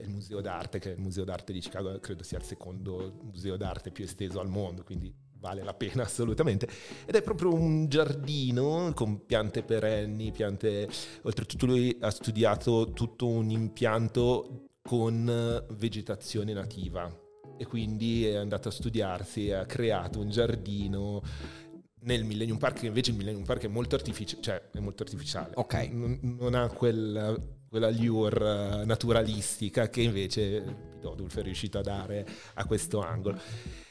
e 0.00 0.04
il 0.04 0.10
Museo 0.10 0.40
d'Arte, 0.40 0.78
che 0.78 0.92
è 0.92 0.94
il 0.94 1.00
Museo 1.00 1.24
d'Arte 1.24 1.52
di 1.52 1.60
Chicago 1.60 1.98
credo 2.00 2.22
sia 2.22 2.38
il 2.38 2.44
secondo 2.44 3.18
museo 3.22 3.56
d'arte 3.56 3.90
più 3.90 4.04
esteso 4.04 4.40
al 4.40 4.48
mondo, 4.48 4.82
quindi 4.82 5.12
vale 5.40 5.62
la 5.62 5.74
pena 5.74 6.04
assolutamente. 6.04 6.68
Ed 7.06 7.14
è 7.14 7.22
proprio 7.22 7.52
un 7.52 7.88
giardino 7.88 8.92
con 8.94 9.26
piante 9.26 9.62
perenni, 9.62 10.30
piante... 10.32 10.88
Oltretutto 11.22 11.66
lui 11.66 11.96
ha 12.00 12.10
studiato 12.10 12.92
tutto 12.92 13.26
un 13.26 13.50
impianto 13.50 14.68
con 14.82 15.66
vegetazione 15.72 16.52
nativa 16.52 17.14
e 17.58 17.66
quindi 17.66 18.26
è 18.26 18.36
andato 18.36 18.68
a 18.68 18.72
studiarsi 18.72 19.48
e 19.48 19.52
ha 19.52 19.66
creato 19.66 20.20
un 20.20 20.30
giardino 20.30 21.22
nel 22.02 22.24
Millennium 22.24 22.56
Park, 22.56 22.80
che 22.80 22.86
invece 22.86 23.10
il 23.10 23.18
Millennium 23.18 23.44
Park 23.44 23.64
è 23.64 23.68
molto, 23.68 23.94
artifici- 23.94 24.40
cioè, 24.40 24.70
è 24.72 24.78
molto 24.78 25.02
artificiale. 25.02 25.52
Ok. 25.56 25.90
Non, 25.90 26.18
non 26.22 26.54
ha 26.54 26.68
quel, 26.68 27.59
quella 27.70 27.88
lure 27.88 28.84
naturalistica 28.84 29.88
che 29.88 30.02
invece 30.02 30.88
Pidodulf 30.94 31.38
è 31.38 31.42
riuscito 31.42 31.78
a 31.78 31.82
dare 31.82 32.26
a 32.54 32.66
questo 32.66 33.00
angolo. 33.00 33.38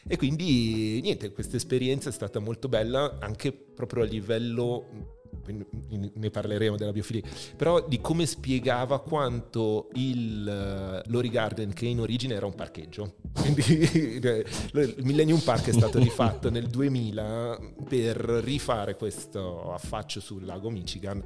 E 0.06 0.18
quindi, 0.18 1.00
niente, 1.02 1.32
questa 1.32 1.56
esperienza 1.56 2.10
è 2.10 2.12
stata 2.12 2.40
molto 2.40 2.68
bella 2.68 3.18
anche 3.20 3.54
proprio 3.54 4.04
a 4.04 4.06
livello 4.06 5.18
ne 5.50 6.30
parleremo 6.30 6.76
della 6.76 6.92
biofilia, 6.92 7.24
però 7.56 7.88
di 7.88 8.02
come 8.02 8.26
spiegava 8.26 9.00
quanto 9.00 9.90
il 9.94 11.02
uh, 11.06 11.10
Lori 11.10 11.30
Garden, 11.30 11.74
che 11.74 11.86
in 11.86 12.00
origine 12.00 12.36
era 12.36 12.46
un 12.46 12.54
parcheggio, 12.54 13.16
quindi 13.34 13.62
il 13.64 14.96
Millennium 15.04 15.40
Park 15.40 15.70
è 15.70 15.72
stato 15.72 15.98
rifatto 15.98 16.52
nel 16.52 16.68
2000 16.68 17.60
per 17.88 18.18
rifare 18.18 18.96
questo 18.96 19.72
affaccio 19.72 20.20
sul 20.20 20.46
lago 20.46 20.70
Michigan 20.70 21.24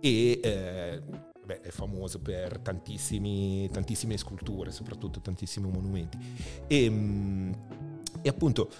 e 0.00 0.40
eh, 0.42 1.02
beh, 1.48 1.62
è 1.62 1.70
famoso 1.70 2.18
per 2.20 2.58
tantissime 2.58 4.18
sculture, 4.18 4.70
soprattutto 4.70 5.20
tantissimi 5.20 5.70
monumenti. 5.70 6.18
E, 6.66 6.90
mm, 6.90 7.52
e 8.20 8.28
appunto 8.28 8.70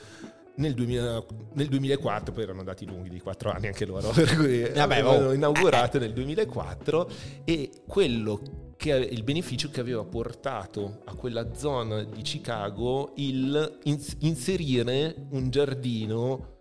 nel, 0.56 0.74
2000, 0.74 1.24
nel, 1.54 1.68
2004, 1.68 2.32
poi 2.34 2.42
erano 2.42 2.62
dati 2.64 2.84
lunghi 2.84 3.08
di 3.08 3.20
4 3.20 3.50
anni 3.50 3.68
anche 3.68 3.86
loro, 3.86 4.10
per 4.12 4.36
cui 4.36 4.60
Vabbè, 4.60 4.78
avevano 4.78 5.28
oh. 5.28 5.32
inaugurato 5.32 5.98
nel 5.98 6.12
2004 6.12 7.10
e 7.44 7.70
quello 7.86 8.74
che 8.76 8.90
il 8.90 9.22
beneficio 9.22 9.70
che 9.70 9.80
aveva 9.80 10.04
portato 10.04 11.00
a 11.06 11.14
quella 11.14 11.54
zona 11.54 12.04
di 12.04 12.20
Chicago 12.20 13.12
il 13.16 13.78
inserire 14.18 15.26
un 15.30 15.48
giardino 15.48 16.57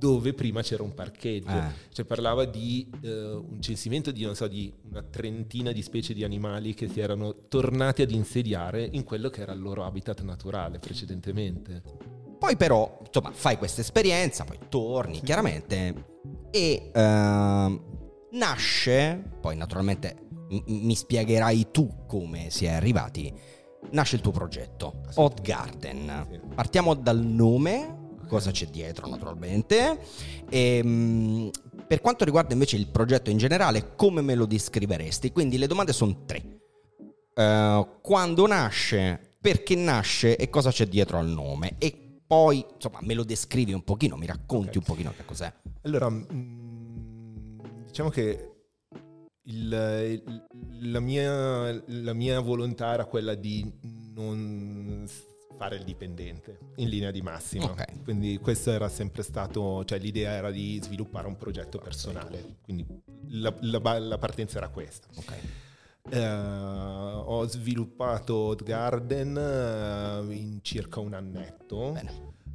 dove 0.00 0.32
prima 0.32 0.62
c'era 0.62 0.82
un 0.82 0.94
parcheggio, 0.94 1.50
eh. 1.50 1.72
cioè 1.92 2.06
parlava 2.06 2.46
di 2.46 2.90
uh, 3.02 3.08
un 3.08 3.58
censimento 3.60 4.10
di, 4.10 4.24
non 4.24 4.34
so, 4.34 4.48
di 4.48 4.72
una 4.88 5.02
trentina 5.02 5.72
di 5.72 5.82
specie 5.82 6.14
di 6.14 6.24
animali 6.24 6.72
che 6.72 6.88
si 6.88 7.00
erano 7.00 7.46
tornati 7.48 8.00
ad 8.00 8.10
insediare 8.10 8.88
in 8.90 9.04
quello 9.04 9.28
che 9.28 9.42
era 9.42 9.52
il 9.52 9.60
loro 9.60 9.84
habitat 9.84 10.22
naturale 10.22 10.78
precedentemente. 10.78 11.82
Poi 12.38 12.56
però, 12.56 12.98
insomma, 13.04 13.30
fai 13.32 13.58
questa 13.58 13.82
esperienza, 13.82 14.44
poi 14.44 14.58
torni 14.70 15.16
sì. 15.16 15.22
chiaramente 15.22 16.06
e 16.50 16.90
uh, 16.94 18.28
nasce, 18.32 19.22
poi 19.38 19.54
naturalmente 19.54 20.28
m- 20.48 20.62
mi 20.66 20.94
spiegherai 20.94 21.68
tu 21.70 22.06
come 22.06 22.48
si 22.48 22.64
è 22.64 22.70
arrivati, 22.70 23.30
nasce 23.90 24.16
il 24.16 24.22
tuo 24.22 24.32
progetto, 24.32 25.02
Hot 25.16 25.42
Garden. 25.42 26.26
Sì. 26.30 26.40
Partiamo 26.54 26.94
dal 26.94 27.22
nome, 27.22 27.99
cosa 28.30 28.52
c'è 28.52 28.66
dietro 28.66 29.08
naturalmente, 29.08 29.98
e, 30.48 30.76
ehm, 30.76 31.50
per 31.88 32.00
quanto 32.00 32.24
riguarda 32.24 32.52
invece 32.52 32.76
il 32.76 32.86
progetto 32.86 33.28
in 33.28 33.36
generale, 33.36 33.96
come 33.96 34.22
me 34.22 34.36
lo 34.36 34.46
descriveresti? 34.46 35.32
Quindi 35.32 35.58
le 35.58 35.66
domande 35.66 35.92
sono 35.92 36.24
tre. 36.24 36.58
Uh, 37.34 38.00
quando 38.00 38.46
nasce, 38.46 39.34
perché 39.40 39.74
nasce 39.74 40.36
e 40.36 40.48
cosa 40.48 40.70
c'è 40.70 40.86
dietro 40.86 41.18
al 41.18 41.26
nome? 41.26 41.74
E 41.78 42.22
poi, 42.24 42.64
insomma, 42.74 43.00
me 43.02 43.14
lo 43.14 43.24
descrivi 43.24 43.72
un 43.72 43.82
pochino, 43.82 44.16
mi 44.16 44.26
racconti 44.26 44.78
okay. 44.78 44.78
un 44.78 44.84
pochino 44.84 45.12
che 45.16 45.24
cos'è. 45.24 45.52
Allora, 45.82 46.08
mm, 46.08 47.60
diciamo 47.86 48.10
che 48.10 48.50
il, 49.44 50.22
il, 50.22 50.92
la, 50.92 51.00
mia, 51.00 51.82
la, 51.86 52.12
mia, 52.12 52.38
volontà 52.38 52.92
era 52.92 53.04
quella 53.06 53.34
di 53.34 53.68
non 54.14 55.08
fare 55.60 55.76
il 55.76 55.84
dipendente 55.84 56.58
in 56.76 56.88
linea 56.88 57.10
di 57.10 57.20
massima. 57.20 57.66
Okay. 57.66 58.00
Quindi 58.02 58.38
questo 58.38 58.70
era 58.70 58.88
sempre 58.88 59.22
stato, 59.22 59.84
cioè 59.84 59.98
l'idea 59.98 60.30
era 60.30 60.50
di 60.50 60.80
sviluppare 60.82 61.26
un 61.26 61.36
progetto 61.36 61.76
personale. 61.76 62.56
Quindi 62.62 62.86
la, 63.28 63.54
la, 63.60 63.98
la 63.98 64.16
partenza 64.16 64.56
era 64.56 64.70
questa. 64.70 65.06
Okay. 65.16 65.38
Uh, 66.18 67.24
ho 67.26 67.46
sviluppato 67.46 68.56
Garden 68.64 69.36
uh, 69.36 70.30
in 70.30 70.60
circa 70.62 71.00
un 71.00 71.12
annetto. 71.12 71.92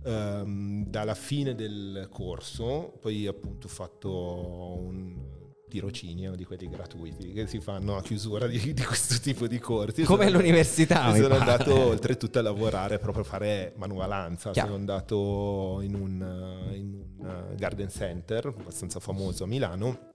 ehm, 0.03 0.85
dalla 0.87 1.15
fine 1.15 1.53
del 1.53 2.07
corso, 2.09 2.97
poi 2.99 3.27
appunto 3.27 3.67
ho 3.67 3.69
fatto 3.69 4.77
un 4.79 5.34
tirocinio 5.75 6.35
di 6.35 6.45
quelli 6.45 6.69
gratuiti 6.69 7.33
che 7.33 7.47
si 7.47 7.59
fanno 7.59 7.97
a 7.97 8.01
chiusura 8.01 8.47
di, 8.47 8.73
di 8.73 8.83
questo 8.83 9.19
tipo 9.19 9.45
di 9.45 9.59
corsi. 9.59 10.03
Come 10.03 10.25
sono, 10.25 10.37
l'università. 10.37 11.13
Sono 11.13 11.27
pare. 11.27 11.39
andato 11.39 11.87
oltretutto 11.87 12.39
a 12.39 12.41
lavorare 12.41 12.97
proprio 12.97 13.23
a 13.23 13.27
fare 13.27 13.73
manualanza. 13.75 14.51
Chiaro. 14.51 14.69
Sono 14.69 14.79
andato 14.79 15.79
in 15.81 15.95
un, 15.95 16.71
in 16.73 17.03
un 17.17 17.55
garden 17.57 17.89
center 17.89 18.45
abbastanza 18.45 18.99
famoso 19.01 19.43
a 19.43 19.47
Milano 19.47 20.13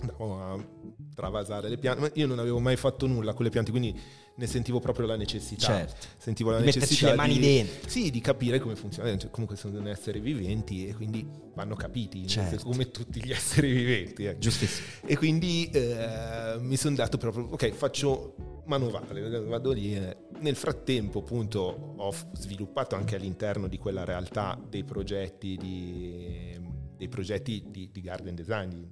andavo 0.00 0.40
a 0.40 0.66
travasare 1.14 1.68
le 1.68 1.78
piante, 1.78 2.00
ma 2.00 2.10
io 2.14 2.26
non 2.26 2.38
avevo 2.38 2.60
mai 2.60 2.76
fatto 2.76 3.06
nulla 3.06 3.32
con 3.32 3.44
le 3.44 3.50
piante, 3.50 3.70
quindi 3.70 3.98
ne 4.38 4.46
sentivo 4.46 4.78
proprio 4.78 5.06
la 5.06 5.16
necessità. 5.16 5.66
Certo. 5.66 6.06
Sentivo 6.16 6.50
la 6.50 6.58
di 6.60 6.66
necessità 6.66 7.10
le 7.10 7.16
mani 7.16 7.34
di, 7.34 7.40
dentro. 7.40 7.88
Sì, 7.88 8.10
di 8.10 8.20
capire 8.20 8.60
come 8.60 8.76
funziona. 8.76 9.16
Cioè, 9.16 9.30
comunque 9.30 9.56
sono 9.56 9.86
esseri 9.88 10.20
viventi 10.20 10.86
e 10.86 10.94
quindi 10.94 11.26
vanno 11.54 11.74
capiti, 11.74 12.26
certo. 12.28 12.64
come 12.64 12.90
tutti 12.90 13.22
gli 13.22 13.32
esseri 13.32 13.72
viventi. 13.72 14.24
Ecco. 14.24 14.38
Giustissimo. 14.38 14.86
E 15.06 15.16
quindi 15.16 15.68
eh, 15.70 16.56
mi 16.60 16.76
sono 16.76 16.94
dato 16.94 17.18
proprio, 17.18 17.48
ok, 17.50 17.70
faccio 17.70 18.62
manovale, 18.66 19.40
vado 19.40 19.72
lì. 19.72 19.96
Eh. 19.96 20.16
Nel 20.38 20.54
frattempo, 20.54 21.18
appunto, 21.18 21.94
ho 21.96 22.14
sviluppato 22.34 22.94
anche 22.94 23.16
all'interno 23.16 23.66
di 23.66 23.78
quella 23.78 24.04
realtà 24.04 24.56
dei 24.68 24.84
progetti 24.84 25.56
di, 25.56 26.56
dei 26.96 27.08
progetti 27.08 27.64
di, 27.66 27.90
di 27.90 28.00
garden 28.00 28.36
design, 28.36 28.84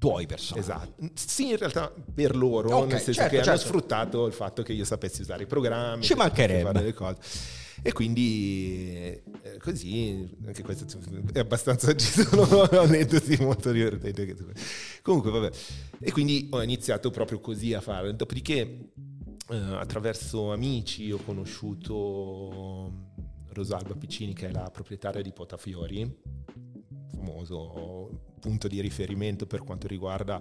tuoi 0.00 0.26
personali. 0.26 0.64
Esatto. 0.64 1.10
Sì, 1.14 1.50
in 1.50 1.58
realtà 1.58 1.92
per 2.14 2.34
loro, 2.34 2.74
okay, 2.74 2.88
nel 2.88 3.00
senso 3.00 3.20
certo, 3.20 3.28
che 3.28 3.36
certo. 3.36 3.50
hanno 3.50 3.58
sfruttato 3.60 4.26
il 4.26 4.32
fatto 4.32 4.62
che 4.62 4.72
io 4.72 4.84
sapessi 4.84 5.20
usare 5.20 5.42
i 5.42 5.46
programmi, 5.46 6.02
ci 6.02 6.14
mancherebbe 6.14 6.82
le 6.82 6.94
cose. 6.94 7.18
E 7.82 7.92
quindi 7.92 8.92
eh, 8.92 9.22
così, 9.58 10.28
anche 10.44 10.62
questo 10.62 10.86
è 11.32 11.38
abbastanza, 11.38 11.94
ci 11.96 12.24
sono 12.24 12.62
aneddoti 12.62 13.36
molto 13.40 13.70
divertenti. 13.72 14.36
Comunque, 15.02 15.30
vabbè. 15.30 15.50
E 16.00 16.10
quindi 16.12 16.48
ho 16.50 16.62
iniziato 16.62 17.10
proprio 17.10 17.40
così 17.40 17.74
a 17.74 17.82
fare. 17.82 18.16
Dopodiché, 18.16 18.60
eh, 19.50 19.56
attraverso 19.56 20.50
amici, 20.50 21.12
ho 21.12 21.18
conosciuto 21.18 22.92
Rosalba 23.52 23.94
Piccini, 23.94 24.32
che 24.32 24.48
è 24.48 24.52
la 24.52 24.70
proprietaria 24.70 25.20
di 25.20 25.32
Potafiori, 25.32 26.18
famoso 27.14 28.29
punto 28.40 28.66
di 28.66 28.80
riferimento 28.80 29.46
per 29.46 29.62
quanto 29.62 29.86
riguarda 29.86 30.40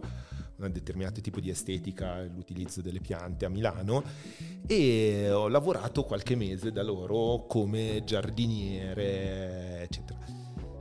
un 0.56 0.72
determinato 0.72 1.22
tipo 1.22 1.39
di 1.39 1.50
estetica, 1.50 2.24
l'utilizzo 2.24 2.82
delle 2.82 3.00
piante 3.00 3.45
a 3.45 3.50
Milano 3.50 4.04
e 4.66 5.30
ho 5.32 5.47
lavorato 5.47 6.04
qualche 6.04 6.36
mese 6.36 6.72
da 6.72 6.84
loro 6.84 7.45
come 7.47 8.04
giardiniere, 8.04 9.82
eccetera. 9.84 10.18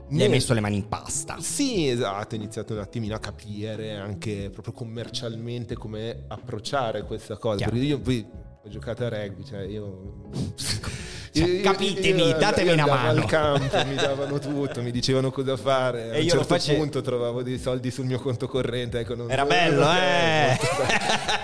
Mi 0.09 0.23
hai 0.23 0.29
messo 0.29 0.53
le 0.53 0.59
mani 0.59 0.77
in 0.77 0.87
pasta. 0.87 1.39
Sì, 1.39 1.87
esatto, 1.87 2.33
ho 2.33 2.37
iniziato 2.37 2.73
un 2.73 2.79
attimino 2.79 3.13
a 3.13 3.19
capire 3.19 3.95
anche 3.95 4.49
proprio 4.49 4.73
commercialmente 4.73 5.75
come 5.75 6.23
approcciare 6.27 7.03
questa 7.03 7.37
cosa. 7.37 7.57
Chiaro. 7.57 7.73
Perché 7.73 7.87
io 7.87 7.99
poi 7.99 8.25
ho 8.63 8.69
giocato 8.69 9.05
a 9.05 9.09
rugby, 9.09 9.45
cioè 9.45 9.61
io 9.61 10.29
cioè, 11.39 11.61
capitemi, 11.61 12.27
io, 12.27 12.37
datemi 12.37 12.71
una 12.71 12.85
mano. 12.85 13.21
al 13.21 13.25
campo, 13.25 13.85
mi 13.87 13.95
davano 13.95 14.39
tutto, 14.39 14.81
mi 14.81 14.91
dicevano 14.91 15.31
cosa 15.31 15.57
fare. 15.57 16.11
A 16.11 16.15
e 16.15 16.21
un 16.21 16.27
certo 16.27 16.45
face... 16.45 16.75
punto 16.75 17.01
trovavo 17.01 17.41
dei 17.41 17.57
soldi 17.57 17.91
sul 17.91 18.05
mio 18.05 18.19
conto 18.19 18.47
corrente. 18.47 18.99
Ecco, 18.99 19.15
non, 19.15 19.31
Era 19.31 19.43
non, 19.43 19.49
bello, 19.49 19.83
non, 19.83 19.95
eh! 19.95 20.57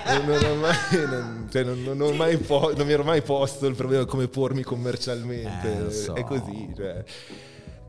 Non, 0.06 0.40
non, 0.42 0.60
mai, 0.60 0.76
cioè, 1.50 1.64
non, 1.64 2.86
mi 2.86 2.92
ero 2.92 3.04
mai 3.04 3.22
posto 3.22 3.66
il 3.68 3.76
problema 3.76 4.04
di 4.04 4.10
come 4.10 4.28
pormi 4.28 4.64
commercialmente. 4.64 5.88
Eh, 5.88 5.92
so. 5.92 6.14
È 6.14 6.24
così, 6.24 6.72
cioè. 6.76 7.04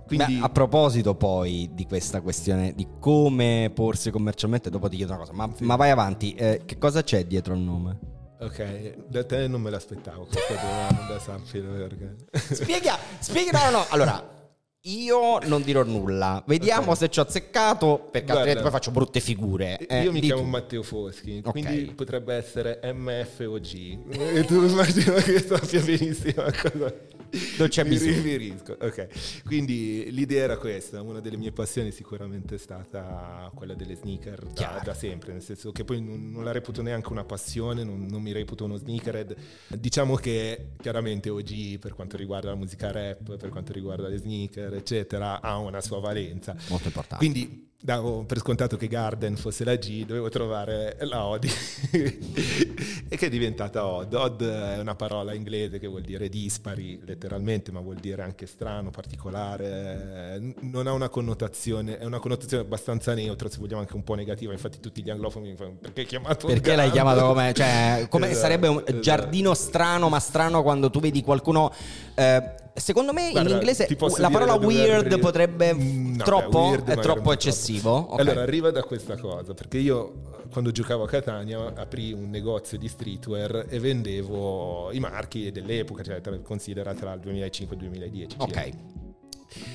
Quindi... 0.06 0.36
Beh, 0.36 0.44
a 0.44 0.48
proposito 0.48 1.14
poi 1.16 1.70
di 1.72 1.84
questa 1.84 2.20
questione 2.20 2.72
di 2.74 2.86
come 3.00 3.70
porsi 3.74 4.10
commercialmente, 4.10 4.70
dopo 4.70 4.88
ti 4.88 4.96
chiedo 4.96 5.12
una 5.12 5.20
cosa, 5.20 5.32
ma, 5.32 5.50
sì. 5.54 5.64
ma 5.64 5.74
vai 5.74 5.90
avanti, 5.90 6.34
eh, 6.34 6.62
che 6.64 6.78
cosa 6.78 7.02
c'è 7.02 7.26
dietro 7.26 7.54
il 7.54 7.60
nome? 7.60 7.98
Ok, 8.38 9.08
da 9.08 9.24
te 9.24 9.48
non 9.48 9.62
me 9.62 9.70
l'aspettavo 9.70 10.26
questa 10.26 10.54
domanda, 10.54 11.18
sappilo 11.18 11.72
perché. 11.72 12.14
Spiega, 12.54 12.98
spiega, 13.18 13.70
no, 13.70 13.78
no, 13.78 13.86
allora, 13.88 14.36
io 14.82 15.38
non 15.44 15.62
dirò 15.62 15.82
nulla, 15.82 16.42
vediamo 16.46 16.92
okay. 16.92 16.96
se 16.96 17.08
ci 17.08 17.18
ho 17.18 17.22
azzeccato, 17.22 18.08
perché 18.10 18.26
Guarda, 18.26 18.32
altrimenti 18.34 18.62
poi 18.62 18.70
faccio 18.70 18.90
brutte 18.90 19.20
figure. 19.20 19.78
Eh, 19.86 20.02
io 20.02 20.12
mi 20.12 20.20
chiamo 20.20 20.42
tu. 20.42 20.48
Matteo 20.48 20.82
Foschi, 20.82 21.42
okay. 21.42 21.50
quindi 21.50 21.94
potrebbe 21.94 22.34
essere 22.34 22.80
MFOG. 22.92 23.98
e 24.10 24.44
tu 24.44 24.62
immagino 24.62 25.14
che 25.14 25.40
sappia 25.40 25.80
benissimo 25.80 26.44
cosa 26.60 27.14
non 27.58 27.68
c'è 27.68 27.84
bisogno. 27.84 28.10
Mi 28.10 28.36
riferisco. 28.36 28.76
Ok, 28.80 29.42
quindi 29.44 30.10
l'idea 30.10 30.44
era 30.44 30.56
questa. 30.58 31.02
Una 31.02 31.20
delle 31.20 31.36
mie 31.36 31.52
passioni 31.52 31.92
sicuramente 31.92 32.56
è 32.56 32.58
stata 32.58 33.50
quella 33.54 33.74
delle 33.74 33.94
sneaker 33.94 34.44
da, 34.46 34.80
da 34.82 34.94
sempre, 34.94 35.32
nel 35.32 35.42
senso 35.42 35.72
che 35.72 35.84
poi 35.84 36.00
non, 36.00 36.30
non, 36.30 36.44
la 36.44 36.52
reputo 36.52 36.82
neanche 36.82 37.10
una 37.10 37.24
passione, 37.24 37.84
non, 37.84 38.06
non, 38.06 38.22
mi 38.22 38.32
reputo 38.32 38.64
uno 38.64 38.76
sneakerhead. 38.76 39.36
Diciamo 39.68 40.14
che 40.16 40.72
chiaramente 40.80 41.30
OG 41.30 41.78
per 41.78 41.94
quanto 41.94 42.16
riguarda 42.16 42.50
la 42.50 42.56
musica 42.56 42.90
rap, 42.90 43.36
per 43.36 43.48
quanto 43.48 43.72
riguarda 43.72 44.08
le 44.08 44.18
sneaker, 44.18 44.74
eccetera, 44.74 45.40
ha 45.40 45.56
una 45.58 45.80
sua 45.80 46.00
valenza. 46.00 46.56
Molto 46.68 46.86
importante. 46.88 47.24
Quindi 47.24 47.74
davo 47.80 48.24
per 48.24 48.38
scontato 48.38 48.76
che 48.76 48.88
Garden 48.88 49.36
fosse 49.36 49.64
la 49.64 49.76
G, 49.76 50.04
dovevo 50.04 50.28
trovare 50.28 50.96
la 51.00 51.24
Od 51.24 51.44
e 51.92 53.16
che 53.16 53.26
è 53.26 53.28
diventata 53.28 53.86
Odd. 53.86 54.12
Odd 54.14 54.42
è 54.42 54.78
una 54.78 54.94
parola 54.94 55.34
inglese 55.34 55.78
che 55.78 55.86
vuol 55.86 56.02
dire 56.02 56.28
dispari 56.28 57.00
letteralmente, 57.04 57.70
ma 57.72 57.80
vuol 57.80 57.96
dire 57.96 58.22
anche 58.22 58.46
strano, 58.46 58.90
particolare, 58.90 60.54
non 60.60 60.86
ha 60.86 60.92
una 60.92 61.08
connotazione, 61.08 61.98
è 61.98 62.04
una 62.04 62.18
connotazione 62.18 62.62
abbastanza 62.62 63.14
neutra, 63.14 63.48
se 63.48 63.58
vogliamo 63.58 63.80
anche 63.80 63.94
un 63.94 64.04
po' 64.04 64.14
negativa, 64.14 64.52
infatti 64.52 64.80
tutti 64.80 65.02
gli 65.02 65.10
anglofoni 65.10 65.50
mi 65.50 65.56
fanno 65.56 65.76
perché 65.80 66.00
hai 66.00 66.06
chiamato 66.06 66.46
Perché 66.46 66.76
l'hai 66.76 66.90
chiamato 66.90 67.26
come, 67.26 67.52
cioè, 67.52 68.06
come 68.08 68.26
esatto, 68.30 68.40
sarebbe 68.40 68.68
un 68.68 68.82
esatto. 68.84 69.00
giardino 69.00 69.54
strano, 69.54 70.08
ma 70.08 70.18
strano 70.18 70.62
quando 70.62 70.90
tu 70.90 71.00
vedi 71.00 71.22
qualcuno... 71.22 71.72
Eh, 72.14 72.64
Secondo 72.76 73.12
me 73.12 73.30
Guarda, 73.30 73.48
in 73.48 73.54
inglese 73.56 73.88
la 74.18 74.30
parola 74.30 74.54
weird 74.54 75.06
arri- 75.06 75.18
potrebbe 75.18 75.72
no, 75.72 76.22
troppo, 76.22 76.60
beh, 76.60 76.66
weird 76.66 76.90
è 76.90 76.96
troppo 76.98 77.32
eccessivo. 77.32 78.12
Okay. 78.12 78.20
Allora 78.20 78.42
arriva 78.42 78.70
da 78.70 78.82
questa 78.82 79.16
cosa, 79.16 79.54
perché 79.54 79.78
io 79.78 80.34
quando 80.50 80.70
giocavo 80.70 81.04
a 81.04 81.06
Catania 81.06 81.72
aprì 81.74 82.12
un 82.12 82.28
negozio 82.28 82.76
di 82.78 82.88
streetwear 82.88 83.66
e 83.68 83.78
vendevo 83.80 84.92
i 84.92 85.00
marchi 85.00 85.50
dell'epoca, 85.50 86.02
cioè 86.02 86.20
considera 86.42 86.94
tra 86.94 87.12
il 87.14 87.20
2005 87.20 87.76
e 87.76 87.78
il 87.78 87.88
2010. 87.88 88.36
Ok. 88.38 88.52
Circa. 88.52 88.78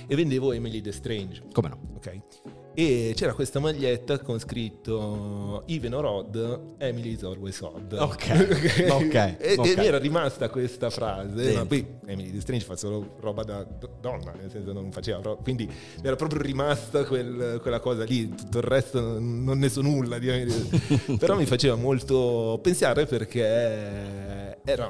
E 0.08 0.16
vendevo 0.16 0.52
Emily 0.52 0.82
the 0.82 0.92
Strange. 0.92 1.42
Come 1.52 1.70
no? 1.70 1.80
Ok 1.96 2.61
e 2.74 3.14
c'era 3.16 3.34
questa 3.34 3.60
maglietta 3.60 4.20
con 4.20 4.40
scritto 4.40 5.64
Even 5.68 5.94
or 5.94 6.06
Odd, 6.06 6.60
Emily 6.78 7.14
is 7.14 7.24
always 7.24 7.60
odd. 7.62 7.94
Ok, 7.94 8.48
okay. 8.52 8.90
okay. 8.90 9.36
E, 9.40 9.56
okay. 9.58 9.74
e, 9.74 9.78
mi 9.78 9.86
era 9.86 9.98
rimasta 9.98 10.50
questa 10.50 10.90
frase, 10.90 11.52
sì. 11.52 11.56
ma 11.56 11.66
poi 11.66 11.86
Emily 12.06 12.32
the 12.32 12.40
Strange 12.40 12.66
fa 12.66 12.76
solo 12.76 13.16
roba 13.20 13.44
da 13.44 13.66
donna, 14.00 14.34
nel 14.40 14.50
senso 14.50 14.72
non 14.72 14.92
faceva 14.92 15.20
roba, 15.22 15.42
quindi 15.42 15.66
mi 15.66 16.02
era 16.02 16.16
proprio 16.16 16.42
rimasta 16.42 17.04
quel, 17.04 17.60
quella 17.62 17.80
cosa 17.80 18.04
lì, 18.04 18.30
tutto 18.30 18.60
il 18.60 18.64
resto 18.64 19.20
non 19.20 19.60
ne 19.60 19.70
so 19.70 19.82
nulla 19.82 20.18
di 20.18 20.30
Emily. 20.30 20.70
però 21.20 21.36
mi 21.36 21.46
faceva 21.46 21.76
molto 21.76 22.60
pensare 22.62 23.06
perché 23.06 24.58
era, 24.64 24.86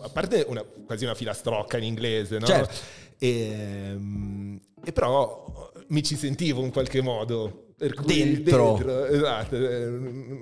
a 0.00 0.08
parte 0.08 0.44
una, 0.48 0.64
quasi 0.86 1.04
una 1.04 1.14
filastrocca 1.14 1.76
in 1.76 1.84
inglese, 1.84 2.38
no? 2.38 2.46
Certo. 2.46 2.74
E, 3.18 3.50
ehm, 3.52 4.60
e 4.82 4.92
però 4.92 5.69
mi 5.90 6.02
ci 6.02 6.16
sentivo 6.16 6.62
in 6.62 6.70
qualche 6.70 7.00
modo. 7.00 7.66
Dentro. 7.80 8.04
dentro. 8.04 9.06
esatto, 9.06 9.56
eh, 9.56 9.88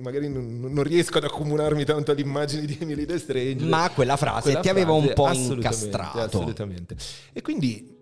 magari 0.03 0.29
non, 0.29 0.59
non, 0.59 0.83
riesco 0.83 1.19
ad 1.19 1.25
accomunarmi 1.25 1.85
tanto 1.85 2.11
all'immagine 2.11 2.67
di 2.67 2.77
Emily 2.81 3.05
The 3.05 3.17
Strange. 3.17 3.65
Ma 3.65 3.89
quella 3.95 4.17
frase 4.17 4.43
quella 4.43 4.61
ti 4.61 4.69
aveva 4.69 4.93
un 4.93 5.13
po' 5.15 5.27
assolutamente, 5.27 5.55
incastrato. 5.69 6.19
Assolutamente. 6.19 6.97
E 7.33 7.41
quindi 7.41 7.97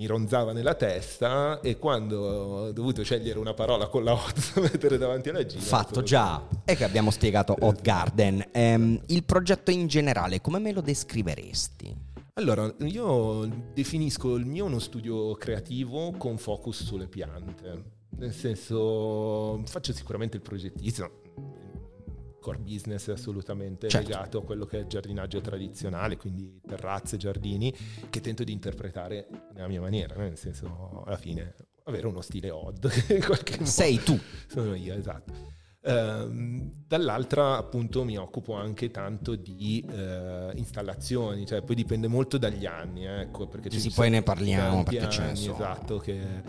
mi 0.00 0.06
ronzava 0.06 0.52
nella 0.54 0.72
testa 0.76 1.60
e 1.60 1.76
quando 1.76 2.20
ho 2.20 2.72
dovuto 2.72 3.04
scegliere 3.04 3.38
una 3.38 3.52
parola 3.52 3.88
con 3.88 4.02
la 4.02 4.14
hot 4.14 4.54
da 4.54 4.60
mettere 4.62 4.96
davanti 4.96 5.28
alla 5.28 5.42
G. 5.42 5.58
Fatto 5.58 6.02
già, 6.02 6.42
è 6.64 6.74
che 6.74 6.84
abbiamo 6.84 7.10
spiegato 7.10 7.54
Hot 7.60 7.82
Garden. 7.82 8.48
Ehm, 8.50 8.98
il 9.08 9.24
progetto 9.24 9.70
in 9.70 9.88
generale, 9.88 10.40
come 10.40 10.58
me 10.58 10.72
lo 10.72 10.80
descriveresti? 10.80 11.94
Allora, 12.34 12.72
io 12.80 13.46
definisco 13.74 14.36
il 14.36 14.46
mio 14.46 14.66
uno 14.66 14.78
studio 14.78 15.34
creativo 15.34 16.12
con 16.12 16.38
focus 16.38 16.84
sulle 16.84 17.08
piante. 17.08 17.98
Nel 18.16 18.32
senso, 18.32 19.62
faccio 19.66 19.92
sicuramente 19.92 20.36
il 20.36 20.42
progettista, 20.42 21.04
il 21.04 22.36
core 22.40 22.58
business 22.58 23.08
è 23.08 23.12
assolutamente 23.12 23.88
certo. 23.88 24.08
legato 24.08 24.38
a 24.38 24.44
quello 24.44 24.66
che 24.66 24.78
è 24.78 24.80
il 24.80 24.86
giardinaggio 24.86 25.40
tradizionale, 25.40 26.16
quindi 26.16 26.60
terrazze, 26.66 27.16
giardini, 27.16 27.74
che 28.08 28.20
tento 28.20 28.44
di 28.44 28.52
interpretare 28.52 29.28
nella 29.54 29.68
mia 29.68 29.80
maniera, 29.80 30.14
nel 30.16 30.36
senso, 30.36 31.02
alla 31.06 31.16
fine, 31.16 31.54
avere 31.84 32.06
uno 32.06 32.20
stile 32.20 32.50
odd. 32.50 32.86
Sei 33.64 34.02
tu. 34.02 34.18
Sono 34.46 34.74
io, 34.74 34.94
esatto. 34.94 35.58
Ehm, 35.82 36.72
dall'altra 36.86 37.56
appunto 37.56 38.04
mi 38.04 38.18
occupo 38.18 38.54
anche 38.54 38.90
tanto 38.90 39.34
di 39.34 39.82
uh, 39.88 40.54
installazioni, 40.54 41.46
cioè 41.46 41.62
poi 41.62 41.74
dipende 41.74 42.06
molto 42.06 42.36
dagli 42.36 42.66
anni, 42.66 43.06
ecco, 43.06 43.46
perché 43.46 43.70
sì, 43.70 43.90
poi 43.90 44.10
ne 44.10 44.22
parliamo 44.22 44.82
perché 44.82 45.22
anni, 45.22 45.36
sono. 45.36 45.54
Esatto, 45.54 45.98
che 45.98 46.42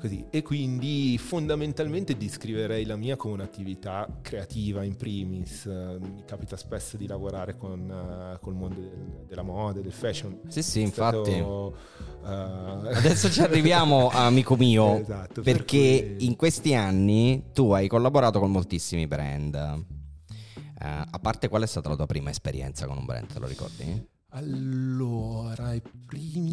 così. 0.00 0.24
E 0.30 0.42
quindi 0.42 1.18
fondamentalmente 1.18 2.16
descriverei 2.16 2.84
la 2.86 2.96
mia 2.96 3.16
come 3.16 3.34
un'attività 3.34 4.08
creativa 4.22 4.82
in 4.82 4.96
primis, 4.96 5.64
uh, 5.64 5.98
mi 6.00 6.24
capita 6.24 6.56
spesso 6.56 6.96
di 6.96 7.06
lavorare 7.06 7.56
con 7.56 7.88
uh, 7.88 8.40
col 8.40 8.54
mondo 8.54 8.80
del, 8.80 9.24
della 9.26 9.42
moda, 9.42 9.80
del 9.80 9.92
fashion. 9.92 10.40
Sì, 10.48 10.62
sì, 10.62 10.80
È 10.80 10.84
infatti. 10.84 11.32
Stato, 11.32 11.76
Adesso 12.22 13.30
ci 13.30 13.40
arriviamo, 13.40 14.08
amico 14.12 14.56
mio, 14.56 14.98
esatto, 14.98 15.42
perché 15.42 16.00
per 16.02 16.16
cui... 16.16 16.26
in 16.26 16.36
questi 16.36 16.74
anni 16.74 17.50
tu 17.52 17.70
hai 17.70 17.88
collaborato 17.88 18.38
con 18.38 18.50
molti 18.50 18.70
moltissimi 18.70 19.06
brand. 19.06 19.54
Uh, 19.54 21.04
a 21.10 21.18
parte 21.20 21.48
qual 21.48 21.62
è 21.62 21.66
stata 21.66 21.90
la 21.90 21.96
tua 21.96 22.06
prima 22.06 22.30
esperienza 22.30 22.86
con 22.86 22.96
un 22.96 23.04
brand, 23.04 23.26
te 23.30 23.38
lo 23.38 23.46
ricordi? 23.46 24.08
Allora, 24.30 25.74
i 25.74 25.82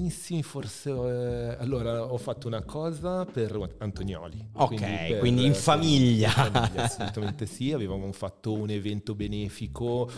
primissimi 0.08 0.42
forse... 0.44 0.90
Eh, 0.90 1.58
allora, 1.60 2.04
ho 2.04 2.18
fatto 2.18 2.48
una 2.48 2.64
cosa 2.64 3.26
per 3.26 3.76
Antonioli. 3.80 4.50
Ok, 4.54 4.68
quindi, 4.68 4.86
per, 4.86 5.20
quindi 5.20 5.46
in 5.46 5.54
famiglia. 5.54 6.28
In 6.28 6.52
famiglia. 6.52 6.84
Assolutamente 6.84 7.46
sì, 7.46 7.74
avevamo 7.74 8.12
fatto 8.14 8.54
un 8.54 8.70
evento 8.70 9.14
benefico. 9.14 10.10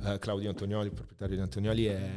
Uh, 0.00 0.18
Claudio 0.18 0.50
Antonioli, 0.50 0.88
il 0.88 0.92
proprietario 0.92 1.36
di 1.36 1.42
Antonioli, 1.42 1.84
è 1.86 2.10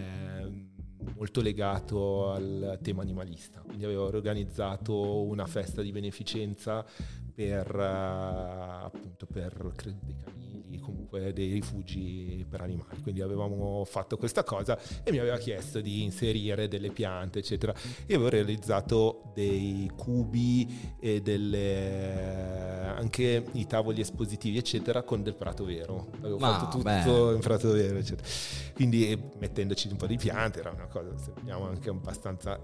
molto 1.16 1.42
legato 1.42 2.32
al 2.32 2.78
tema 2.82 3.02
animalista. 3.02 3.62
Quindi 3.62 3.86
avevo 3.86 4.06
organizzato 4.06 5.22
una 5.24 5.46
festa 5.46 5.82
di 5.82 5.92
beneficenza 5.92 6.86
per, 7.34 7.74
uh, 7.74 8.86
appunto 8.86 9.26
per 9.26 9.72
credo 9.76 10.00
dei 10.04 10.18
canili, 10.22 10.80
comunque 10.80 11.01
dei 11.20 11.54
rifugi 11.54 12.46
per 12.50 12.62
animali. 12.62 13.02
Quindi 13.02 13.22
avevamo 13.22 13.84
fatto 13.86 14.18
questa 14.18 14.44
cosa 14.44 14.80
e 15.04 15.12
mi 15.12 15.18
aveva 15.18 15.38
chiesto 15.38 15.82
di 15.82 16.04
inserire 16.04 16.68
delle 16.68 16.92
piante, 16.92 17.40
eccetera. 17.40 17.74
E 18.06 18.14
avevo 18.14 18.30
realizzato 18.30 19.32
dei 19.34 19.90
cubi 19.96 20.96
e 21.00 21.22
delle, 21.22 22.94
anche 22.96 23.46
i 23.54 23.66
tavoli 23.66 24.02
espositivi, 24.02 24.58
eccetera, 24.58 25.04
con 25.04 25.24
del 25.24 25.36
prato 25.36 25.66
vero. 25.66 26.08
Avevo 26.20 26.38
Ma, 26.38 26.54
fatto 26.54 26.78
tutto 26.78 26.84
beh. 26.84 27.34
in 27.34 27.40
prato 27.42 27.72
vero, 27.72 27.98
eccetera. 27.98 28.28
Quindi 28.74 29.20
mettendoci 29.40 29.88
un 29.90 29.98
po' 29.98 30.08
di 30.08 30.18
piante 30.18 30.60
era 30.60 30.72
una 30.72 30.88
cosa, 30.88 31.18
se 31.18 31.32
vogliamo, 31.36 31.68
anche 31.68 31.90
abbastanza 31.90 32.60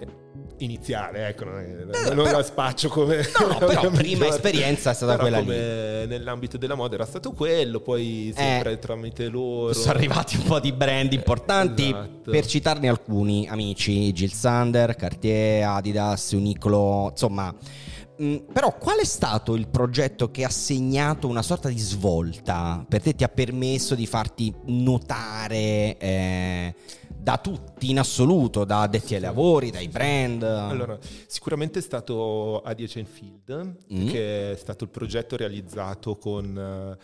iniziale, 0.57 1.27
ecco, 1.27 1.45
non, 1.45 1.59
eh, 1.59 1.85
non 2.13 2.23
però, 2.23 2.37
la 2.37 2.43
spaccio 2.43 2.89
come... 2.89 3.17
No, 3.39 3.57
però 3.65 3.89
prima 3.91 4.27
esperienza 4.27 4.91
è 4.91 4.93
stata 4.93 5.17
quella 5.17 5.39
lì. 5.39 5.47
Nell'ambito 5.47 6.57
della 6.57 6.75
moda 6.75 6.95
era 6.95 7.05
stato 7.05 7.31
quello, 7.31 7.79
poi 7.79 8.33
sempre 8.37 8.71
eh, 8.73 8.79
tramite 8.79 9.27
loro... 9.27 9.73
Sono 9.73 9.93
arrivati 9.93 10.37
un 10.37 10.43
po' 10.43 10.59
di 10.59 10.71
brand 10.71 11.11
importanti, 11.13 11.85
esatto. 11.87 12.31
per 12.31 12.45
citarne 12.45 12.87
alcuni, 12.87 13.47
amici, 13.47 14.11
Jill 14.13 14.29
Sander, 14.29 14.95
Cartier, 14.95 15.65
Adidas, 15.65 16.31
Uniqlo, 16.31 17.09
insomma... 17.11 17.53
Mm, 18.19 18.37
però 18.51 18.75
qual 18.75 18.97
è 18.97 19.05
stato 19.05 19.53
il 19.53 19.67
progetto 19.67 20.31
che 20.31 20.43
ha 20.43 20.49
segnato 20.49 21.27
una 21.27 21.43
sorta 21.43 21.69
di 21.69 21.77
svolta 21.77 22.83
per 22.87 22.99
te? 22.99 23.13
Ti 23.13 23.23
ha 23.23 23.27
permesso 23.27 23.93
di 23.93 24.07
farti 24.07 24.51
notare 24.65 25.97
eh, 25.99 26.73
da 27.15 27.37
tutti 27.37 27.91
in 27.91 27.99
assoluto, 27.99 28.65
da 28.65 28.81
addetti 28.81 29.13
ai 29.13 29.21
lavori, 29.21 29.69
dai 29.69 29.87
brand? 29.87 30.41
Allora, 30.41 30.97
sicuramente 31.27 31.77
è 31.77 31.81
stato 31.83 32.61
Adiacent 32.61 33.07
Field, 33.07 33.75
mm. 33.93 34.07
che 34.07 34.51
è 34.53 34.55
stato 34.55 34.83
il 34.83 34.89
progetto 34.89 35.35
realizzato 35.35 36.15
con... 36.15 36.97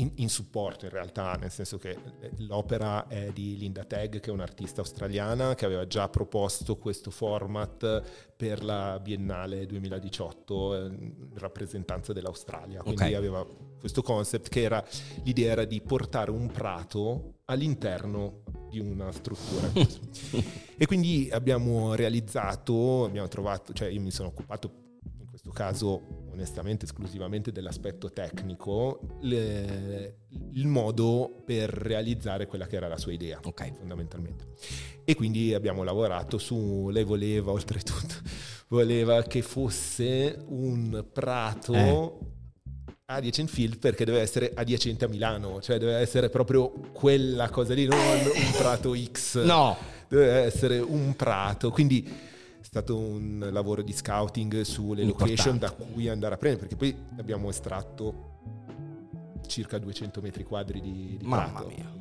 In, 0.00 0.12
in, 0.16 0.28
supporto 0.28 0.86
in 0.86 0.90
realtà, 0.90 1.34
nel 1.34 1.50
senso 1.50 1.78
che 1.78 1.90
eh, 1.90 2.30
l'opera 2.38 3.06
è 3.06 3.30
di 3.32 3.56
Linda 3.56 3.84
Tagg, 3.84 4.18
che 4.20 4.30
è 4.30 4.32
un'artista 4.32 4.80
australiana 4.80 5.54
che 5.54 5.66
aveva 5.66 5.86
già 5.86 6.08
proposto 6.08 6.76
questo 6.76 7.10
format 7.10 8.02
per 8.34 8.64
la 8.64 8.98
Biennale 8.98 9.66
2018 9.66 10.74
eh, 10.74 10.86
in 10.86 11.28
rappresentanza 11.34 12.12
dell'Australia. 12.12 12.80
Quindi 12.80 13.02
okay. 13.02 13.14
aveva 13.14 13.46
questo 13.78 14.02
concept 14.02 14.48
che 14.48 14.62
era 14.62 14.84
l'idea 15.24 15.52
era 15.52 15.64
di 15.64 15.80
portare 15.80 16.30
un 16.30 16.50
prato 16.50 17.40
all'interno 17.46 18.42
di 18.70 18.78
una 18.78 19.10
struttura. 19.12 19.70
e 20.76 20.86
quindi 20.86 21.28
abbiamo 21.30 21.94
realizzato, 21.94 23.04
abbiamo 23.04 23.28
trovato, 23.28 23.72
cioè 23.72 23.88
io 23.88 24.00
mi 24.00 24.10
sono 24.10 24.28
occupato 24.28 24.88
questo 25.50 25.52
caso 25.52 26.02
onestamente 26.32 26.84
esclusivamente 26.86 27.52
dell'aspetto 27.52 28.10
tecnico, 28.10 29.00
le, 29.22 30.20
il 30.52 30.66
modo 30.66 31.42
per 31.44 31.68
realizzare 31.68 32.46
quella 32.46 32.66
che 32.66 32.76
era 32.76 32.88
la 32.88 32.96
sua 32.96 33.12
idea, 33.12 33.40
okay. 33.42 33.72
fondamentalmente. 33.76 34.46
E 35.04 35.14
quindi 35.14 35.52
abbiamo 35.52 35.82
lavorato 35.82 36.38
su, 36.38 36.88
lei 36.90 37.04
voleva 37.04 37.50
oltretutto, 37.50 38.14
voleva 38.68 39.22
che 39.22 39.42
fosse 39.42 40.42
un 40.46 41.04
prato... 41.12 41.74
Eh 41.74 42.38
adiacent 43.10 43.48
field 43.48 43.78
perché 43.78 44.04
deve 44.04 44.20
essere 44.20 44.52
adiacente 44.54 45.04
a 45.04 45.08
Milano, 45.08 45.60
cioè 45.60 45.78
deve 45.78 45.94
essere 45.96 46.28
proprio 46.28 46.70
quella 46.92 47.50
cosa 47.50 47.74
lì, 47.74 47.84
non 47.84 47.98
un 47.98 48.52
prato 48.56 48.94
X. 48.94 49.42
No. 49.42 49.76
Deve 50.06 50.44
essere 50.44 50.78
un 50.78 51.16
prato, 51.16 51.72
quindi 51.72 52.08
stato 52.70 52.96
un 52.96 53.48
lavoro 53.50 53.82
di 53.82 53.92
scouting 53.92 54.60
sulle 54.60 55.02
location 55.02 55.58
da 55.58 55.72
cui 55.72 56.08
andare 56.08 56.34
a 56.34 56.36
prendere, 56.36 56.68
perché 56.68 56.76
poi 56.76 56.96
abbiamo 57.18 57.48
estratto 57.48 58.28
circa 59.48 59.76
200 59.76 60.20
metri 60.20 60.44
quadri 60.44 60.80
di, 60.80 61.16
di 61.18 61.26
Mamma 61.26 61.50
prato. 61.50 61.66
mia. 61.66 61.92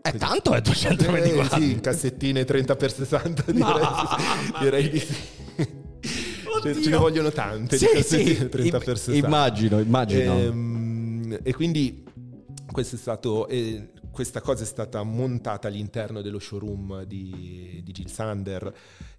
È 0.00 0.08
eh, 0.08 0.16
tanto 0.16 0.54
è 0.54 0.62
200 0.62 1.10
metri 1.10 1.28
eh, 1.28 1.34
quadri? 1.34 1.68
Sì, 1.68 1.80
cassettine 1.80 2.44
30 2.46 2.74
x 2.74 2.94
60 2.94 3.52
direi, 3.52 3.86
direi 4.60 4.88
di 4.88 4.98
sì. 4.98 5.14
Cioè, 6.62 6.80
ce 6.80 6.88
ne 6.88 6.96
vogliono 6.96 7.30
tante 7.30 7.76
sì, 7.76 7.86
sì. 8.02 8.48
30 8.48 8.80
x 8.80 8.92
60. 8.92 9.26
Immagino, 9.26 9.78
immagino. 9.78 10.32
E, 10.38 10.44
ehm, 10.44 11.38
e 11.42 11.52
quindi 11.52 12.02
questo 12.72 12.96
è 12.96 12.98
stato... 12.98 13.46
Eh, 13.48 13.90
questa 14.14 14.40
cosa 14.40 14.62
è 14.62 14.66
stata 14.66 15.02
montata 15.02 15.66
all'interno 15.66 16.22
dello 16.22 16.38
showroom 16.38 17.02
di, 17.02 17.82
di 17.84 17.92
Jill 17.92 18.06
Sander 18.06 18.72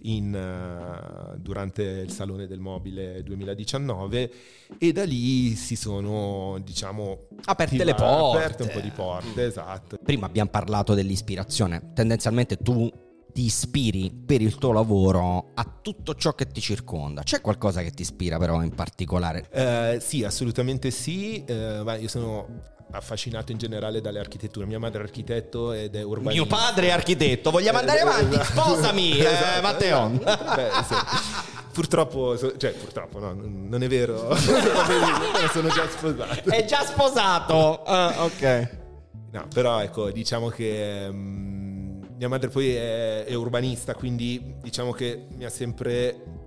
in, 0.03 0.33
uh, 0.33 1.37
durante 1.37 1.83
il 1.83 2.11
Salone 2.11 2.47
del 2.47 2.59
Mobile 2.59 3.21
2019 3.21 4.31
e 4.79 4.91
da 4.93 5.03
lì 5.03 5.53
si 5.55 5.75
sono, 5.75 6.59
diciamo, 6.63 7.27
aperte 7.43 7.83
le 7.83 7.93
porte. 7.93 8.37
Aperte 8.37 8.63
un 8.63 8.69
po' 8.71 8.79
di 8.79 8.91
porte, 8.91 9.43
mm. 9.43 9.47
esatto. 9.47 9.97
Prima 10.01 10.25
abbiamo 10.25 10.49
parlato 10.49 10.93
dell'ispirazione. 10.93 11.91
Tendenzialmente 11.93 12.55
tu 12.57 12.89
ti 13.35 13.43
ispiri 13.43 14.09
per 14.25 14.41
il 14.41 14.55
tuo 14.55 14.71
lavoro 14.71 15.47
a 15.55 15.67
tutto 15.81 16.15
ciò 16.15 16.31
che 16.35 16.47
ti 16.47 16.61
circonda. 16.61 17.21
C'è 17.21 17.41
qualcosa 17.41 17.81
che 17.81 17.91
ti 17.91 18.03
ispira 18.03 18.37
però 18.37 18.63
in 18.63 18.73
particolare? 18.73 19.49
Eh, 19.51 19.97
sì, 19.99 20.23
assolutamente 20.23 20.89
sì. 20.89 21.43
Eh, 21.43 21.97
io 21.99 22.07
sono 22.07 22.47
affascinato 22.91 23.51
in 23.51 23.57
generale 23.57 23.99
dalle 23.99 24.19
architetture. 24.19 24.65
Mia 24.65 24.79
madre 24.79 25.01
è 25.01 25.03
architetto 25.03 25.73
ed 25.73 25.95
è 25.95 26.01
urbanista. 26.01 26.31
Mio 26.31 26.45
padre 26.45 26.87
è 26.87 26.91
architetto. 26.91 27.51
Vogliamo 27.51 27.79
andare 27.79 27.99
avanti? 27.99 28.39
Sposami, 28.41 29.17
eh, 29.17 29.25
esatto. 29.25 29.61
Matteo. 29.61 30.09
Beh, 30.11 30.69
sì. 30.87 30.95
Purtroppo, 31.73 32.37
cioè 32.37 32.71
purtroppo 32.71 33.19
no, 33.19 33.33
non 33.35 33.83
è 33.83 33.87
vero. 33.89 34.33
sono 35.51 35.67
già 35.67 35.89
sposato. 35.89 36.49
È 36.49 36.63
già 36.63 36.85
sposato. 36.85 37.83
Uh, 37.85 38.21
ok. 38.23 38.69
No, 39.31 39.45
però 39.53 39.81
ecco, 39.81 40.09
diciamo 40.11 40.47
che 40.47 41.07
um, 41.09 41.54
mia 42.17 42.29
madre 42.29 42.49
poi 42.49 42.69
è, 42.69 43.25
è 43.25 43.33
urbanista, 43.33 43.93
quindi 43.93 44.55
diciamo 44.61 44.91
che 44.91 45.27
mi 45.35 45.45
ha 45.45 45.49
sempre 45.49 46.43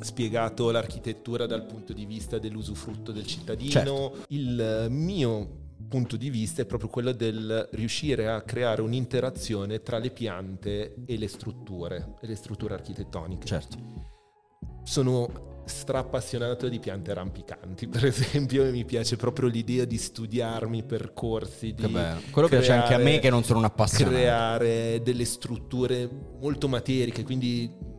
spiegato 0.00 0.70
l'architettura 0.70 1.46
dal 1.46 1.64
punto 1.66 1.92
di 1.92 2.04
vista 2.04 2.38
dell'usufrutto 2.38 3.12
del 3.12 3.26
cittadino. 3.26 3.70
Certo. 3.70 4.24
Il 4.28 4.86
mio 4.90 5.66
punto 5.88 6.16
di 6.16 6.30
vista 6.30 6.62
è 6.62 6.66
proprio 6.66 6.90
quello 6.90 7.12
del 7.12 7.68
riuscire 7.72 8.28
a 8.28 8.42
creare 8.42 8.82
un'interazione 8.82 9.82
tra 9.82 9.98
le 9.98 10.10
piante 10.10 10.96
e 11.06 11.16
le 11.16 11.28
strutture, 11.28 12.14
e 12.20 12.26
le 12.26 12.34
strutture 12.36 12.74
architettoniche. 12.74 13.46
Certo. 13.46 13.76
Sono 14.84 15.47
strappassionato 15.68 16.68
di 16.68 16.78
piante 16.78 17.14
rampicanti, 17.14 17.86
per 17.88 18.06
esempio, 18.06 18.64
e 18.64 18.70
mi 18.70 18.84
piace 18.84 19.16
proprio 19.16 19.48
l'idea 19.48 19.84
di 19.84 19.98
studiarmi 19.98 20.82
percorsi, 20.82 21.72
di 21.72 21.82
Quello 22.30 22.48
creare, 22.48 22.48
piace 22.48 22.72
anche 22.72 22.94
a 22.94 22.98
me 22.98 23.18
che 23.18 23.30
non 23.30 23.44
sono 23.44 23.60
un 23.60 23.66
appassionato. 23.66 24.16
Creare 24.16 25.00
delle 25.02 25.24
strutture 25.24 26.08
molto 26.40 26.68
materiche, 26.68 27.22
quindi 27.22 27.96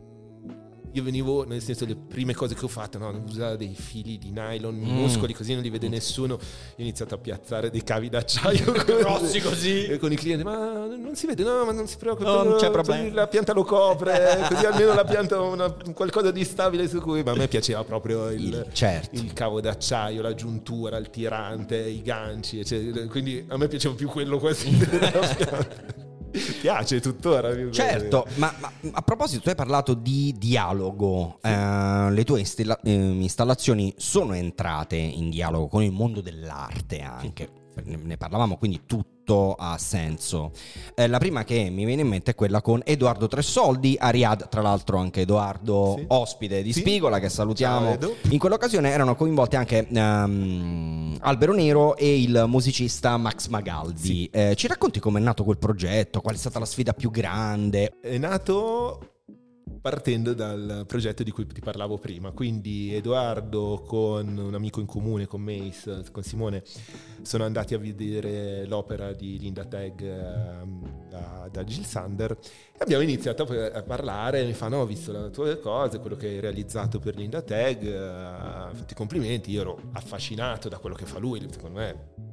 io 0.92 1.02
venivo, 1.02 1.44
nel 1.44 1.62
senso, 1.62 1.84
le 1.86 1.96
prime 1.96 2.34
cose 2.34 2.54
che 2.54 2.64
ho 2.64 2.68
fatto, 2.68 2.98
no, 2.98 3.22
usare 3.26 3.56
dei 3.56 3.74
fili 3.74 4.18
di 4.18 4.30
nylon 4.30 4.76
minuscoli, 4.76 5.32
mm. 5.32 5.36
così 5.36 5.54
non 5.54 5.62
li 5.62 5.70
vede 5.70 5.88
nessuno. 5.88 6.34
Io 6.34 6.38
ho 6.38 6.82
iniziato 6.82 7.14
a 7.14 7.18
piazzare 7.18 7.70
dei 7.70 7.82
cavi 7.82 8.08
d'acciaio 8.08 8.72
grossi 8.84 9.40
così. 9.40 9.96
con 10.00 10.12
i 10.12 10.16
clienti, 10.16 10.44
ma 10.44 10.86
non 10.86 11.14
si 11.14 11.26
vede, 11.26 11.42
no, 11.42 11.64
ma 11.64 11.72
non 11.72 11.86
si 11.86 11.96
preoccupi, 11.96 12.24
no, 12.24 12.42
non 12.42 12.58
c'è 12.58 12.70
problema. 12.70 13.14
La 13.14 13.28
pianta 13.28 13.52
lo 13.52 13.64
copre, 13.64 14.46
così 14.48 14.66
almeno 14.66 14.94
la 14.94 15.04
pianta 15.04 15.36
ha 15.36 15.40
una, 15.40 15.70
qualcosa 15.94 16.30
di 16.30 16.44
stabile 16.44 16.88
su 16.88 17.00
cui. 17.00 17.22
Ma 17.22 17.32
a 17.32 17.36
me 17.36 17.48
piaceva 17.48 17.84
proprio 17.84 18.30
il, 18.30 18.42
il, 18.42 18.66
certo. 18.72 19.14
il 19.14 19.32
cavo 19.32 19.60
d'acciaio, 19.60 20.22
la 20.22 20.34
giuntura, 20.34 20.96
il 20.96 21.10
tirante, 21.10 21.76
i 21.76 22.02
ganci, 22.02 22.58
eccetera. 22.58 23.06
Quindi 23.06 23.44
a 23.48 23.56
me 23.56 23.68
piaceva 23.68 23.94
più 23.94 24.08
quello 24.08 24.38
quasi 24.38 24.76
della 24.76 25.10
pianta. 25.10 26.08
piace 26.60 27.00
tuttora. 27.00 27.50
Certo, 27.70 28.26
ma, 28.36 28.52
ma, 28.58 28.72
a 28.92 29.02
proposito, 29.02 29.42
tu 29.42 29.48
hai 29.48 29.54
parlato 29.54 29.94
di 29.94 30.34
dialogo. 30.36 31.38
Sì. 31.42 31.48
Eh, 31.48 32.10
le 32.10 32.24
tue 32.24 32.40
installa- 32.40 32.80
eh, 32.82 32.92
installazioni 32.92 33.94
sono 33.96 34.34
entrate 34.34 34.96
in 34.96 35.30
dialogo 35.30 35.68
con 35.68 35.82
il 35.82 35.92
mondo 35.92 36.20
dell'arte 36.20 37.00
anche. 37.00 37.44
Sì 37.44 37.58
ne 37.84 38.16
parlavamo, 38.16 38.56
quindi 38.56 38.82
tutto 39.30 39.54
ha 39.56 39.78
senso. 39.78 40.50
Eh, 40.94 41.06
la 41.06 41.18
prima 41.18 41.44
che 41.44 41.70
mi 41.70 41.84
viene 41.84 42.02
in 42.02 42.08
mente 42.08 42.32
è 42.32 42.34
quella 42.34 42.60
con 42.60 42.82
Edoardo 42.84 43.28
Tressoldi, 43.28 43.96
a 43.98 44.10
Riyadh, 44.10 44.48
tra 44.48 44.60
l'altro 44.60 44.98
anche 44.98 45.20
Edoardo 45.20 45.94
sì. 45.96 46.04
ospite 46.08 46.62
di 46.62 46.72
sì. 46.72 46.80
Spigola, 46.80 47.20
che 47.20 47.28
salutiamo. 47.28 47.96
in 48.30 48.38
quell'occasione 48.38 48.90
erano 48.90 49.14
coinvolti 49.14 49.56
anche 49.56 49.86
um, 49.88 51.16
Albero 51.20 51.54
Nero 51.54 51.96
e 51.96 52.20
il 52.20 52.44
musicista 52.48 53.16
Max 53.16 53.46
Magaldi. 53.48 53.98
Sì. 54.00 54.30
Eh, 54.32 54.54
ci 54.56 54.66
racconti 54.66 54.98
come 54.98 55.20
è 55.20 55.22
nato 55.22 55.44
quel 55.44 55.58
progetto? 55.58 56.20
Qual 56.20 56.34
è 56.34 56.38
stata 56.38 56.58
la 56.58 56.64
sfida 56.64 56.92
più 56.92 57.10
grande? 57.10 57.94
È 58.00 58.18
nato 58.18 59.19
partendo 59.80 60.34
dal 60.34 60.84
progetto 60.86 61.22
di 61.22 61.30
cui 61.30 61.46
ti 61.46 61.60
parlavo 61.60 61.98
prima. 61.98 62.30
Quindi 62.32 62.94
Edoardo 62.94 63.82
con 63.86 64.36
un 64.36 64.54
amico 64.54 64.80
in 64.80 64.86
comune, 64.86 65.26
con 65.26 65.40
Mace, 65.40 66.04
con 66.10 66.22
Simone, 66.22 66.62
sono 67.22 67.44
andati 67.44 67.74
a 67.74 67.78
vedere 67.78 68.66
l'opera 68.66 69.12
di 69.12 69.38
Linda 69.38 69.64
Tag 69.64 70.02
ehm, 70.02 71.08
da, 71.08 71.48
da 71.50 71.64
Jill 71.64 71.84
Sander. 71.84 72.32
E 72.32 72.78
abbiamo 72.78 73.02
iniziato 73.02 73.42
a 73.42 73.82
parlare, 73.82 74.44
mi 74.44 74.52
fanno 74.52 74.78
ho 74.78 74.86
visto 74.86 75.12
le 75.12 75.30
tue 75.30 75.58
cose, 75.60 75.98
quello 75.98 76.16
che 76.16 76.28
hai 76.28 76.40
realizzato 76.40 76.98
per 76.98 77.16
Linda 77.16 77.42
Tag, 77.42 78.74
fatti 78.74 78.94
complimenti, 78.94 79.50
io 79.50 79.60
ero 79.60 79.80
affascinato 79.92 80.68
da 80.68 80.78
quello 80.78 80.94
che 80.94 81.06
fa 81.06 81.18
lui, 81.18 81.46
secondo 81.50 81.78
me 81.78 82.29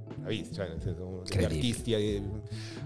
cioè 0.53 0.67
nel 0.67 0.81
senso 0.81 1.05
uno 1.05 1.21
degli 1.23 1.43
artisti 1.43 1.93
eh, 1.93 2.21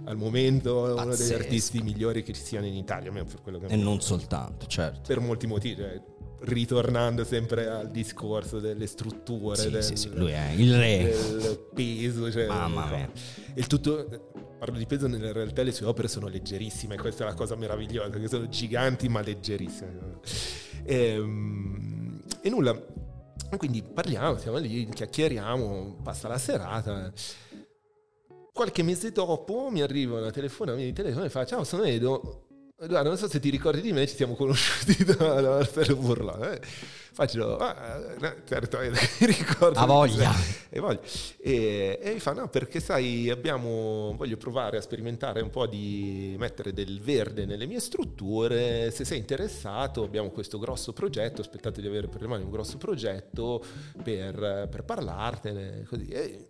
al 0.06 0.18
momento 0.18 0.82
Pazzesco. 0.82 1.04
uno 1.04 1.16
degli 1.16 1.34
artisti 1.34 1.82
migliori 1.82 2.24
che 2.24 2.34
ci 2.34 2.42
siano 2.42 2.66
in 2.66 2.76
Italia 2.76 3.08
almeno 3.08 3.26
per 3.26 3.42
quello 3.42 3.60
che 3.60 3.68
e 3.68 3.76
non 3.76 4.02
soltanto 4.02 4.66
certo. 4.68 5.02
Per 5.08 5.20
molti 5.20 5.48
motivi 5.48 5.76
cioè, 5.76 6.02
ritornando 6.42 7.24
sempre 7.24 7.68
al 7.68 7.92
discorso 7.92 8.60
delle 8.60 8.88
strutture 8.88 9.56
sì, 9.56 9.70
del, 9.70 9.84
sì, 9.84 9.96
sì. 9.96 10.10
lui 10.14 10.32
è 10.32 10.52
il 10.56 10.76
re. 10.76 11.16
del 11.38 11.70
peso 11.74 12.32
cioè, 12.32 12.48
mamma 12.48 12.86
mia. 12.88 13.12
Il 13.56 13.68
tutto 13.68 14.32
parlo 14.58 14.78
di 14.78 14.86
peso 14.86 15.08
nella 15.08 15.32
realtà 15.32 15.62
le 15.64 15.72
sue 15.72 15.86
opere 15.86 16.08
sono 16.08 16.28
leggerissime 16.28 16.98
questa 16.98 17.24
è 17.24 17.28
la 17.28 17.34
cosa 17.34 17.56
meravigliosa 17.56 18.18
che 18.18 18.28
sono 18.28 18.48
giganti 18.48 19.08
ma 19.08 19.22
leggerissime. 19.22 20.20
E, 20.84 20.96
ehm, 20.96 22.22
e 22.42 22.50
nulla 22.50 23.00
quindi 23.58 23.82
parliamo, 23.84 24.38
siamo 24.38 24.58
lì, 24.58 24.88
chiacchieriamo, 24.88 25.98
passa 26.04 26.28
la 26.28 26.38
serata. 26.38 27.12
Qualche 28.54 28.84
mese 28.84 29.12
dopo 29.12 29.70
mi 29.70 29.82
arriva 29.82 30.20
una 30.20 30.32
telefonata 30.32 30.78
di 30.78 30.94
telefono 30.94 31.26
e 31.26 31.30
fa 31.30 31.46
ciao 31.46 31.64
sono 31.64 31.84
Edo, 31.84 32.48
Guarda, 32.82 33.04
non 33.04 33.16
so 33.16 33.30
se 33.30 33.40
ti 33.40 33.52
ricordi 33.52 33.80
di 33.80 33.92
me, 33.92 34.08
ci 34.08 34.16
siamo 34.16 34.34
conosciuti 34.34 35.04
da, 35.06 35.40
da, 35.40 35.70
per 35.72 35.96
burla. 35.96 36.54
Eh. 36.54 36.62
Faccio, 37.14 37.58
ah, 37.58 38.16
eh, 38.20 38.38
certo, 38.44 38.80
mi 38.82 39.28
ricordo. 39.28 39.78
A 39.78 39.86
voglia. 39.86 40.34
E, 40.68 40.80
voglia. 40.80 41.00
E, 41.38 42.00
e 42.02 42.14
mi 42.14 42.20
fa, 42.20 42.34
no, 42.34 42.50
perché 42.50 42.80
sai, 42.80 43.30
abbiamo, 43.30 44.16
voglio 44.18 44.36
provare 44.36 44.78
a 44.78 44.82
sperimentare 44.82 45.42
un 45.42 45.52
po' 45.52 45.68
di 45.68 46.36
mettere 46.40 46.74
del 46.74 47.00
verde 47.00 47.46
nelle 47.46 47.68
mie 47.68 47.80
strutture. 47.80 48.90
Se 48.90 49.06
sei 49.06 49.20
interessato, 49.20 50.04
abbiamo 50.04 50.32
questo 50.32 50.58
grosso 50.58 50.92
progetto, 50.92 51.42
aspettate 51.42 51.82
di 51.82 51.88
avere 51.88 52.08
per 52.08 52.22
le 52.22 52.28
mani 52.28 52.46
un 52.46 52.50
grosso 52.50 52.78
progetto 52.78 53.64
per, 54.02 54.68
per 54.72 54.84
parlartene. 54.84 55.86
Così. 55.88 56.08
E, 56.08 56.48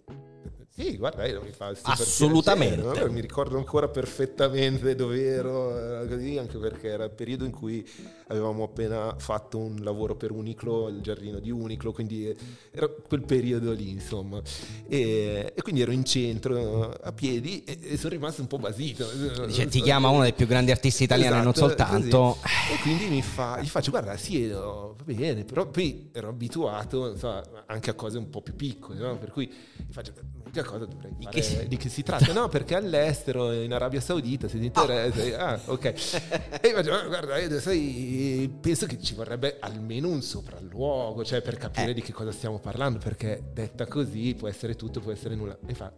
sì, 0.73 0.95
guarda, 0.95 1.25
io 1.25 1.41
mi 1.41 1.51
fa 1.51 1.73
assolutamente. 1.83 2.81
Piacere, 2.81 3.07
no? 3.07 3.11
Mi 3.11 3.19
ricordo 3.19 3.57
ancora 3.57 3.89
perfettamente 3.89 4.95
dove 4.95 5.21
ero, 5.25 6.07
così, 6.07 6.37
anche 6.37 6.57
perché 6.57 6.87
era 6.87 7.03
il 7.03 7.11
periodo 7.11 7.43
in 7.43 7.51
cui 7.51 7.85
avevamo 8.27 8.63
appena 8.63 9.13
fatto 9.17 9.57
un 9.57 9.79
lavoro 9.83 10.15
per 10.15 10.31
Uniclo, 10.31 10.87
il 10.87 11.01
giardino 11.01 11.39
di 11.39 11.51
Uniclo, 11.51 11.91
quindi 11.91 12.33
era 12.71 12.87
quel 12.87 13.23
periodo 13.23 13.73
lì, 13.73 13.89
insomma. 13.89 14.41
E, 14.87 15.51
e 15.53 15.61
quindi 15.61 15.81
ero 15.81 15.91
in 15.91 16.05
centro 16.05 16.91
a 16.91 17.11
piedi 17.11 17.65
e, 17.65 17.77
e 17.81 17.97
sono 17.97 18.13
rimasto 18.13 18.41
un 18.41 18.47
po' 18.47 18.57
basito. 18.57 19.05
Cioè, 19.49 19.67
ti 19.67 19.81
chiama 19.81 20.07
uno 20.07 20.21
dei 20.21 20.33
più 20.33 20.47
grandi 20.47 20.71
artisti 20.71 21.03
italiani, 21.03 21.35
esatto, 21.35 21.43
non 21.43 21.53
soltanto. 21.53 22.37
Così. 22.41 22.73
E 22.73 22.81
quindi 22.81 23.05
mi 23.07 23.21
fa, 23.21 23.59
gli 23.59 23.67
faccio, 23.67 23.91
guarda, 23.91 24.15
sì, 24.15 24.47
va 24.47 24.93
bene, 25.03 25.43
però 25.43 25.67
poi 25.67 26.09
ero 26.13 26.29
abituato 26.29 27.11
insomma, 27.11 27.43
anche 27.65 27.89
a 27.89 27.93
cose 27.93 28.17
un 28.17 28.29
po' 28.29 28.41
più 28.41 28.55
piccole, 28.55 28.99
no? 28.99 29.17
per 29.17 29.31
cui 29.31 29.47
gli 29.47 29.91
faccio 29.91 30.13
che 30.51 30.63
cosa 30.63 30.85
dovrei? 30.85 31.13
Di 31.17 31.27
che, 31.27 31.67
di 31.67 31.77
che 31.77 31.89
si 31.89 32.03
tratta? 32.03 32.31
No, 32.33 32.49
perché 32.49 32.75
all'estero, 32.75 33.51
in 33.51 33.73
Arabia 33.73 34.01
Saudita, 34.01 34.47
se 34.47 34.59
ti 34.59 34.65
interessa. 34.65 35.37
Ah, 35.39 35.51
ah 35.53 35.59
ok. 35.65 35.93
E 36.61 36.67
io 36.67 36.75
faccio, 36.75 37.07
guarda, 37.07 37.59
sai, 37.59 38.53
penso 38.59 38.85
che 38.85 38.99
ci 39.01 39.15
vorrebbe 39.15 39.57
almeno 39.59 40.09
un 40.09 40.21
sopralluogo, 40.21 41.23
cioè 41.23 41.41
per 41.41 41.57
capire 41.57 41.91
eh. 41.91 41.93
di 41.93 42.01
che 42.01 42.11
cosa 42.11 42.31
stiamo 42.31 42.59
parlando, 42.59 42.99
perché 42.99 43.41
detta 43.53 43.87
così 43.87 44.35
può 44.35 44.47
essere 44.47 44.75
tutto, 44.75 44.99
può 44.99 45.11
essere 45.11 45.35
nulla. 45.35 45.57
E 45.65 45.73
fa, 45.73 45.91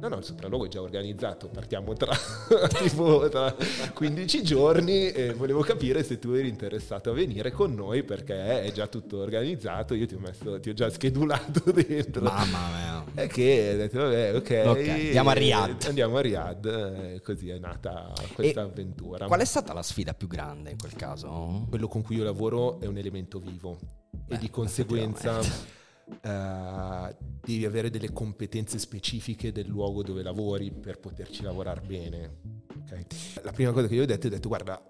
No, 0.00 0.08
no, 0.08 0.16
il 0.16 0.24
sopralluogo 0.24 0.64
è 0.64 0.68
già 0.68 0.80
organizzato, 0.80 1.48
partiamo 1.48 1.92
tra, 1.92 2.16
tipo, 2.82 3.28
tra 3.28 3.54
15 3.92 4.42
giorni 4.42 5.10
e 5.10 5.34
volevo 5.34 5.60
capire 5.60 6.02
se 6.02 6.18
tu 6.18 6.30
eri 6.30 6.48
interessato 6.48 7.10
a 7.10 7.12
venire 7.12 7.50
con 7.50 7.74
noi 7.74 8.02
perché 8.02 8.62
è 8.62 8.72
già 8.72 8.86
tutto 8.86 9.18
organizzato, 9.18 9.92
io 9.92 10.06
ti 10.06 10.14
ho, 10.14 10.18
messo, 10.18 10.58
ti 10.58 10.70
ho 10.70 10.72
già 10.72 10.88
schedulato 10.88 11.70
dentro. 11.86 12.22
Mamma 12.22 12.68
mia. 12.68 13.04
E 13.22 13.26
che 13.26 13.90
vabbè, 14.02 14.34
ok. 14.36 14.62
okay 14.66 15.06
andiamo 15.06 15.30
a 15.30 15.32
Riyadh. 15.32 15.84
Andiamo 15.86 16.16
a 16.16 16.20
Riyadh, 16.20 16.66
e 16.66 17.20
così 17.22 17.48
è 17.50 17.58
nata 17.58 18.12
questa 18.34 18.60
e 18.60 18.64
avventura. 18.64 19.26
Qual 19.26 19.40
è 19.40 19.44
stata 19.44 19.72
la 19.72 19.82
sfida 19.82 20.14
più 20.14 20.26
grande 20.26 20.70
in 20.70 20.78
quel 20.78 20.94
caso? 20.94 21.66
Quello 21.68 21.88
con 21.88 22.02
cui 22.02 22.16
io 22.16 22.24
lavoro 22.24 22.80
è 22.80 22.86
un 22.86 22.96
elemento 22.96 23.38
vivo 23.38 23.78
Beh, 24.10 24.34
e 24.34 24.38
di 24.38 24.50
conseguenza 24.50 25.78
Uh, 26.10 27.14
devi 27.40 27.64
avere 27.64 27.88
delle 27.88 28.12
competenze 28.12 28.80
specifiche 28.80 29.52
del 29.52 29.68
luogo 29.68 30.02
dove 30.02 30.24
lavori 30.24 30.72
per 30.72 30.98
poterci 30.98 31.44
lavorare 31.44 31.82
bene. 31.82 32.38
Okay? 32.82 33.06
La 33.44 33.52
prima 33.52 33.70
cosa 33.70 33.86
che 33.86 33.94
io 33.94 34.02
ho 34.02 34.06
detto 34.06 34.26
è 34.26 34.30
detto 34.30 34.48
guarda, 34.48 34.82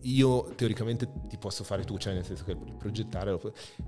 io 0.00 0.52
teoricamente 0.56 1.08
ti 1.28 1.38
posso 1.38 1.62
fare 1.64 1.84
tu, 1.84 1.96
cioè 1.96 2.14
nel 2.14 2.24
senso 2.24 2.44
che 2.44 2.56
progettare, 2.56 3.38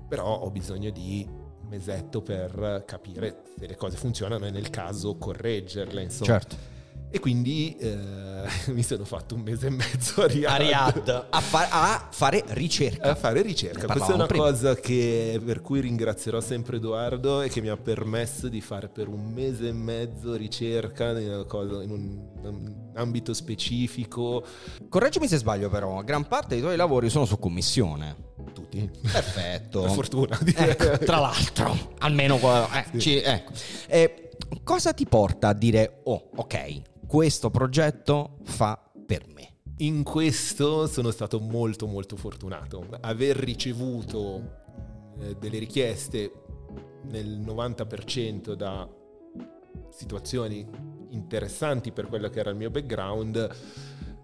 però 0.07 0.39
ho 0.39 0.49
bisogno 0.49 0.89
di 0.91 1.27
mesetto 1.67 2.21
per 2.21 2.83
capire 2.85 3.43
se 3.57 3.67
le 3.67 3.75
cose 3.75 3.97
funzionano 3.97 4.45
e 4.45 4.51
nel 4.51 4.69
caso 4.69 5.17
correggerle. 5.17 6.01
Insomma. 6.01 6.39
Certo 6.39 6.77
e 7.11 7.19
quindi 7.19 7.75
eh, 7.77 8.43
mi 8.71 8.83
sono 8.83 9.03
fatto 9.03 9.35
un 9.35 9.41
mese 9.41 9.67
e 9.67 9.69
mezzo 9.71 10.21
a 10.21 10.27
Riyadh, 10.27 10.51
a, 10.51 10.57
Riyadh, 10.57 11.25
a, 11.29 11.41
fa- 11.41 11.69
a 11.69 12.07
fare 12.11 12.43
ricerca. 12.49 13.11
A 13.11 13.15
fare 13.15 13.41
ricerca. 13.41 13.87
Questa 13.87 14.11
è 14.11 14.15
una 14.15 14.27
prima. 14.27 14.43
cosa 14.43 14.75
che, 14.75 15.41
per 15.43 15.61
cui 15.61 15.79
ringrazierò 15.79 16.39
sempre 16.39 16.77
Edoardo 16.77 17.41
e 17.41 17.49
che 17.49 17.61
mi 17.61 17.69
ha 17.69 17.77
permesso 17.77 18.47
di 18.47 18.61
fare 18.61 18.89
per 18.89 19.07
un 19.07 19.31
mese 19.33 19.69
e 19.69 19.73
mezzo 19.73 20.35
ricerca 20.35 21.19
in, 21.19 21.45
cosa, 21.47 21.81
in 21.81 21.91
un, 21.91 22.73
ambito 22.93 23.33
specifico. 23.33 24.45
Correggimi 24.87 25.27
se 25.27 25.37
sbaglio 25.37 25.69
però, 25.69 26.03
gran 26.03 26.27
parte 26.27 26.49
dei 26.49 26.61
tuoi 26.61 26.75
lavori 26.75 27.09
sono 27.09 27.25
su 27.25 27.39
commissione. 27.39 28.27
Tutti. 28.53 28.89
Perfetto. 29.01 29.81
Per 29.83 29.91
fortuna. 29.91 30.39
Ecco, 30.55 30.97
tra 31.03 31.19
l'altro, 31.19 31.93
almeno... 31.99 32.37
Eh, 32.37 32.85
sì. 32.91 32.99
ci, 32.99 33.17
ecco. 33.17 33.51
eh, 33.87 34.29
cosa 34.63 34.93
ti 34.93 35.05
porta 35.05 35.49
a 35.49 35.53
dire, 35.53 36.01
oh, 36.03 36.29
ok, 36.35 36.81
questo 37.09 37.49
progetto 37.49 38.37
fa 38.43 38.79
per 39.03 39.25
me. 39.33 39.55
In 39.77 40.03
questo 40.03 40.85
sono 40.85 41.09
stato 41.09 41.39
molto 41.39 41.87
molto 41.87 42.15
fortunato. 42.15 42.85
Aver 43.01 43.35
ricevuto 43.35 44.57
eh, 45.17 45.35
delle 45.39 45.57
richieste 45.57 46.31
nel 47.05 47.39
90% 47.39 48.53
da 48.53 48.87
situazioni 49.89 50.63
interessanti 51.09 51.91
per 51.91 52.05
quello 52.05 52.29
che 52.29 52.41
era 52.41 52.51
il 52.51 52.57
mio 52.57 52.69
background 52.69 53.55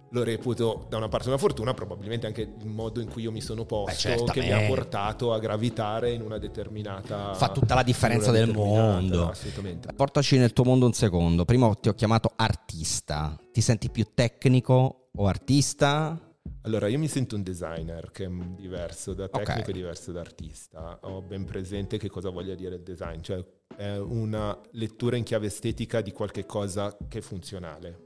lo 0.09 0.23
reputo 0.23 0.85
da 0.89 0.97
una 0.97 1.07
parte 1.07 1.27
una 1.27 1.37
fortuna, 1.37 1.73
probabilmente 1.73 2.27
anche 2.27 2.41
il 2.41 2.67
modo 2.67 3.01
in 3.01 3.09
cui 3.09 3.23
io 3.23 3.31
mi 3.31 3.41
sono 3.41 3.65
posto 3.65 4.25
Beh, 4.25 4.31
che 4.31 4.41
mi 4.41 4.51
ha 4.51 4.67
portato 4.67 5.33
a 5.33 5.39
gravitare 5.39 6.11
in 6.11 6.21
una 6.21 6.37
determinata... 6.37 7.33
Fa 7.33 7.49
tutta 7.49 7.75
la 7.75 7.83
differenza 7.83 8.31
del 8.31 8.51
mondo. 8.51 9.29
Assolutamente. 9.29 9.91
Portaci 9.93 10.37
nel 10.37 10.53
tuo 10.53 10.63
mondo 10.63 10.85
un 10.85 10.93
secondo. 10.93 11.45
Prima 11.45 11.73
ti 11.75 11.89
ho 11.89 11.93
chiamato 11.93 12.31
artista. 12.35 13.37
Ti 13.51 13.61
senti 13.61 13.89
più 13.89 14.07
tecnico 14.13 15.09
o 15.13 15.27
artista? 15.27 16.19
Allora, 16.61 16.87
io 16.87 16.97
mi 16.97 17.07
sento 17.07 17.35
un 17.35 17.43
designer 17.43 18.11
che 18.11 18.25
è 18.25 18.29
diverso 18.29 19.13
da 19.13 19.27
tecnico 19.27 19.59
Ok. 19.61 19.67
e 19.67 19.73
diverso 19.73 20.11
da 20.11 20.21
artista. 20.21 20.99
Ho 21.01 21.21
ben 21.21 21.45
presente 21.45 21.97
che 21.97 22.09
cosa 22.09 22.29
voglia 22.29 22.55
dire 22.55 22.75
il 22.75 22.83
design, 22.83 23.21
cioè 23.21 23.43
è 23.75 23.97
una 23.97 24.57
lettura 24.71 25.15
in 25.15 25.23
chiave 25.23 25.47
estetica 25.47 26.01
di 26.01 26.11
qualche 26.11 26.45
cosa 26.45 26.95
che 27.07 27.19
è 27.19 27.21
funzionale. 27.21 28.04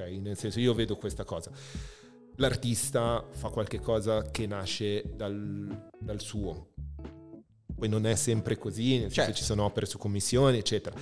Ok? 0.00 0.08
Nel 0.20 0.36
senso, 0.36 0.60
io 0.60 0.74
vedo 0.74 0.96
questa 0.96 1.24
cosa. 1.24 1.50
L'artista 2.36 3.26
fa 3.30 3.48
qualche 3.50 3.80
cosa 3.80 4.30
che 4.30 4.46
nasce 4.46 5.04
dal, 5.14 5.90
dal 5.98 6.20
suo. 6.20 6.68
Poi 7.74 7.88
non 7.88 8.06
è 8.06 8.14
sempre 8.14 8.56
così, 8.56 8.92
nel 8.92 9.00
senso 9.00 9.14
Certo. 9.14 9.34
ci 9.34 9.44
sono 9.44 9.64
opere 9.64 9.86
su 9.86 9.98
commissione, 9.98 10.58
eccetera. 10.58 10.96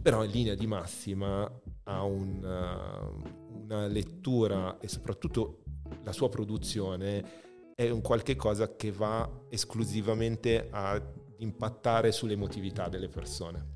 Però 0.00 0.24
in 0.24 0.30
linea 0.30 0.54
di 0.54 0.66
massima 0.66 1.50
ha 1.84 2.02
una, 2.04 3.10
una 3.48 3.86
lettura 3.86 4.78
e 4.78 4.88
soprattutto 4.88 5.62
la 6.02 6.12
sua 6.12 6.28
produzione 6.30 7.40
è 7.74 7.90
un 7.90 8.00
qualche 8.00 8.36
cosa 8.36 8.74
che 8.74 8.90
va 8.90 9.28
esclusivamente 9.48 10.68
a 10.70 11.00
impattare 11.38 12.12
sull'emotività 12.12 12.88
delle 12.88 13.08
persone. 13.08 13.72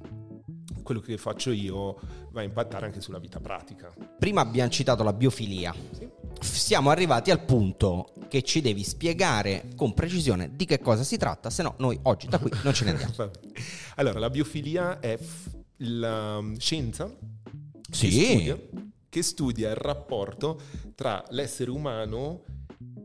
Quello 0.86 1.00
che 1.00 1.18
faccio 1.18 1.50
io 1.50 1.98
va 2.30 2.42
a 2.42 2.44
impattare 2.44 2.86
anche 2.86 3.00
sulla 3.00 3.18
vita 3.18 3.40
pratica. 3.40 3.92
Prima 4.20 4.40
abbiamo 4.40 4.70
citato 4.70 5.02
la 5.02 5.12
biofilia. 5.12 5.74
Sì. 5.90 6.08
Siamo 6.40 6.90
arrivati 6.90 7.32
al 7.32 7.44
punto 7.44 8.12
che 8.28 8.42
ci 8.42 8.60
devi 8.60 8.84
spiegare 8.84 9.70
con 9.74 9.94
precisione 9.94 10.52
di 10.54 10.64
che 10.64 10.78
cosa 10.78 11.02
si 11.02 11.16
tratta, 11.16 11.50
se 11.50 11.64
no 11.64 11.74
noi 11.78 11.98
oggi 12.02 12.28
da 12.28 12.38
qui 12.38 12.52
non 12.62 12.72
ce 12.72 12.84
ne 12.84 12.90
andiamo. 12.92 13.30
Allora, 13.96 14.20
la 14.20 14.30
biofilia 14.30 15.00
è 15.00 15.18
la 15.78 16.36
um, 16.36 16.56
scienza 16.56 17.06
che, 17.08 17.16
Sì. 17.90 18.10
studia, 18.24 18.56
che 19.08 19.22
studia 19.22 19.70
il 19.70 19.76
rapporto 19.76 20.60
tra 20.94 21.24
l'essere 21.30 21.70
umano 21.72 22.44
e 22.44 22.55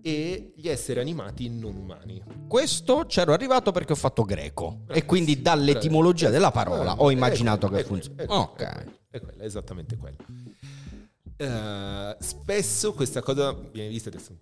gli 0.03 0.67
esseri 0.67 0.99
animati 0.99 1.49
non 1.49 1.75
umani. 1.75 2.21
Questo 2.47 3.05
c'ero 3.07 3.33
arrivato 3.33 3.71
perché 3.71 3.93
ho 3.93 3.95
fatto 3.95 4.23
greco 4.23 4.81
e 4.87 5.05
quindi 5.05 5.41
dall'etimologia 5.41 6.29
della 6.29 6.51
parola 6.51 6.95
ho 6.95 7.09
Eh, 7.09 7.13
immaginato 7.13 7.67
è 7.67 7.69
che 7.69 7.85
quello, 7.85 8.03
Ok. 8.27 8.85
è 9.09 9.19
quello, 9.19 9.41
è 9.41 9.45
esattamente 9.45 9.97
quello. 9.97 10.17
Eh, 11.37 12.15
spesso 12.19 12.93
questa 12.93 13.21
cosa 13.21 13.51
viene 13.53 13.89
vista 13.89 14.09
adesso 14.09 14.37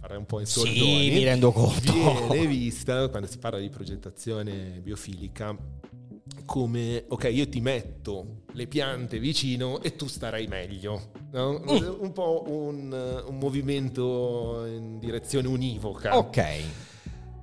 farei 0.00 0.16
un 0.16 0.26
po' 0.26 0.40
in 0.40 0.46
Sì, 0.46 0.60
soldoni 0.60 1.10
mi 1.10 1.24
rendo 1.24 1.52
conto. 1.52 1.92
viene 2.30 2.46
vista 2.46 3.08
quando 3.08 3.28
si 3.28 3.38
parla 3.38 3.58
di 3.58 3.68
progettazione 3.68 4.80
biofilica 4.82 5.56
come 6.44 7.04
ok 7.08 7.28
io 7.32 7.48
ti 7.48 7.60
metto 7.60 8.42
le 8.52 8.66
piante 8.66 9.18
vicino 9.18 9.80
e 9.82 9.94
tu 9.96 10.06
starai 10.08 10.46
meglio 10.48 11.10
no? 11.32 11.60
Mm. 11.60 12.00
un 12.00 12.12
po' 12.12 12.44
un, 12.48 13.22
un 13.26 13.38
movimento 13.38 14.64
in 14.66 14.98
direzione 14.98 15.46
univoca 15.46 16.16
Ok. 16.16 16.42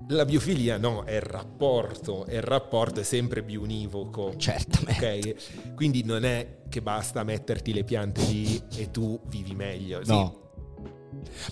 la 0.09 0.25
biofilia 0.25 0.77
no 0.77 1.03
è 1.03 1.15
il 1.15 1.21
rapporto 1.21 2.25
e 2.25 2.35
il 2.37 2.41
rapporto 2.41 2.99
è 2.99 3.03
sempre 3.03 3.43
biunivoco 3.43 4.33
Certamente. 4.37 5.35
Ok, 5.63 5.73
quindi 5.75 6.03
non 6.03 6.25
è 6.25 6.59
che 6.69 6.81
basta 6.81 7.23
metterti 7.23 7.73
le 7.73 7.83
piante 7.85 8.21
lì 8.25 8.61
e 8.75 8.91
tu 8.91 9.19
vivi 9.27 9.53
meglio. 9.55 10.03
Sì. 10.03 10.11
No. 10.11 10.45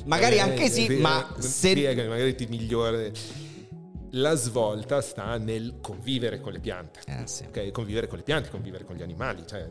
Magari 0.05 0.35
Eh, 0.35 0.39
anche 0.39 0.69
sì, 0.69 0.85
eh, 0.87 0.97
ma 0.97 1.35
eh, 1.37 1.41
se... 1.41 1.73
magari 2.07 2.35
ti 2.35 2.45
migliore. 2.47 3.13
La 4.17 4.35
svolta 4.35 5.01
sta 5.01 5.37
nel 5.37 5.79
convivere 5.81 6.39
con 6.39 6.53
le 6.53 6.59
piante. 6.59 7.01
Eh, 7.05 7.27
sì. 7.27 7.43
Ok, 7.45 7.71
convivere 7.71 8.07
con 8.07 8.17
le 8.17 8.23
piante, 8.23 8.49
convivere 8.49 8.85
con 8.85 8.95
gli 8.95 9.01
animali. 9.01 9.43
Cioè, 9.45 9.67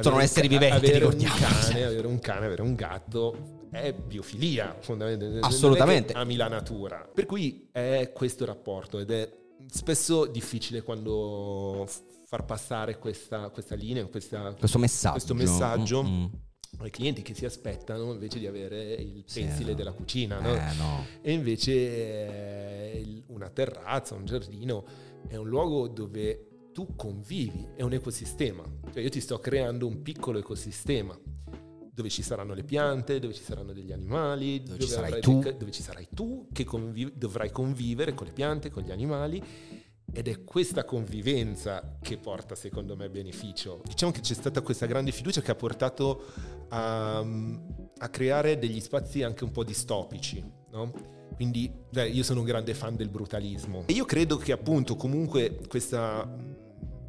Sono 0.00 0.16
avere 0.16 0.22
esseri 0.24 0.48
viventi, 0.48 0.76
Avere 0.76 1.04
un, 1.06 1.16
cane, 1.16 1.84
avere 1.84 2.06
un 2.06 2.18
cane, 2.18 2.46
avere 2.46 2.62
un 2.62 2.74
gatto 2.74 3.62
è 3.70 3.92
biofilia, 3.92 4.76
fondamentalmente. 4.80 5.46
Assolutamente. 5.46 6.12
Ami 6.12 6.36
la 6.36 6.48
natura. 6.48 7.08
Per 7.12 7.24
cui 7.26 7.68
è 7.72 8.12
questo 8.14 8.44
rapporto 8.44 8.98
ed 8.98 9.10
è 9.10 9.28
spesso 9.66 10.26
difficile 10.26 10.82
quando 10.82 11.88
far 12.26 12.44
passare 12.44 12.98
questa, 12.98 13.48
questa 13.48 13.74
linea, 13.74 14.04
questa, 14.06 14.52
Questo 14.58 14.78
messaggio. 14.78 15.12
questo 15.14 15.34
messaggio 15.34 16.02
Mm, 16.02 16.06
mm. 16.22 16.24
Ai 16.78 16.90
clienti 16.90 17.22
che 17.22 17.34
si 17.34 17.44
aspettano 17.44 18.12
invece 18.12 18.38
di 18.38 18.46
avere 18.46 18.94
il 18.94 19.22
Sì, 19.26 19.40
pensile 19.40 19.70
no. 19.70 19.76
della 19.76 19.92
cucina. 19.92 20.40
no? 20.40 20.54
Eh, 20.54 20.74
no. 20.76 21.06
E 21.22 21.32
invece 21.32 21.72
eh, 21.72 23.22
una 23.28 23.48
terrazza, 23.50 24.14
un 24.14 24.24
giardino 24.24 24.84
è 25.28 25.36
un 25.36 25.48
luogo 25.48 25.88
dove 25.88 26.48
tu 26.72 26.94
convivi, 26.96 27.66
è 27.76 27.82
un 27.82 27.92
ecosistema. 27.92 28.62
Cioè 28.92 29.02
io 29.02 29.08
ti 29.08 29.20
sto 29.20 29.38
creando 29.38 29.86
un 29.86 30.02
piccolo 30.02 30.38
ecosistema 30.38 31.18
dove 31.92 32.08
ci 32.08 32.22
saranno 32.22 32.54
le 32.54 32.64
piante, 32.64 33.20
dove 33.20 33.32
ci 33.32 33.42
saranno 33.44 33.72
degli 33.72 33.92
animali, 33.92 34.60
Dove 34.64 34.80
ci 34.80 34.88
sarai 34.88 35.20
dei- 35.20 35.56
dove 35.56 35.70
ci 35.70 35.82
sarai 35.82 36.08
tu 36.12 36.48
che 36.52 36.64
conviv- 36.64 37.12
dovrai 37.14 37.52
convivere 37.52 38.14
con 38.14 38.26
le 38.26 38.32
piante, 38.32 38.68
con 38.70 38.82
gli 38.82 38.90
animali. 38.90 39.40
Ed 40.16 40.28
è 40.28 40.44
questa 40.44 40.84
convivenza 40.84 41.96
che 42.00 42.18
porta 42.18 42.54
secondo 42.54 42.94
me 42.94 43.10
beneficio. 43.10 43.82
Diciamo 43.84 44.12
che 44.12 44.20
c'è 44.20 44.34
stata 44.34 44.60
questa 44.60 44.86
grande 44.86 45.10
fiducia 45.10 45.40
che 45.40 45.50
ha 45.50 45.56
portato 45.56 46.26
a, 46.68 47.18
a 47.18 48.08
creare 48.10 48.56
degli 48.56 48.80
spazi 48.80 49.24
anche 49.24 49.42
un 49.42 49.50
po' 49.50 49.64
distopici, 49.64 50.40
no? 50.70 50.92
Quindi 51.34 51.68
io 52.12 52.22
sono 52.22 52.40
un 52.40 52.46
grande 52.46 52.74
fan 52.74 52.94
del 52.94 53.08
brutalismo. 53.08 53.82
E 53.86 53.92
io 53.92 54.04
credo 54.04 54.36
che 54.36 54.52
appunto 54.52 54.94
comunque 54.94 55.58
questa 55.66 56.32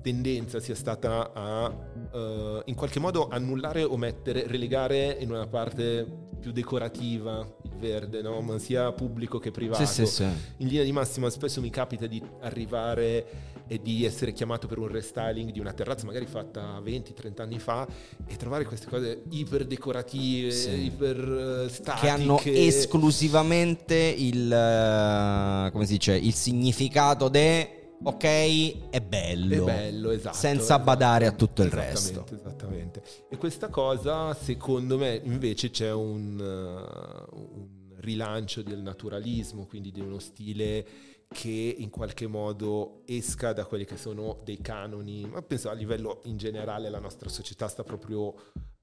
tendenza 0.05 0.59
sia 0.59 0.75
stata 0.75 1.31
a 1.33 1.73
eh, 2.13 2.61
in 2.65 2.75
qualche 2.75 2.99
modo 2.99 3.27
annullare 3.27 3.83
o 3.83 3.97
mettere, 3.97 4.45
relegare 4.45 5.17
in 5.19 5.31
una 5.31 5.47
parte 5.47 6.05
più 6.39 6.51
decorativa 6.51 7.39
il 7.63 7.71
verde, 7.79 8.21
no? 8.21 8.39
ma 8.41 8.59
sia 8.59 8.91
pubblico 8.91 9.39
che 9.39 9.49
privato. 9.49 9.83
Sì, 9.83 10.05
sì, 10.05 10.05
sì. 10.05 10.23
In 10.57 10.67
linea 10.67 10.83
di 10.83 10.91
massima 10.91 11.31
spesso 11.31 11.59
mi 11.59 11.71
capita 11.71 12.05
di 12.05 12.21
arrivare 12.41 13.53
e 13.67 13.81
di 13.81 14.05
essere 14.05 14.31
chiamato 14.31 14.67
per 14.67 14.77
un 14.77 14.89
restyling 14.89 15.49
di 15.49 15.59
una 15.59 15.73
terrazza 15.73 16.05
magari 16.05 16.27
fatta 16.27 16.79
20-30 16.85 17.41
anni 17.41 17.57
fa 17.57 17.87
e 18.27 18.35
trovare 18.35 18.63
queste 18.65 18.85
cose 18.85 19.23
iper 19.29 19.65
decorative, 19.65 20.53
iper 20.53 21.63
eh, 21.65 21.69
statiche. 21.69 22.05
Che 22.05 22.09
hanno 22.11 22.39
esclusivamente 22.43 23.95
il, 23.95 24.51
eh, 24.53 25.71
come 25.71 25.85
si 25.87 25.93
dice, 25.93 26.15
il 26.15 26.35
significato 26.35 27.27
de 27.27 27.79
ok, 28.05 28.89
è 28.89 29.01
bello. 29.01 29.63
È 29.63 29.65
bello, 29.65 30.11
esatto. 30.11 30.35
Senza 30.35 30.63
esatto. 30.63 30.83
badare 30.83 31.25
a 31.25 31.31
tutto 31.31 31.63
il 31.63 31.71
resto. 31.71 32.25
Esattamente. 32.31 33.03
E 33.29 33.37
questa 33.37 33.69
cosa, 33.69 34.33
secondo 34.33 34.97
me, 34.97 35.19
invece 35.23 35.69
c'è 35.69 35.91
un, 35.91 36.39
uh, 36.39 37.35
un 37.35 37.67
rilancio 37.97 38.61
del 38.61 38.81
naturalismo, 38.81 39.65
quindi 39.65 39.91
di 39.91 39.99
uno 39.99 40.19
stile 40.19 40.85
che 41.27 41.75
in 41.77 41.89
qualche 41.89 42.27
modo 42.27 43.01
esca 43.05 43.51
da 43.51 43.65
quelli 43.65 43.85
che 43.85 43.97
sono 43.97 44.39
dei 44.43 44.61
canoni, 44.61 45.25
ma 45.25 45.41
penso 45.41 45.69
a 45.69 45.73
livello 45.73 46.21
in 46.25 46.37
generale 46.37 46.89
la 46.89 46.99
nostra 46.99 47.29
società 47.29 47.67
sta 47.67 47.83
proprio 47.83 48.33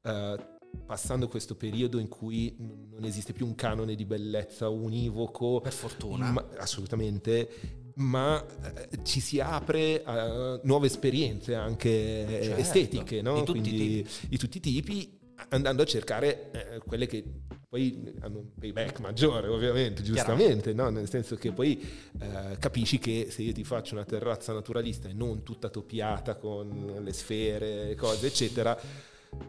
eh, 0.02 0.36
passando 0.84 1.28
questo 1.28 1.54
periodo 1.54 1.98
in 1.98 2.08
cui 2.08 2.56
non 2.58 3.04
esiste 3.04 3.32
più 3.32 3.46
un 3.46 3.54
canone 3.54 3.94
di 3.94 4.04
bellezza 4.04 4.68
univoco. 4.68 5.60
Per 5.60 5.72
fortuna. 5.72 6.30
Ma- 6.30 6.48
assolutamente, 6.58 7.81
ma 7.96 8.44
eh, 8.44 9.02
ci 9.04 9.20
si 9.20 9.40
apre 9.40 10.02
a 10.04 10.60
nuove 10.62 10.86
esperienze 10.86 11.54
anche 11.54 11.88
eh, 11.88 12.42
Certo, 12.44 12.60
estetiche, 12.60 13.22
no? 13.22 13.34
di 13.34 13.44
tutti 13.44 13.60
Quindi 13.60 14.06
di 14.28 14.38
tutti 14.38 14.56
i 14.58 14.60
tipi, 14.60 15.18
andando 15.48 15.82
a 15.82 15.84
cercare 15.84 16.50
eh, 16.52 16.78
quelle 16.78 17.06
che 17.06 17.24
poi 17.68 18.14
hanno 18.20 18.38
un 18.38 18.54
payback 18.58 19.00
maggiore, 19.00 19.48
ovviamente, 19.48 20.02
giustamente, 20.02 20.74
no? 20.74 20.90
nel 20.90 21.08
senso 21.08 21.36
che 21.36 21.52
poi 21.52 21.80
eh, 22.20 22.56
capisci 22.58 22.98
che 22.98 23.28
se 23.30 23.40
io 23.40 23.52
ti 23.52 23.64
faccio 23.64 23.94
una 23.94 24.04
terrazza 24.04 24.52
naturalista 24.52 25.08
e 25.08 25.14
non 25.14 25.42
tutta 25.42 25.70
topiata 25.70 26.36
con 26.36 27.00
le 27.02 27.12
sfere, 27.14 27.94
cose, 27.94 28.26
eccetera, 28.26 28.78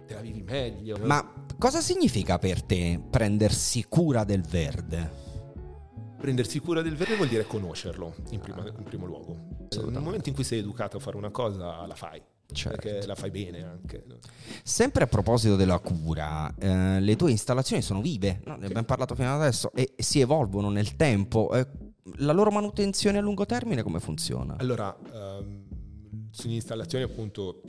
te 0.07 0.13
la 0.13 0.21
vivi 0.21 0.41
meglio. 0.41 0.97
Ma 1.01 1.33
cosa 1.59 1.81
significa 1.81 2.39
per 2.39 2.63
te 2.63 2.97
prendersi 3.09 3.85
cura 3.89 4.23
del 4.23 4.43
verde? 4.43 5.32
Prendersi 6.23 6.59
cura 6.59 6.81
del 6.81 6.95
verde 6.95 7.17
vuol 7.17 7.27
dire 7.27 7.45
conoscerlo 7.45 8.15
in, 8.29 8.39
prima- 8.39 8.65
in 8.65 8.83
primo 8.85 9.05
luogo. 9.05 9.67
Nel 9.89 10.01
momento 10.01 10.29
in 10.29 10.35
cui 10.35 10.45
sei 10.45 10.59
educato 10.59 10.95
a 10.95 11.01
fare 11.01 11.17
una 11.17 11.31
cosa, 11.31 11.85
la 11.85 11.95
fai. 11.95 12.21
Certo. 12.49 12.79
Perché 12.79 13.05
la 13.05 13.15
fai 13.15 13.29
bene 13.29 13.61
anche. 13.61 14.05
Sempre 14.63 15.03
a 15.03 15.07
proposito 15.07 15.57
della 15.57 15.79
cura, 15.79 16.55
eh, 16.55 17.01
le 17.01 17.15
tue 17.17 17.29
installazioni 17.29 17.81
sono 17.81 17.99
vive, 17.99 18.39
no? 18.45 18.55
ne 18.55 18.67
abbiamo 18.67 18.85
parlato 18.85 19.15
fino 19.15 19.33
ad 19.33 19.41
adesso, 19.41 19.73
e 19.73 19.95
si 19.97 20.21
evolvono 20.21 20.69
nel 20.69 20.95
tempo. 20.95 21.53
Eh, 21.53 21.67
la 22.19 22.31
loro 22.31 22.51
manutenzione 22.51 23.17
a 23.17 23.21
lungo 23.21 23.45
termine 23.45 23.83
come 23.83 23.99
funziona? 23.99 24.55
Allora, 24.59 24.97
ehm, 25.13 25.65
sulle 26.31 26.53
installazioni 26.53 27.03
appunto 27.03 27.63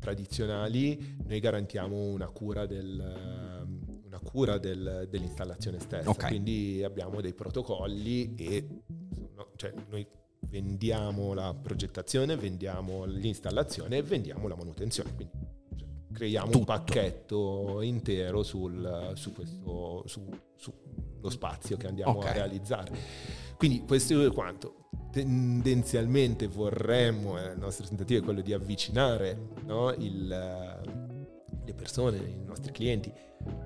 tradizionali, 0.00 1.18
noi 1.26 1.40
garantiamo 1.40 2.06
una 2.06 2.28
cura, 2.28 2.64
del, 2.64 2.98
ehm, 3.00 3.75
cura 4.30 4.58
del- 4.58 5.06
dell'installazione 5.08 5.78
stessa. 5.80 6.08
Ok. 6.08 6.26
Quindi 6.26 6.82
abbiamo 6.84 7.20
dei 7.20 7.34
protocolli 7.34 8.34
e 8.36 8.66
no, 9.34 9.50
cioè, 9.56 9.72
noi 9.88 10.06
vendiamo 10.48 11.32
la 11.34 11.54
progettazione, 11.54 12.36
vendiamo 12.36 13.04
l'installazione 13.04 13.98
e 13.98 14.02
vendiamo 14.02 14.48
la 14.48 14.56
manutenzione. 14.56 15.14
Quindi 15.14 15.32
cioè, 15.76 15.88
creiamo 16.12 16.46
Tutto. 16.46 16.58
un 16.58 16.64
pacchetto 16.64 17.80
intero 17.82 18.42
sul, 18.42 19.12
su 19.14 19.32
questo, 19.32 20.02
su, 20.06 20.28
su 20.54 20.72
lo 21.20 21.30
spazio 21.30 21.76
che 21.76 21.86
andiamo 21.86 22.18
okay. 22.18 22.30
a 22.30 22.32
realizzare. 22.34 22.96
Quindi 23.56 23.84
questo 23.84 24.24
è 24.24 24.32
quanto. 24.32 24.84
Tendenzialmente 25.10 26.46
vorremmo, 26.46 27.38
eh, 27.38 27.52
il 27.52 27.58
nostro 27.58 27.86
tentativo 27.86 28.20
è 28.20 28.22
quello 28.22 28.42
di 28.42 28.52
avvicinare 28.52 29.48
no, 29.64 29.90
il, 29.92 30.26
le 30.26 31.74
persone, 31.74 32.18
i 32.18 32.44
nostri 32.44 32.70
clienti 32.70 33.12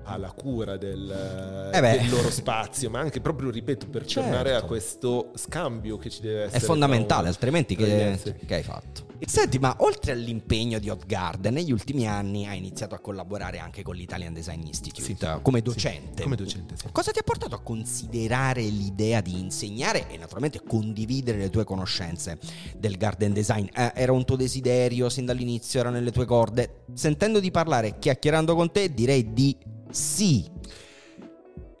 alla 0.03 0.31
cura 0.31 0.77
del, 0.77 1.69
eh 1.73 1.79
del, 1.79 2.09
loro 2.09 2.29
spazio, 2.29 2.89
ma 2.89 2.99
anche 2.99 3.21
proprio, 3.21 3.49
ripeto, 3.49 3.87
per 3.87 4.05
certo. 4.05 4.29
tornare 4.29 4.55
a 4.55 4.61
questo 4.61 5.31
scambio 5.35 5.97
che 5.97 6.09
ci 6.09 6.21
deve 6.21 6.43
essere. 6.43 6.57
È 6.57 6.61
fondamentale, 6.61 7.27
altrimenti 7.27 7.75
che, 7.75 8.19
che, 8.45 8.55
hai 8.55 8.63
fatto? 8.63 9.10
Senti, 9.25 9.59
ma 9.59 9.75
oltre 9.79 10.11
all'impegno 10.13 10.79
di 10.79 10.89
Hot 10.89 11.05
Garden, 11.05 11.53
negli 11.53 11.71
ultimi 11.71 12.07
anni 12.07 12.47
hai 12.47 12.57
iniziato 12.57 12.95
a 12.95 12.99
collaborare 12.99 13.59
anche 13.59 13.83
con 13.83 13.95
l'Italian 13.95 14.33
Design 14.33 14.65
Institute 14.65 15.01
sì. 15.01 15.15
come 15.41 15.61
docente. 15.61 16.17
Sì. 16.17 16.23
Come 16.23 16.35
docente, 16.35 16.75
sì. 16.75 16.87
Cosa 16.91 17.11
ti 17.11 17.19
ha 17.19 17.23
portato 17.23 17.55
a 17.55 17.59
considerare 17.59 18.61
l'idea 18.61 19.21
di 19.21 19.39
insegnare 19.39 20.09
e 20.09 20.17
naturalmente 20.17 20.61
condividere 20.63 21.37
le 21.37 21.49
tue 21.49 21.63
conoscenze 21.63 22.39
del 22.77 22.97
garden 22.97 23.33
design? 23.33 23.67
Eh, 23.73 23.91
era 23.95 24.11
un 24.11 24.25
tuo 24.25 24.35
desiderio 24.35 25.09
sin 25.09 25.25
dall'inizio, 25.25 25.79
era 25.79 25.89
nelle 25.89 26.11
tue 26.11 26.25
corde? 26.25 26.83
Sentendo 26.93 27.39
di 27.39 27.51
parlare, 27.51 27.99
chiacchierando 27.99 28.55
con 28.55 28.71
te, 28.71 28.93
direi 28.93 29.33
di 29.33 29.55
sì. 29.91 30.49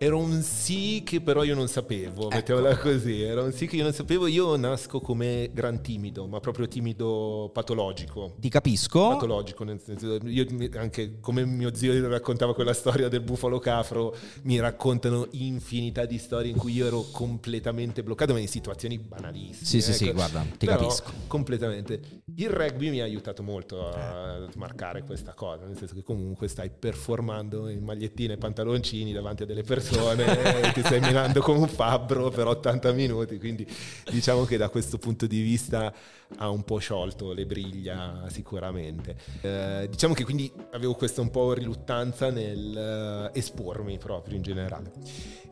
Era 0.03 0.15
un 0.15 0.41
sì 0.41 1.03
che 1.05 1.21
però 1.21 1.43
io 1.43 1.53
non 1.53 1.67
sapevo, 1.67 2.23
ecco. 2.23 2.35
mettiamola 2.35 2.75
così, 2.75 3.21
era 3.21 3.43
un 3.43 3.51
sì 3.51 3.67
che 3.67 3.75
io 3.75 3.83
non 3.83 3.93
sapevo, 3.93 4.25
io 4.25 4.55
nasco 4.55 4.99
come 4.99 5.51
gran 5.53 5.83
timido, 5.83 6.25
ma 6.25 6.39
proprio 6.39 6.67
timido 6.67 7.51
patologico. 7.53 8.33
Ti 8.39 8.49
capisco. 8.49 9.09
Patologico, 9.09 9.63
nel 9.63 9.79
senso, 9.79 10.17
io 10.23 10.47
anche 10.73 11.19
come 11.19 11.45
mio 11.45 11.75
zio 11.75 12.07
raccontava 12.07 12.55
quella 12.55 12.73
storia 12.73 13.09
del 13.09 13.21
bufalo 13.21 13.59
cafro, 13.59 14.15
mi 14.45 14.59
raccontano 14.59 15.27
infinità 15.33 16.05
di 16.05 16.17
storie 16.17 16.49
in 16.49 16.57
cui 16.57 16.73
io 16.73 16.87
ero 16.87 17.05
completamente 17.11 18.01
bloccato, 18.01 18.33
ma 18.33 18.39
in 18.39 18.47
situazioni 18.47 18.97
banalissime. 18.97 19.67
Sì, 19.67 19.81
sì, 19.81 19.91
ecco. 19.91 19.97
sì, 19.97 20.11
guarda, 20.13 20.43
ti 20.57 20.65
però, 20.65 20.79
capisco. 20.79 21.11
Completamente. 21.27 22.23
Il 22.37 22.49
rugby 22.49 22.89
mi 22.89 23.01
ha 23.01 23.03
aiutato 23.03 23.43
molto 23.43 23.87
a 23.87 24.47
smarcare 24.49 25.03
questa 25.03 25.35
cosa, 25.35 25.67
nel 25.67 25.77
senso 25.77 25.93
che 25.93 26.01
comunque 26.01 26.47
stai 26.47 26.71
performando 26.71 27.69
in 27.69 27.83
magliettine 27.83 28.33
e 28.33 28.37
pantaloncini 28.37 29.13
davanti 29.13 29.43
a 29.43 29.45
delle 29.45 29.61
persone 29.61 29.89
persone, 29.91 30.71
ti 30.73 30.81
stai 30.81 30.99
menando 31.01 31.41
come 31.41 31.59
un 31.59 31.67
fabbro 31.67 32.29
per 32.29 32.47
80 32.47 32.91
minuti, 32.93 33.37
quindi 33.37 33.67
diciamo 34.09 34.45
che 34.45 34.57
da 34.57 34.69
questo 34.69 34.97
punto 34.97 35.27
di 35.27 35.41
vista 35.41 35.93
ha 36.37 36.49
un 36.49 36.63
po' 36.63 36.77
sciolto 36.77 37.33
le 37.33 37.45
briglia 37.45 38.25
sicuramente. 38.29 39.17
Eh, 39.41 39.87
diciamo 39.89 40.13
che 40.13 40.23
quindi 40.23 40.51
avevo 40.71 40.93
questa 40.93 41.21
un 41.21 41.29
po' 41.29 41.53
riluttanza 41.53 42.29
nel 42.29 43.29
uh, 43.31 43.37
espormi 43.37 43.97
proprio 43.97 44.37
in 44.37 44.41
generale. 44.41 44.91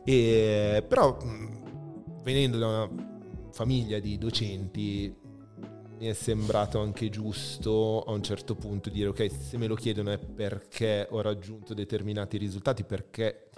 E, 0.04 0.82
però 0.86 1.18
venendo 2.22 2.58
da 2.58 2.66
una 2.66 2.90
famiglia 3.52 3.98
di 3.98 4.16
docenti 4.16 5.14
mi 5.98 6.06
è 6.06 6.14
sembrato 6.14 6.80
anche 6.80 7.10
giusto 7.10 8.02
a 8.06 8.12
un 8.12 8.22
certo 8.22 8.54
punto 8.54 8.88
dire 8.88 9.08
ok 9.08 9.30
se 9.30 9.58
me 9.58 9.66
lo 9.66 9.74
chiedono 9.74 10.10
è 10.10 10.18
perché 10.18 11.06
ho 11.10 11.20
raggiunto 11.20 11.74
determinati 11.74 12.38
risultati 12.38 12.84
perché 12.84 13.50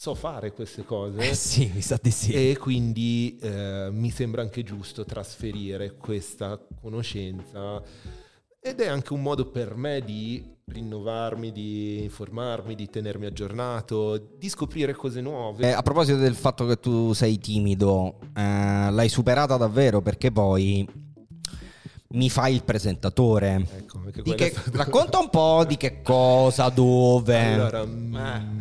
so 0.00 0.14
fare 0.14 0.52
queste 0.52 0.82
cose. 0.82 1.18
Eh 1.28 1.34
sì, 1.34 1.70
mi 1.74 1.82
sa 1.82 1.98
di 2.00 2.10
sì. 2.10 2.32
E 2.32 2.56
quindi 2.56 3.38
eh, 3.42 3.90
mi 3.92 4.08
sembra 4.10 4.40
anche 4.40 4.62
giusto 4.62 5.04
trasferire 5.04 5.96
questa 5.96 6.58
conoscenza 6.80 7.82
ed 8.62 8.80
è 8.80 8.86
anche 8.86 9.12
un 9.12 9.20
modo 9.20 9.50
per 9.50 9.74
me 9.74 10.00
di 10.00 10.42
rinnovarmi, 10.64 11.52
di 11.52 12.02
informarmi, 12.02 12.74
di 12.74 12.88
tenermi 12.88 13.26
aggiornato, 13.26 14.36
di 14.38 14.48
scoprire 14.48 14.94
cose 14.94 15.20
nuove. 15.20 15.68
Eh, 15.68 15.72
a 15.72 15.82
proposito 15.82 16.16
del 16.16 16.34
fatto 16.34 16.64
che 16.64 16.80
tu 16.80 17.12
sei 17.12 17.38
timido, 17.38 18.20
eh, 18.34 18.90
l'hai 18.90 19.08
superata 19.10 19.58
davvero 19.58 20.00
perché 20.00 20.32
poi 20.32 20.86
mi 22.12 22.30
fai 22.30 22.54
il 22.54 22.64
presentatore. 22.64 23.66
Ecco, 23.76 24.00
che, 24.34 24.54
racconta 24.72 25.18
un 25.18 25.30
po' 25.30 25.64
di 25.66 25.76
che 25.76 26.00
cosa, 26.02 26.68
dove. 26.68 27.52
Allora, 27.52 27.84
mm, 27.84 28.14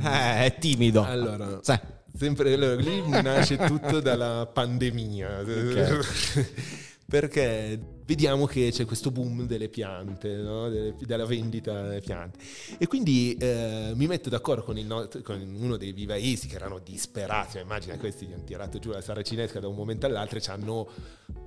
eh, 0.04 0.46
è 0.46 0.56
timido. 0.60 1.04
Allora, 1.04 1.60
sì. 1.62 1.80
sempre 2.16 2.54
allora, 2.54 2.76
lì 2.76 3.08
nasce 3.08 3.58
tutto 3.58 4.00
dalla 4.00 4.48
pandemia. 4.52 5.40
Okay. 5.42 6.00
perché 7.10 7.80
vediamo 8.10 8.48
che 8.48 8.70
c'è 8.72 8.86
questo 8.86 9.12
boom 9.12 9.46
delle 9.46 9.70
piante, 9.70 10.38
no? 10.38 10.68
delle, 10.68 10.96
della 11.00 11.28
vendita 11.28 11.84
delle 11.84 12.00
piante. 12.00 12.40
E 12.80 12.88
quindi 12.88 13.38
eh, 13.40 13.92
mi 13.94 14.08
metto 14.08 14.30
d'accordo 14.30 14.64
con, 14.64 14.80
il, 14.80 15.22
con, 15.24 15.40
uno 15.60 15.78
dei 15.78 15.92
vivaisi 15.92 16.48
che 16.48 16.56
erano 16.56 16.80
disperati, 16.80 17.54
cioè, 17.54 17.62
immagina 17.62 17.98
questi 17.98 18.26
gli 18.26 18.34
hanno 18.34 18.46
tirato 18.46 18.80
giù 18.80 18.90
la 18.90 19.02
saracinesca 19.02 19.60
da 19.60 19.68
un 19.68 19.76
momento 19.76 20.08
all'altro 20.08 20.40
e 20.40 20.42
hanno 20.48 20.90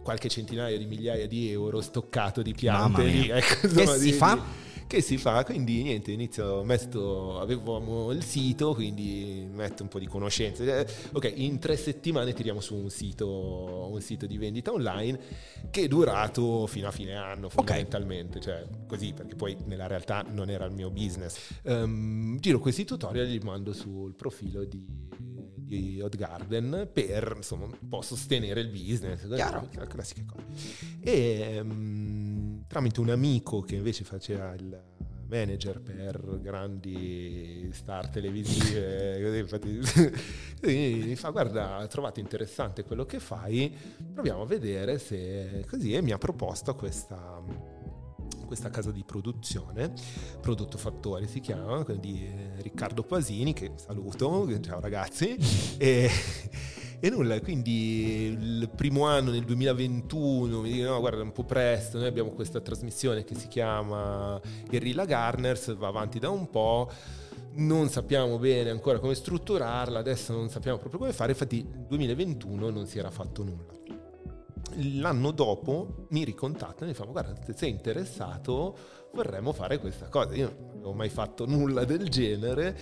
qualche 0.04 0.28
centinaio 0.28 0.78
di 0.78 0.86
migliaia 0.86 1.26
di 1.26 1.50
euro 1.50 1.80
stoccato 1.80 2.42
di 2.42 2.54
piante 2.54 3.02
lì. 3.02 3.28
Ecco, 3.28 3.66
che 3.66 3.86
si 3.86 3.98
di, 3.98 4.12
fa? 4.12 4.40
Che 4.92 5.00
si 5.00 5.16
fa, 5.16 5.42
quindi 5.42 5.82
niente, 5.82 6.12
inizio, 6.12 6.62
mesto, 6.64 7.40
avevamo 7.40 8.12
il 8.12 8.22
sito, 8.22 8.74
quindi 8.74 9.48
metto 9.50 9.82
un 9.82 9.88
po' 9.88 9.98
di 9.98 10.06
conoscenze. 10.06 10.80
Eh, 10.80 10.86
ok, 11.12 11.32
in 11.36 11.58
tre 11.58 11.78
settimane 11.78 12.34
tiriamo 12.34 12.60
su 12.60 12.74
un 12.74 12.90
sito, 12.90 13.88
un 13.90 14.00
sito 14.02 14.26
di 14.26 14.36
vendita 14.36 14.70
online 14.70 15.18
che 15.70 15.84
è 15.84 15.88
durato 15.88 16.66
fino 16.66 16.88
a 16.88 16.90
fine 16.90 17.14
anno 17.14 17.48
fondamentalmente, 17.48 18.36
okay. 18.36 18.42
cioè 18.42 18.68
così 18.86 19.14
perché 19.14 19.34
poi 19.34 19.56
nella 19.64 19.86
realtà 19.86 20.26
non 20.28 20.50
era 20.50 20.66
il 20.66 20.72
mio 20.72 20.90
business. 20.90 21.38
Um, 21.62 22.38
giro 22.38 22.58
questi 22.58 22.84
tutorial 22.84 23.24
e 23.24 23.30
li 23.30 23.38
mando 23.38 23.72
sul 23.72 24.14
profilo 24.14 24.62
di, 24.66 24.86
di 25.56 26.02
Hot 26.02 26.16
Garden 26.16 26.90
per 26.92 27.32
insomma 27.36 27.64
un 27.64 27.88
po' 27.88 28.02
sostenere 28.02 28.60
il 28.60 28.68
business, 28.68 29.26
Chiaro. 29.26 29.66
classiche 29.88 30.26
cose. 30.26 30.44
E 31.00 31.60
um, 31.62 32.64
tramite 32.66 33.00
un 33.00 33.08
amico 33.08 33.62
che 33.62 33.76
invece 33.76 34.04
faceva 34.04 34.52
il 34.52 34.81
manager 35.28 35.80
per 35.80 36.40
grandi 36.42 37.70
star 37.72 38.08
televisive, 38.08 39.38
infatti 39.38 39.80
mi 40.62 41.16
fa 41.16 41.30
guarda, 41.30 41.86
trovate 41.88 42.20
interessante 42.20 42.84
quello 42.84 43.06
che 43.06 43.18
fai, 43.18 43.74
proviamo 44.12 44.42
a 44.42 44.46
vedere 44.46 44.98
se 44.98 45.64
così 45.68 45.94
e 45.94 46.02
mi 46.02 46.12
ha 46.12 46.18
proposto 46.18 46.74
questa 46.74 47.80
questa 48.52 48.68
casa 48.68 48.90
di 48.90 49.02
produzione, 49.02 49.94
Prodotto 50.42 50.76
Fattori 50.76 51.26
si 51.26 51.40
chiama, 51.40 51.82
di 51.98 52.28
Riccardo 52.56 53.02
Pasini, 53.02 53.54
che 53.54 53.72
saluto, 53.76 54.60
ciao 54.60 54.78
ragazzi, 54.78 55.38
e, 55.78 56.10
e 57.04 57.10
nulla, 57.10 57.40
quindi 57.40 58.26
il 58.26 58.70
primo 58.72 59.06
anno 59.06 59.32
nel 59.32 59.42
2021 59.42 60.60
mi 60.60 60.70
dicono 60.70 60.92
no 60.92 61.00
guarda 61.00 61.18
è 61.18 61.24
un 61.24 61.32
po' 61.32 61.42
presto, 61.42 61.98
noi 61.98 62.06
abbiamo 62.06 62.30
questa 62.30 62.60
trasmissione 62.60 63.24
che 63.24 63.34
si 63.34 63.48
chiama 63.48 64.40
Guerrilla 64.68 65.04
Garners, 65.04 65.74
va 65.74 65.88
avanti 65.88 66.20
da 66.20 66.30
un 66.30 66.48
po', 66.48 66.88
non 67.54 67.88
sappiamo 67.88 68.38
bene 68.38 68.70
ancora 68.70 69.00
come 69.00 69.16
strutturarla, 69.16 69.98
adesso 69.98 70.32
non 70.32 70.48
sappiamo 70.48 70.78
proprio 70.78 71.00
come 71.00 71.12
fare, 71.12 71.32
infatti 71.32 71.66
nel 71.68 71.86
2021 71.88 72.70
non 72.70 72.86
si 72.86 73.00
era 73.00 73.10
fatto 73.10 73.42
nulla. 73.42 75.00
L'anno 75.00 75.32
dopo 75.32 76.06
mi 76.10 76.22
ricontattano 76.22 76.84
e 76.84 76.86
mi 76.86 76.94
fanno 76.94 77.10
guarda 77.10 77.34
se 77.44 77.52
sei 77.56 77.70
interessato 77.70 78.76
vorremmo 79.12 79.52
fare 79.52 79.80
questa 79.80 80.06
cosa. 80.06 80.36
Io 80.36 80.54
non 80.56 80.70
avevo 80.74 80.92
mai 80.92 81.08
fatto 81.08 81.46
nulla 81.46 81.84
del 81.84 82.08
genere 82.08 82.78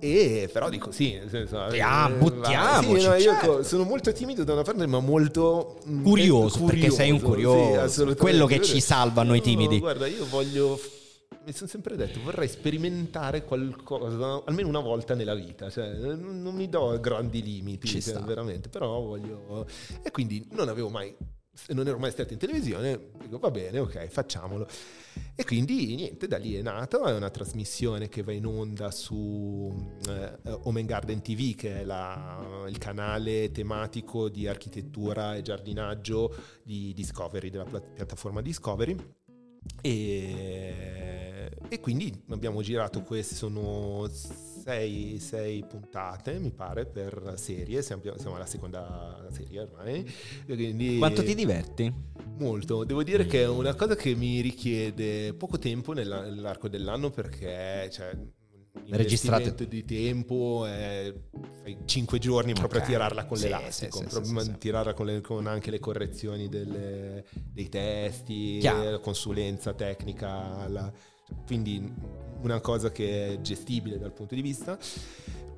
e 0.00 0.48
però 0.52 0.68
dico 0.68 0.90
sì, 0.90 1.12
nel 1.12 1.28
senso, 1.28 1.58
ah, 1.58 2.10
buttiamoci. 2.10 3.00
Sì, 3.00 3.06
no, 3.06 3.18
certo. 3.20 3.52
io 3.58 3.62
sono 3.62 3.84
molto 3.84 4.12
timido 4.12 4.44
da 4.44 4.54
una 4.54 4.62
parte, 4.62 4.86
ma 4.86 4.98
molto 4.98 5.78
curioso, 5.84 6.02
curioso 6.02 6.64
perché 6.64 6.90
sei 6.90 7.10
un 7.10 7.20
curioso. 7.20 8.08
Sì, 8.08 8.14
Quello 8.16 8.46
che 8.46 8.62
ci 8.62 8.80
salva 8.80 9.22
noi 9.22 9.40
timidi. 9.40 9.74
No, 9.74 9.80
guarda, 9.80 10.06
io 10.06 10.26
voglio 10.26 10.78
mi 11.42 11.52
sono 11.52 11.70
sempre 11.70 11.96
detto 11.96 12.20
vorrei 12.22 12.48
sperimentare 12.48 13.44
qualcosa 13.44 14.42
almeno 14.44 14.68
una 14.68 14.80
volta 14.80 15.14
nella 15.14 15.34
vita 15.34 15.70
cioè, 15.70 15.88
non 15.88 16.54
mi 16.54 16.68
do 16.68 16.98
grandi 17.00 17.42
limiti 17.42 18.00
cioè, 18.00 18.20
veramente 18.20 18.68
però 18.68 19.00
voglio 19.00 19.66
e 20.02 20.10
quindi 20.10 20.46
non 20.50 20.68
avevo 20.68 20.90
mai 20.90 21.14
non 21.68 21.86
ero 21.86 21.98
mai 21.98 22.10
stato 22.10 22.32
in 22.32 22.38
televisione 22.38 23.10
dico 23.22 23.38
va 23.38 23.50
bene 23.50 23.78
ok 23.78 24.06
facciamolo. 24.08 24.66
E 25.34 25.44
quindi 25.44 25.94
niente 25.94 26.26
da 26.26 26.36
lì 26.36 26.54
è 26.54 26.62
nato 26.62 27.04
è 27.04 27.14
una 27.14 27.30
trasmissione 27.30 28.08
che 28.08 28.22
va 28.22 28.32
in 28.32 28.46
onda 28.46 28.90
su 28.90 29.98
eh, 30.08 30.38
Omen 30.62 30.86
Garden 30.86 31.22
TV 31.22 31.54
che 31.54 31.80
è 31.80 31.84
la, 31.84 32.64
il 32.68 32.78
canale 32.78 33.50
tematico 33.50 34.28
di 34.28 34.46
architettura 34.46 35.36
e 35.36 35.42
giardinaggio 35.42 36.34
di 36.62 36.92
Discovery 36.94 37.50
della 37.50 37.64
piattaforma 37.64 38.40
Discovery. 38.40 38.96
E, 39.82 41.50
e, 41.68 41.80
quindi 41.80 42.22
abbiamo 42.30 42.62
girato 42.62 43.02
queste, 43.02 43.34
sono 43.34 44.08
sei, 44.60 45.18
sei, 45.18 45.64
puntate 45.66 46.38
mi 46.38 46.50
pare 46.50 46.84
per 46.84 47.34
serie, 47.36 47.82
siamo, 47.82 48.02
siamo 48.16 48.36
alla 48.36 48.46
seconda 48.46 49.26
serie 49.30 49.60
ormai. 49.60 50.08
Quindi, 50.44 50.98
Quanto 50.98 51.24
ti 51.24 51.34
diverti? 51.34 51.92
Molto, 52.38 52.84
devo 52.84 53.02
dire 53.02 53.26
che 53.26 53.42
è 53.42 53.48
una 53.48 53.74
cosa 53.74 53.96
che 53.96 54.14
mi 54.14 54.40
richiede 54.40 55.34
poco 55.34 55.58
tempo 55.58 55.92
nell'arco 55.92 56.68
dell'anno 56.68 57.10
perché 57.10 57.88
cioè, 57.90 58.16
registrate 58.90 59.66
di 59.66 59.84
tempo 59.84 60.64
è 60.66 61.12
fai 61.62 61.78
5 61.84 62.18
giorni 62.18 62.52
proprio 62.52 62.80
okay. 62.80 62.94
a 62.94 62.96
tirarla 62.96 63.24
con 63.26 63.36
sì, 63.36 63.44
l'elastico 63.44 64.04
sì, 64.08 64.24
sì, 64.24 64.38
sì, 64.40 64.58
tirarla 64.58 64.94
con, 64.94 65.06
le, 65.06 65.20
con, 65.20 65.46
anche 65.46 65.70
le 65.70 65.78
correzioni 65.78 66.48
delle, 66.48 67.24
dei 67.32 67.68
testi 67.68 68.58
Chiaro. 68.58 69.00
consulenza 69.00 69.74
tecnica 69.74 70.68
la, 70.68 70.92
quindi 71.46 71.92
una 72.42 72.60
cosa 72.60 72.90
che 72.90 73.34
è 73.34 73.40
gestibile 73.40 73.98
dal 73.98 74.12
punto 74.12 74.34
di 74.34 74.42
vista 74.42 74.78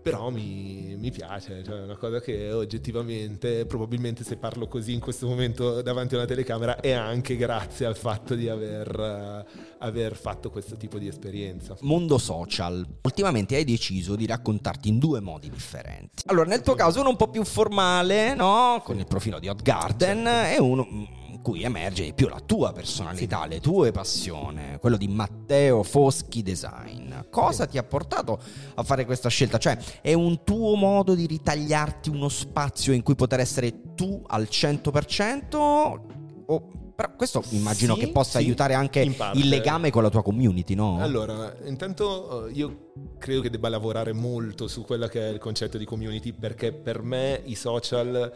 però 0.02 0.30
mi, 0.30 0.96
mi 0.98 1.10
piace, 1.12 1.62
cioè 1.64 1.78
è 1.78 1.82
una 1.82 1.96
cosa 1.96 2.20
che 2.20 2.52
oggettivamente, 2.52 3.64
probabilmente 3.66 4.24
se 4.24 4.36
parlo 4.36 4.66
così 4.66 4.92
in 4.92 5.00
questo 5.00 5.28
momento 5.28 5.80
davanti 5.80 6.14
a 6.14 6.18
una 6.18 6.26
telecamera 6.26 6.80
è 6.80 6.90
anche 6.90 7.36
grazie 7.36 7.86
al 7.86 7.96
fatto 7.96 8.34
di 8.34 8.48
aver, 8.48 9.44
uh, 9.46 9.58
aver 9.78 10.16
fatto 10.16 10.50
questo 10.50 10.76
tipo 10.76 10.98
di 10.98 11.06
esperienza. 11.06 11.76
Mondo 11.82 12.18
social, 12.18 12.84
ultimamente 13.02 13.54
hai 13.54 13.64
deciso 13.64 14.16
di 14.16 14.26
raccontarti 14.26 14.88
in 14.88 14.98
due 14.98 15.20
modi 15.20 15.48
differenti. 15.48 16.24
Allora 16.26 16.48
nel 16.48 16.62
tuo 16.62 16.74
caso 16.74 16.98
uno 16.98 17.10
un 17.10 17.16
po' 17.16 17.28
più 17.28 17.44
formale, 17.44 18.34
no? 18.34 18.82
Con 18.84 18.98
il 18.98 19.06
profilo 19.06 19.38
di 19.38 19.46
Hot 19.46 19.62
Garden 19.62 20.24
certo. 20.24 20.56
e 20.56 20.60
uno 20.60 21.20
cui 21.40 21.62
emerge 21.62 22.04
di 22.04 22.12
più 22.12 22.28
la 22.28 22.40
tua 22.44 22.72
personalità, 22.72 23.42
sì. 23.42 23.48
le 23.48 23.60
tue 23.60 23.92
passioni, 23.92 24.76
quello 24.80 24.96
di 24.96 25.08
Matteo 25.08 25.82
Foschi 25.82 26.42
Design. 26.42 27.12
Cosa 27.30 27.64
sì. 27.64 27.70
ti 27.70 27.78
ha 27.78 27.82
portato 27.82 28.38
a 28.74 28.82
fare 28.82 29.04
questa 29.04 29.28
scelta? 29.28 29.58
Cioè, 29.58 29.78
è 30.00 30.12
un 30.12 30.44
tuo 30.44 30.74
modo 30.74 31.14
di 31.14 31.26
ritagliarti 31.26 32.10
uno 32.10 32.28
spazio 32.28 32.92
in 32.92 33.02
cui 33.02 33.14
poter 33.14 33.40
essere 33.40 33.94
tu 33.94 34.22
al 34.26 34.48
100%? 34.50 35.56
O 36.46 36.80
però 36.94 37.16
questo 37.16 37.42
immagino 37.50 37.94
sì, 37.94 38.00
che 38.00 38.08
possa 38.08 38.38
sì, 38.38 38.44
aiutare 38.44 38.74
anche 38.74 39.00
il 39.00 39.48
legame 39.48 39.90
con 39.90 40.02
la 40.02 40.10
tua 40.10 40.22
community, 40.22 40.74
no? 40.74 40.98
Allora, 41.00 41.54
intanto 41.64 42.46
eh, 42.46 42.52
io 42.52 42.90
credo 43.18 43.40
che 43.40 43.50
debba 43.50 43.68
lavorare 43.68 44.12
molto 44.12 44.68
su 44.68 44.84
quello 44.84 45.06
che 45.06 45.28
è 45.28 45.30
il 45.30 45.38
concetto 45.38 45.78
di 45.78 45.84
community 45.84 46.32
perché 46.32 46.72
per 46.72 47.02
me 47.02 47.40
i 47.44 47.54
social 47.54 48.32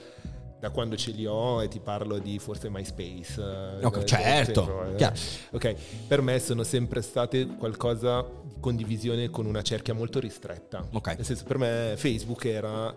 da 0.58 0.70
quando 0.70 0.96
ce 0.96 1.10
li 1.10 1.26
ho 1.26 1.62
e 1.62 1.68
ti 1.68 1.80
parlo 1.80 2.18
di 2.18 2.38
forse 2.38 2.68
MySpace. 2.70 3.40
Eh, 3.80 3.84
okay, 3.84 4.04
certo. 4.04 4.96
Eh, 4.96 5.12
ok, 5.52 5.74
per 6.06 6.22
me 6.22 6.38
sono 6.38 6.62
sempre 6.62 7.02
state 7.02 7.46
qualcosa 7.46 8.24
di 8.42 8.54
condivisione 8.60 9.30
con 9.30 9.46
una 9.46 9.62
cerchia 9.62 9.94
molto 9.94 10.18
ristretta. 10.18 10.86
Okay. 10.92 11.16
Nel 11.16 11.24
senso, 11.24 11.44
per 11.44 11.58
me 11.58 11.94
Facebook 11.96 12.44
era 12.44 12.94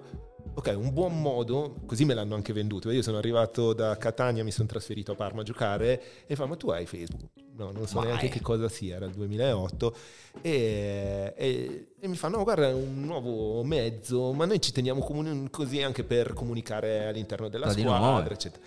ok, 0.54 0.74
un 0.76 0.92
buon 0.92 1.22
modo, 1.22 1.76
così 1.86 2.06
me 2.06 2.14
l'hanno 2.14 2.36
anche 2.36 2.54
venduto. 2.54 2.92
Io 2.92 3.02
sono 3.02 3.18
arrivato 3.18 3.74
da 3.74 3.98
Catania, 3.98 4.44
mi 4.44 4.52
sono 4.52 4.68
trasferito 4.68 5.12
a 5.14 5.16
Parma 5.16 5.42
a 5.42 5.44
giocare 5.44 6.02
e 6.26 6.36
fa, 6.36 6.46
ma 6.46 6.56
tu 6.56 6.70
hai 6.70 6.86
Facebook? 6.86 7.39
No, 7.60 7.72
non 7.72 7.88
so 7.88 7.98
Mai. 7.98 8.06
neanche 8.08 8.30
che 8.30 8.40
cosa 8.40 8.70
sia, 8.70 8.96
era 8.96 9.06
il 9.06 9.12
2008. 9.12 9.96
E, 10.42 11.34
e, 11.36 11.88
e, 12.00 12.08
mi 12.08 12.16
fanno, 12.16 12.38
no, 12.38 12.44
guarda, 12.44 12.70
è 12.70 12.74
un 12.74 13.02
nuovo 13.02 13.62
mezzo, 13.64 14.32
ma 14.32 14.46
noi 14.46 14.62
ci 14.62 14.72
teniamo 14.72 15.02
comuni- 15.02 15.50
così 15.50 15.82
anche 15.82 16.06
per 16.06 16.32
comunicare 16.32 17.08
all'interno 17.08 17.50
della 17.50 17.70
Tra 17.70 17.82
squadra, 17.82 18.34
eccetera. 18.34 18.64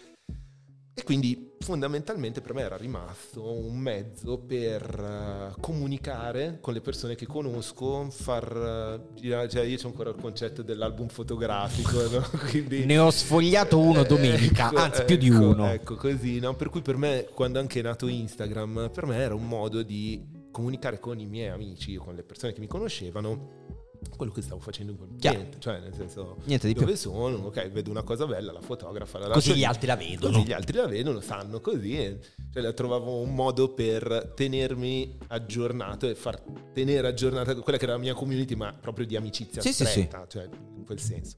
E 0.95 1.05
quindi 1.05 1.53
fondamentalmente 1.61 2.43
per 2.43 2.53
me 2.53 2.63
era 2.63 2.77
rimasto 2.77 3.51
un 3.51 3.79
mezzo 3.79 4.39
per 4.39 5.53
uh, 5.55 5.61
comunicare 5.61 6.59
con 6.61 6.75
le 6.75 6.83
persone 6.83 7.15
che 7.15 7.27
conosco, 7.27 8.11
far 8.11 9.03
uh, 9.15 9.19
cioè 9.19 9.63
io 9.63 9.79
c'ho 9.79 9.87
ancora 9.87 10.11
il 10.11 10.17
concetto 10.21 10.63
dell'album 10.63 11.09
fotografico, 11.09 12.09
no? 12.11 12.29
quindi, 12.51 12.85
ne 12.85 12.99
ho 12.99 13.11
sfogliato 13.11 13.79
uno 13.79 14.03
domenica, 14.03 14.67
ecco, 14.67 14.77
anzi 14.77 15.05
più 15.05 15.17
di 15.17 15.29
ecco, 15.29 15.49
uno. 15.49 15.69
Ecco 15.71 15.95
così, 15.95 16.41
no? 16.41 16.55
per 16.57 16.69
cui 16.69 16.83
per 16.83 16.97
me 16.97 17.27
quando 17.33 17.59
anche 17.59 17.79
è 17.79 17.83
nato 17.83 18.07
Instagram, 18.07 18.91
per 18.93 19.07
me 19.07 19.17
era 19.17 19.35
un 19.35 19.49
modo 19.49 19.83
di 19.83 20.41
comunicare 20.51 21.01
con 21.01 21.19
i 21.19 21.27
miei 21.27 21.49
amici, 21.49 21.95
con 21.97 22.15
le 22.15 22.23
persone 22.23 22.53
che 22.53 22.61
mi 22.61 22.67
conoscevano 22.67 23.72
quello 24.17 24.33
che 24.33 24.43
stavo 24.43 24.61
facendo 24.61 24.93
in 24.93 24.99
quel 24.99 25.11
momento, 25.11 25.59
cioè 25.59 25.81
nel 25.81 25.95
senso 25.95 26.37
Niente 26.45 26.67
di 26.67 26.75
dove 26.75 26.87
più. 26.87 26.97
sono, 26.97 27.37
ok, 27.47 27.69
vedo 27.71 27.91
una 27.91 28.03
cosa 28.03 28.27
bella, 28.27 28.53
la 28.53 28.61
fotografa, 28.61 29.19
la 29.19 29.29
così 29.29 29.55
gli 29.55 29.65
altri 29.65 29.87
la 29.87 29.97
vedono. 29.97 30.35
Così 30.35 30.47
gli 30.47 30.53
altri 30.53 30.77
la 30.77 30.87
vedono, 30.87 31.21
sanno 31.21 31.61
così, 31.61 31.97
e, 31.97 32.19
cioè, 32.53 32.75
trovavo 32.75 33.21
un 33.21 33.35
modo 33.35 33.73
per 33.73 34.33
tenermi 34.35 35.19
aggiornato 35.29 36.09
e 36.09 36.15
far 36.15 36.41
tenere 36.73 37.09
aggiornata 37.09 37.55
quella 37.55 37.79
che 37.79 37.85
era 37.85 37.95
la 37.95 38.01
mia 38.01 38.15
community, 38.15 38.55
ma 38.55 38.73
proprio 38.73 39.07
di 39.07 39.17
amicizia 39.17 39.61
sì, 39.63 39.73
stretta, 39.73 40.27
sì, 40.29 40.39
sì. 40.39 40.39
cioè 40.39 40.49
in 40.77 40.85
quel 40.85 41.01
senso 41.01 41.37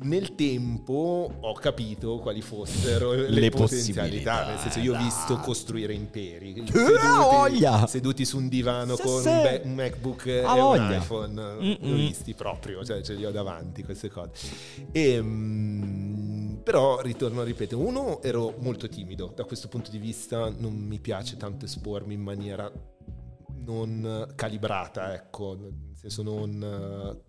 nel 0.00 0.34
tempo 0.34 1.30
ho 1.40 1.52
capito 1.54 2.18
quali 2.18 2.40
fossero 2.40 3.12
le, 3.12 3.28
le 3.28 3.50
potenzialità. 3.50 4.46
Nel 4.46 4.58
senso, 4.58 4.78
io 4.78 4.94
ho 4.94 4.98
visto 4.98 5.36
costruire 5.38 5.92
imperi 5.92 6.64
seduti, 6.66 7.86
seduti 7.86 8.24
su 8.24 8.38
un 8.38 8.48
divano 8.48 8.96
se 8.96 9.02
con 9.02 9.22
se. 9.22 9.28
Un, 9.28 9.42
be- 9.42 9.60
un, 9.64 9.74
MacBook 9.74 10.26
e 10.26 10.42
voglia. 10.42 10.86
un 10.86 10.92
iPhone. 10.92 11.56
Li 11.60 11.92
ho 11.92 11.94
visti 11.94 12.34
proprio, 12.34 12.84
cioè 12.84 13.00
ce 13.02 13.14
li 13.14 13.24
ho 13.24 13.30
davanti 13.30 13.82
queste 13.82 14.10
cose. 14.10 14.30
E, 14.92 15.18
um, 15.18 16.60
però 16.62 17.00
ritorno 17.00 17.40
a 17.40 17.44
ripetere: 17.44 17.80
uno, 17.80 18.22
ero 18.22 18.54
molto 18.58 18.88
timido 18.88 19.32
da 19.34 19.44
questo 19.44 19.68
punto 19.68 19.90
di 19.90 19.98
vista, 19.98 20.52
non 20.56 20.74
mi 20.74 21.00
piace 21.00 21.36
tanto 21.36 21.64
espormi 21.64 22.14
in 22.14 22.22
maniera 22.22 22.70
non 23.64 24.32
calibrata, 24.34 25.12
ecco, 25.12 25.56
nel 25.56 25.92
senso 25.94 26.22
non 26.22 27.26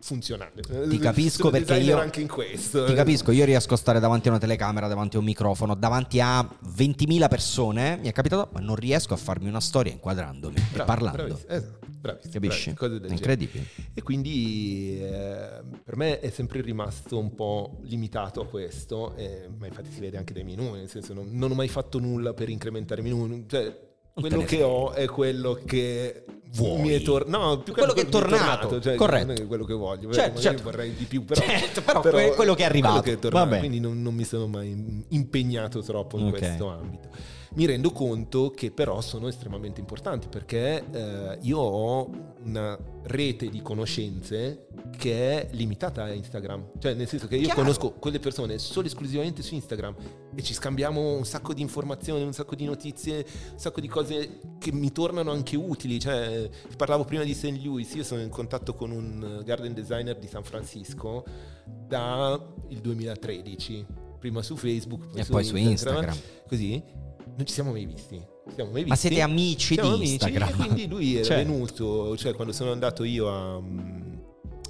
funzionale. 0.00 0.62
Ti 0.88 0.98
capisco 0.98 1.50
perché 1.50 1.78
io 1.78 1.98
anche 1.98 2.20
in 2.20 2.28
questo. 2.28 2.84
Ti 2.84 2.94
capisco, 2.94 3.30
io 3.30 3.44
riesco 3.44 3.74
a 3.74 3.76
stare 3.76 4.00
davanti 4.00 4.28
a 4.28 4.32
una 4.32 4.40
telecamera, 4.40 4.88
davanti 4.88 5.16
a 5.16 5.18
un 5.18 5.24
microfono, 5.24 5.74
davanti 5.74 6.20
a 6.20 6.40
20.000 6.40 7.28
persone, 7.28 7.98
mi 8.00 8.08
è 8.08 8.12
capitato, 8.12 8.48
ma 8.52 8.60
non 8.60 8.76
riesco 8.76 9.14
a 9.14 9.16
farmi 9.16 9.48
una 9.48 9.60
storia 9.60 9.92
inquadrandomi 9.92 10.54
Bravo, 10.54 10.82
e 10.82 10.84
parlando. 10.84 11.22
Bravissimo, 11.22 11.78
bravissimo, 12.00 12.32
Capisci? 12.32 12.72
Bravissimo, 12.72 13.06
è 13.06 13.10
incredibile. 13.12 13.66
E 13.94 14.02
quindi 14.02 14.98
eh, 15.00 15.62
per 15.84 15.96
me 15.96 16.20
è 16.20 16.30
sempre 16.30 16.60
rimasto 16.60 17.18
un 17.18 17.34
po' 17.34 17.78
limitato 17.82 18.40
a 18.40 18.46
questo, 18.46 19.14
eh, 19.16 19.48
ma 19.56 19.66
infatti 19.66 19.90
si 19.90 20.00
vede 20.00 20.16
anche 20.16 20.32
dai 20.32 20.44
menu, 20.44 20.72
nel 20.74 20.88
senso 20.88 21.12
non, 21.14 21.28
non 21.30 21.50
ho 21.50 21.54
mai 21.54 21.68
fatto 21.68 21.98
nulla 21.98 22.32
per 22.32 22.48
incrementare 22.48 23.00
i 23.00 23.04
menu, 23.04 23.44
cioè 23.46 23.90
quello 24.14 24.42
che 24.42 24.62
ho 24.62 24.92
è 24.92 25.06
quello 25.06 25.58
che 25.64 26.24
Vuoi. 26.54 26.80
mi 26.80 26.88
è 26.90 27.00
tornato. 27.00 27.44
No, 27.44 27.58
più 27.58 27.72
quello 27.72 27.92
che, 27.92 28.02
che 28.02 28.06
è 28.08 28.10
tornato. 28.10 28.68
tornato 28.68 28.80
cioè, 28.80 28.94
Corretto. 28.94 29.26
Non 29.26 29.36
è 29.36 29.46
quello 29.46 29.64
che 29.64 29.74
voglio. 29.74 30.12
Certo, 30.12 30.40
certo. 30.40 30.62
vorrei 30.62 30.94
di 30.94 31.04
più, 31.04 31.24
però, 31.24 31.40
certo, 31.40 31.82
però, 31.82 32.00
però 32.00 32.34
quello 32.34 32.54
che 32.54 32.62
è 32.62 32.66
arrivato. 32.66 33.00
Che 33.00 33.12
è 33.12 33.18
tornato, 33.18 33.56
quindi 33.58 33.80
non, 33.80 34.02
non, 34.02 34.14
mi 34.14 34.24
sono 34.24 34.46
mai 34.46 35.04
impegnato 35.08 35.80
troppo 35.80 36.18
in 36.18 36.26
okay. 36.26 36.38
questo 36.38 36.68
ambito. 36.68 37.08
Mi 37.54 37.66
rendo 37.66 37.90
conto 37.90 38.50
che 38.50 38.70
però 38.70 39.02
sono 39.02 39.28
estremamente 39.28 39.78
importanti 39.78 40.28
perché 40.28 40.84
eh, 40.90 41.38
io 41.42 41.58
ho 41.58 42.10
una 42.44 42.78
rete 43.04 43.50
di 43.50 43.60
conoscenze 43.60 44.68
che 44.96 45.48
è 45.48 45.48
limitata 45.52 46.04
a 46.04 46.12
Instagram. 46.12 46.70
Cioè, 46.78 46.94
nel 46.94 47.06
senso 47.06 47.26
che 47.26 47.36
io 47.36 47.44
Chiaro. 47.44 47.60
conosco 47.60 47.92
quelle 47.92 48.20
persone 48.20 48.58
solo 48.58 48.86
esclusivamente 48.86 49.42
su 49.42 49.54
Instagram 49.54 49.94
e 50.34 50.42
ci 50.42 50.54
scambiamo 50.54 51.14
un 51.14 51.26
sacco 51.26 51.52
di 51.52 51.60
informazioni, 51.60 52.22
un 52.22 52.32
sacco 52.32 52.54
di 52.54 52.64
notizie, 52.64 53.26
un 53.52 53.58
sacco 53.58 53.80
di 53.80 53.88
cose 53.88 54.40
che 54.58 54.72
mi 54.72 54.90
tornano 54.90 55.30
anche 55.30 55.56
utili. 55.56 56.00
Cioè, 56.00 56.48
parlavo 56.78 57.04
prima 57.04 57.22
di 57.22 57.34
St. 57.34 57.58
Louis, 57.62 57.92
io 57.94 58.04
sono 58.04 58.22
in 58.22 58.30
contatto 58.30 58.72
con 58.74 58.90
un 58.90 59.42
garden 59.44 59.74
designer 59.74 60.18
di 60.18 60.26
San 60.26 60.42
Francisco 60.42 61.24
dal 61.66 62.54
2013 62.80 63.86
prima 64.18 64.40
su 64.40 64.56
Facebook 64.56 65.08
poi 65.08 65.20
e 65.20 65.24
su 65.24 65.32
poi 65.32 65.42
Instagram, 65.42 65.64
su 65.64 65.70
Instagram. 65.70 66.16
Così 66.48 67.00
non 67.36 67.46
ci 67.46 67.52
siamo 67.52 67.72
mai 67.72 67.86
visti. 67.86 68.20
Siamo 68.54 68.70
mai 68.70 68.84
visti. 68.84 68.88
Ma 68.88 68.96
siete 68.96 69.20
amici 69.20 69.74
siamo 69.74 69.96
di 69.96 70.10
Instagram? 70.10 70.48
Amici, 70.48 70.62
quindi 70.62 70.86
lui 70.88 71.14
era 71.16 71.24
cioè. 71.24 71.36
venuto, 71.44 72.16
cioè 72.16 72.34
quando 72.34 72.52
sono 72.52 72.72
andato 72.72 73.04
io 73.04 73.28
a, 73.28 73.62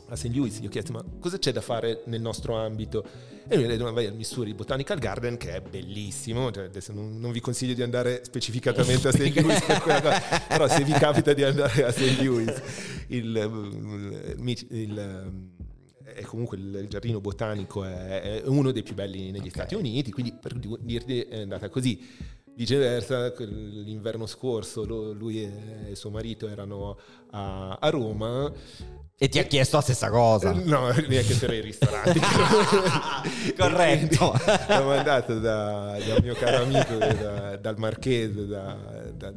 a 0.09 0.17
St. 0.17 0.31
Louis 0.35 0.61
gli 0.61 0.67
ho 0.67 0.69
chiesto 0.69 0.93
ma 0.93 1.05
cosa 1.21 1.39
c'è 1.39 1.53
da 1.53 1.61
fare 1.61 2.03
nel 2.07 2.21
nostro 2.21 2.57
ambito? 2.57 3.05
E 3.49 3.57
lui 3.57 3.67
mi 3.67 3.73
ha 3.73 3.77
detto 3.77 3.93
vai 3.93 4.07
al 4.07 4.15
Missouri 4.15 4.55
Botanical 4.55 4.99
Garden 4.99 5.37
che 5.37 5.57
è 5.57 5.61
bellissimo, 5.61 6.51
cioè, 6.53 6.65
adesso 6.65 6.93
non, 6.93 7.19
non, 7.19 7.33
vi 7.33 7.41
consiglio 7.41 7.75
di 7.75 7.83
andare 7.83 8.23
specificatamente 8.25 9.09
a 9.09 9.13
St. 9.13 9.41
Louis 9.41 9.65
per 9.65 9.81
quella 9.81 10.01
cosa, 10.01 10.21
però 10.47 10.69
se 10.69 10.85
vi 10.85 10.93
capita 10.93 11.33
di 11.33 11.43
andare 11.43 11.85
a 11.85 11.91
St. 11.91 12.21
Louis 12.21 12.63
il, 13.09 14.37
il, 14.39 14.67
il 14.71 15.41
è 16.15 16.23
comunque 16.23 16.57
il 16.59 16.87
giardino 16.89 17.21
botanico 17.21 17.85
è, 17.85 18.43
uno 18.45 18.70
dei 18.70 18.82
più 18.82 18.95
belli 18.95 19.31
negli 19.31 19.49
okay. 19.49 19.51
Stati 19.51 19.74
Uniti, 19.74 20.11
quindi 20.11 20.32
per 20.32 20.55
dirti 20.81 21.23
è 21.23 21.41
andata 21.41 21.69
così. 21.69 22.01
Viceversa, 22.55 23.33
l'inverno 23.39 24.27
scorso 24.27 24.85
lui 24.85 25.43
e 25.43 25.95
suo 25.95 26.11
marito 26.11 26.49
erano 26.49 26.99
a, 27.31 27.79
a 27.81 27.89
Roma 27.89 28.53
e 29.23 29.29
ti 29.29 29.39
ha 29.39 29.45
chiesto 29.45 29.77
la 29.77 29.83
stessa 29.83 30.11
cosa. 30.11 30.51
No, 30.65 30.91
neanche 31.07 31.35
per 31.35 31.53
i 31.53 31.61
ristoranti. 31.61 32.19
Corretto. 33.57 34.35
L'ho 34.69 34.85
mandato 34.85 35.39
da, 35.39 35.97
dal 36.05 36.23
mio 36.23 36.35
caro 36.35 36.65
amico 36.65 36.97
da, 36.97 37.57
dal 37.57 37.79
Marchese, 37.79 38.47
da, 38.47 38.77
da 39.15 39.33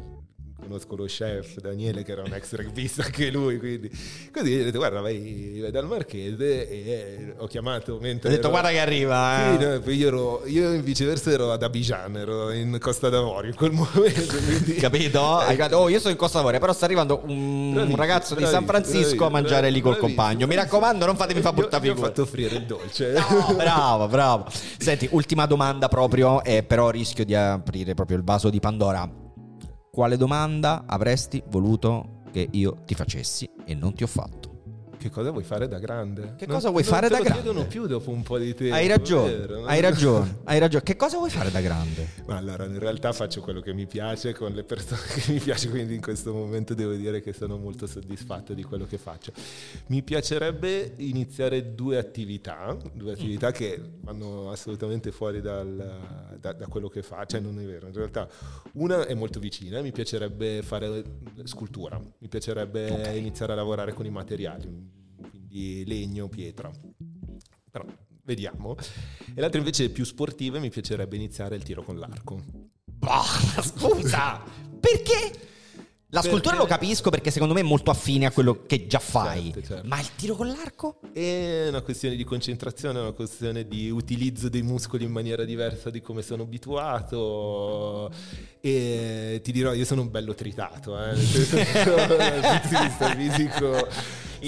conosco 0.68 0.96
lo 0.96 1.06
chef 1.06 1.60
Daniele 1.60 2.04
che 2.04 2.12
era 2.12 2.24
un 2.24 2.34
ex 2.34 2.54
rugbista 2.56 3.04
anche 3.04 3.30
lui, 3.32 3.58
quindi 3.58 3.90
così 4.32 4.60
ho 4.60 4.64
detto 4.64 4.78
guarda 4.78 5.02
vai, 5.02 5.60
vai 5.62 5.72
dal 5.72 5.86
Marchese 5.86 6.70
e 6.70 7.34
ho 7.38 7.48
chiamato 7.48 7.98
mentre... 8.02 8.30
Ho 8.30 8.32
detto 8.32 8.48
ero... 8.48 8.50
guarda 8.50 8.70
che 8.70 8.80
arriva. 8.80 9.54
Eh. 9.54 9.58
Sì, 9.58 9.66
no, 9.66 9.92
io, 9.92 10.08
ero, 10.08 10.42
io 10.46 10.74
in 10.74 10.84
viceversa 10.84 11.32
ero 11.32 11.52
ad 11.52 11.64
Abidjan, 11.64 12.18
ero 12.18 12.52
in 12.52 12.78
Costa 12.80 13.10
d'Avorio 13.10 13.52
in 13.52 13.56
quel 13.56 13.72
momento. 13.74 14.38
Quindi... 14.38 14.74
Capito? 14.80 15.22
oh, 15.22 15.90
io 15.90 16.00
sono 16.00 16.12
in 16.12 16.18
Costa 16.18 16.38
d'Avorio, 16.38 16.60
però 16.60 16.74
sta 16.74 16.86
arrivando 16.86 17.22
un, 17.26 17.74
bravissimo, 17.74 17.96
ragazzo 17.96 18.36
di 18.36 18.46
San 18.46 18.66
Francisco 18.66 19.26
a 19.26 19.30
mangiare 19.30 19.70
lì 19.70 19.82
col 19.82 19.98
compagno. 19.98 20.48
Mi 20.48 20.56
raccomando, 20.56 21.06
non 21.06 21.16
fatemi 21.16 21.42
fare 21.42 21.56
buttare 21.56 21.84
figura. 21.84 22.00
Mi 22.00 22.06
ho 22.06 22.08
fatto 22.08 22.22
offrire 22.24 22.56
il 22.56 22.66
dolce. 22.66 23.14
No, 23.14 23.54
bravo, 23.56 24.08
bravo. 24.08 24.46
Senti, 24.78 25.08
ultima 25.12 25.46
domanda 25.46 25.88
proprio, 25.88 26.44
e 26.44 26.64
però 26.64 26.90
rischio 26.90 27.26
di 27.26 27.36
aprire 27.36 27.94
proprio 27.94 28.18
il 28.18 28.24
vaso 28.24 28.50
di 28.50 28.60
Pandora. 28.60 29.24
Quale 29.96 30.18
domanda 30.18 30.84
avresti 30.86 31.42
voluto 31.48 32.24
che 32.30 32.50
io 32.52 32.80
ti 32.84 32.94
facessi 32.96 33.50
e 33.66 33.74
non 33.76 33.94
ti 33.94 34.04
ho 34.04 34.08
fatto? 34.08 34.45
Che 35.06 35.11
cosa 35.11 35.30
vuoi 35.30 35.44
fare 35.44 35.68
da 35.68 35.77
grande? 35.77 36.34
Che 36.36 36.48
cosa 36.48 36.72
vuoi 36.72 36.82
fare 36.82 37.07
da 37.10 37.19
grande? 37.19 37.52
Non 37.52 37.68
più 37.68 37.86
dopo 37.86 38.10
un 38.10 38.23
po' 38.23 38.40
di 38.40 38.56
tempo. 38.56 38.73
Hai 38.73 38.88
ragione, 38.88 39.36
vero, 39.36 39.65
hai 39.65 39.80
ragione, 39.80 40.40
hai 40.45 40.57
ragione. 40.57 40.84
Che 40.84 40.95
cosa 40.95 41.18
vuoi 41.18 41.30
fare 41.30 41.52
da 41.52 41.61
grande? 41.61 42.07
Ma 42.26 42.38
allora, 42.38 42.65
in 42.65 42.80
realtà 42.80 43.14
faccio 43.14 43.40
quello 43.40 43.60
che 43.60 43.72
mi 43.72 43.86
piace 43.86 44.34
con 44.34 44.52
le 44.52 44.64
persone 44.64 44.99
che 45.14 45.32
mi 45.32 45.38
piace, 45.38 45.69
quindi 45.69 45.94
in 45.94 46.02
questo 46.02 46.34
momento 46.34 46.73
devo 46.73 46.94
dire 46.94 47.22
che 47.22 47.34
sono 47.34 47.60
molto 47.60 47.86
soddisfatto 47.86 48.56
di 48.56 48.64
quello 48.64 48.88
che 48.88 48.98
faccio. 48.98 49.32
Mi 49.90 50.02
piacerebbe 50.02 50.95
iniziare 50.98 51.76
due 51.76 51.99
attività, 51.99 52.76
due 52.91 53.11
attività 53.11 53.52
che 53.52 53.80
vanno 54.02 54.49
assolutamente 54.49 55.11
fuori 55.11 55.40
dal, 55.40 56.36
da, 56.40 56.53
da, 56.53 56.65
quello 56.65 56.90
che 56.90 57.03
faccio, 57.03 57.38
cioè 57.38 57.41
non 57.41 57.60
è 57.60 57.64
vero, 57.64 57.86
in 57.86 57.94
realtà 57.94 58.27
una 58.73 59.06
è 59.06 59.14
molto 59.14 59.40
vicina, 59.40 59.82
mi 59.82 59.91
piacerebbe 59.91 60.64
fare 60.64 61.03
scultura, 61.44 61.99
mi 61.99 62.27
piacerebbe 62.27 62.90
okay. 62.90 63.19
iniziare 63.19 63.52
a 63.52 63.56
lavorare 63.56 63.94
con 63.94 64.07
i 64.07 64.10
materiali 64.10 64.95
quindi 65.56 65.86
legno, 65.86 66.27
pietra. 66.27 66.69
Però 67.72 67.86
vediamo. 68.23 68.76
E 69.34 69.40
l'altra 69.40 69.60
invece 69.60 69.90
più 69.90 70.03
sportiva 70.03 70.60
mi 70.60 70.69
piacerebbe 70.69 71.15
iniziare 71.15 71.56
il 71.56 71.64
tiro 71.64 71.82
con 71.84 71.98
l'arco. 71.98 72.44
Bah, 72.84 73.23
scusa! 73.61 74.44
Perché? 74.80 75.53
La 76.10 76.22
perché... 76.22 76.38
scultura 76.38 76.57
lo 76.57 76.65
capisco 76.65 77.10
perché 77.10 77.32
secondo 77.32 77.53
me 77.53 77.61
è 77.61 77.64
molto 77.64 77.90
affine 77.90 78.26
a 78.26 78.32
quello 78.32 78.65
che 78.65 78.86
già 78.88 78.99
fai. 78.99 79.52
Certo, 79.52 79.68
certo. 79.68 79.88
Ma 79.88 79.99
il 79.99 80.14
tiro 80.15 80.36
con 80.36 80.48
l'arco? 80.48 80.99
È 81.11 81.68
una 81.69 81.82
questione 81.82 82.15
di 82.15 82.23
concentrazione, 82.23 82.99
è 82.99 83.02
una 83.02 83.11
questione 83.11 83.65
di 83.65 83.90
utilizzo 83.90 84.49
dei 84.49 84.61
muscoli 84.61 85.06
in 85.06 85.11
maniera 85.11 85.45
diversa 85.45 85.90
di 85.90 86.02
come 86.02 86.22
sono 86.22 86.44
abituato. 86.44 88.11
E 88.60 89.40
ti 89.44 89.52
dirò, 89.52 89.73
io 89.73 89.86
sono 89.86 90.02
un 90.02 90.11
bello 90.11 90.34
tritato, 90.34 90.98
eh. 91.02 91.14
dal 91.14 92.41
punto 92.41 92.68
di 92.68 92.84
vista 92.84 93.15
fisico. 93.15 93.88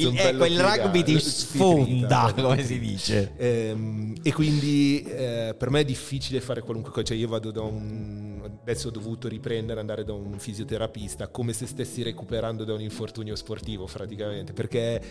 Il, 0.02 0.18
ecco, 0.18 0.46
il 0.46 0.60
rugby 0.60 1.04
ti 1.04 1.20
sfonda, 1.20 2.34
come 2.36 2.64
si 2.64 2.80
dice. 2.80 3.34
E, 3.36 3.48
ehm, 3.70 4.16
e 4.22 4.34
quindi 4.34 5.02
eh, 5.02 5.56
per 5.58 5.70
me 5.70 5.82
è 5.82 5.86
difficile 5.86 6.40
fare 6.42 6.62
qualunque 6.62 6.92
cosa. 6.92 7.06
Cioè, 7.06 7.18
io 7.18 7.28
vado 7.28 7.52
da 7.52 7.62
un. 7.62 8.50
Adesso 8.62 8.90
ho 8.90 8.92
dovuto 8.92 9.28
riprendere, 9.28 9.80
andare 9.80 10.04
da 10.04 10.14
un 10.14 10.38
fisioterapista 10.38 11.28
come 11.30 11.54
se 11.54 11.66
stessi 11.66 12.04
recuperando 12.04 12.64
da 12.64 12.74
un 12.74 12.82
infortunio 12.82 13.36
sportivo, 13.36 13.86
praticamente. 13.86 14.54
Perché 14.54 15.02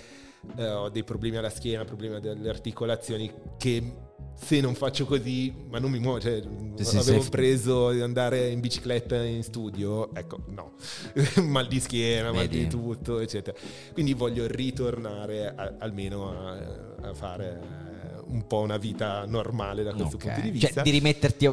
eh, 0.57 0.69
ho 0.69 0.89
dei 0.89 1.05
problemi 1.05 1.37
alla 1.37 1.51
schiena, 1.51 1.85
problemi 1.85 2.21
delle 2.21 2.49
articolazioni 2.49 3.33
che 3.57 4.06
se 4.39 4.61
non 4.61 4.75
faccio 4.75 5.07
così, 5.07 5.53
ma 5.69 5.79
non 5.79 5.91
mi 5.91 5.99
muovo, 5.99 6.21
cioè, 6.21 6.43
sì, 6.77 6.97
avevo 6.99 7.23
sì, 7.23 7.31
preso 7.31 7.91
di 7.91 8.03
andare 8.03 8.49
in 8.49 8.61
bicicletta 8.61 9.23
in 9.25 9.43
studio, 9.43 10.15
ecco, 10.15 10.41
no, 10.49 10.75
mal 11.43 11.67
di 11.67 11.81
schiena, 11.81 12.31
Vedi. 12.31 12.37
mal 12.37 12.49
di 12.49 12.67
tutto, 12.69 13.19
eccetera. 13.21 13.57
Quindi 13.93 14.13
voglio 14.13 14.47
ritornare 14.47 15.55
a, 15.55 15.77
almeno 15.79 16.31
a, 16.31 17.09
a, 17.09 17.15
fare 17.15 17.85
un 18.27 18.47
po' 18.47 18.61
una 18.61 18.77
vita 18.77 19.25
normale 19.25 19.83
da 19.83 19.95
questo 19.95 20.17
okay. 20.17 20.35
punto 20.35 20.41
di 20.43 20.51
vista. 20.51 20.69
Cioè 20.69 20.83
di 20.83 20.91
rimetterti 20.91 21.49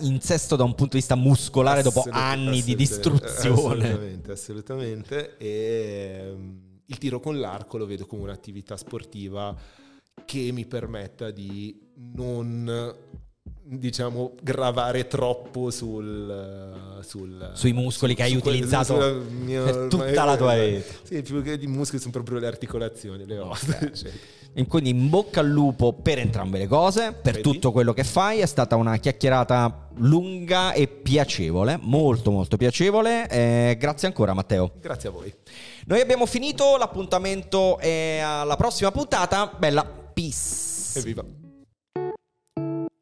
in 0.00 0.20
sesto 0.20 0.56
da 0.56 0.64
un 0.64 0.74
punto 0.74 0.92
di 0.92 0.98
vista 0.98 1.14
muscolare 1.14 1.82
dopo 1.82 2.04
anni 2.10 2.62
di 2.62 2.74
distruzione. 2.74 3.86
Assolutamente, 3.86 4.32
assolutamente. 4.32 5.36
E 5.38 6.32
um, 6.34 6.60
il 6.84 6.98
tiro 6.98 7.18
con 7.18 7.40
l'arco 7.40 7.78
lo 7.78 7.86
vedo 7.86 8.06
come 8.06 8.22
un'attività 8.22 8.76
sportiva 8.76 9.84
che 10.24 10.50
mi 10.52 10.66
permetta 10.66 11.30
di 11.30 11.78
non 12.14 12.94
diciamo 13.68 14.34
gravare 14.42 15.06
troppo 15.08 15.70
sul, 15.70 17.00
sul 17.02 17.50
sui 17.54 17.72
muscoli 17.72 18.12
su, 18.12 18.16
che 18.16 18.22
hai 18.22 18.36
utilizzato 18.36 19.24
mia, 19.28 19.62
per 19.62 19.86
tutta 19.88 20.24
la 20.24 20.36
tua 20.36 20.56
vita 20.56 20.92
sì 21.02 21.22
più 21.22 21.42
che 21.42 21.58
i 21.60 21.66
muscoli 21.66 21.98
sono 21.98 22.12
proprio 22.12 22.38
le 22.38 22.46
articolazioni 22.46 23.26
le 23.26 23.38
ossa 23.38 23.76
okay. 23.76 23.90
E 24.58 24.66
quindi 24.66 24.88
in 24.88 25.10
bocca 25.10 25.40
al 25.40 25.48
lupo 25.48 25.92
per 25.92 26.18
entrambe 26.18 26.56
le 26.56 26.66
cose, 26.66 27.12
per 27.12 27.34
Vedi? 27.34 27.42
tutto 27.42 27.72
quello 27.72 27.92
che 27.92 28.04
fai. 28.04 28.38
È 28.38 28.46
stata 28.46 28.74
una 28.76 28.96
chiacchierata 28.96 29.90
lunga 29.96 30.72
e 30.72 30.86
piacevole, 30.88 31.78
molto 31.78 32.30
molto 32.30 32.56
piacevole. 32.56 33.28
Eh, 33.28 33.76
grazie 33.78 34.08
ancora 34.08 34.32
Matteo. 34.32 34.72
Grazie 34.80 35.10
a 35.10 35.12
voi. 35.12 35.30
Noi 35.84 36.00
abbiamo 36.00 36.24
finito, 36.24 36.78
l'appuntamento 36.78 37.76
è 37.76 38.20
alla 38.22 38.56
prossima 38.56 38.90
puntata. 38.90 39.52
Bella, 39.58 40.05
Peace. 40.16 40.98
Viva. 41.04 41.45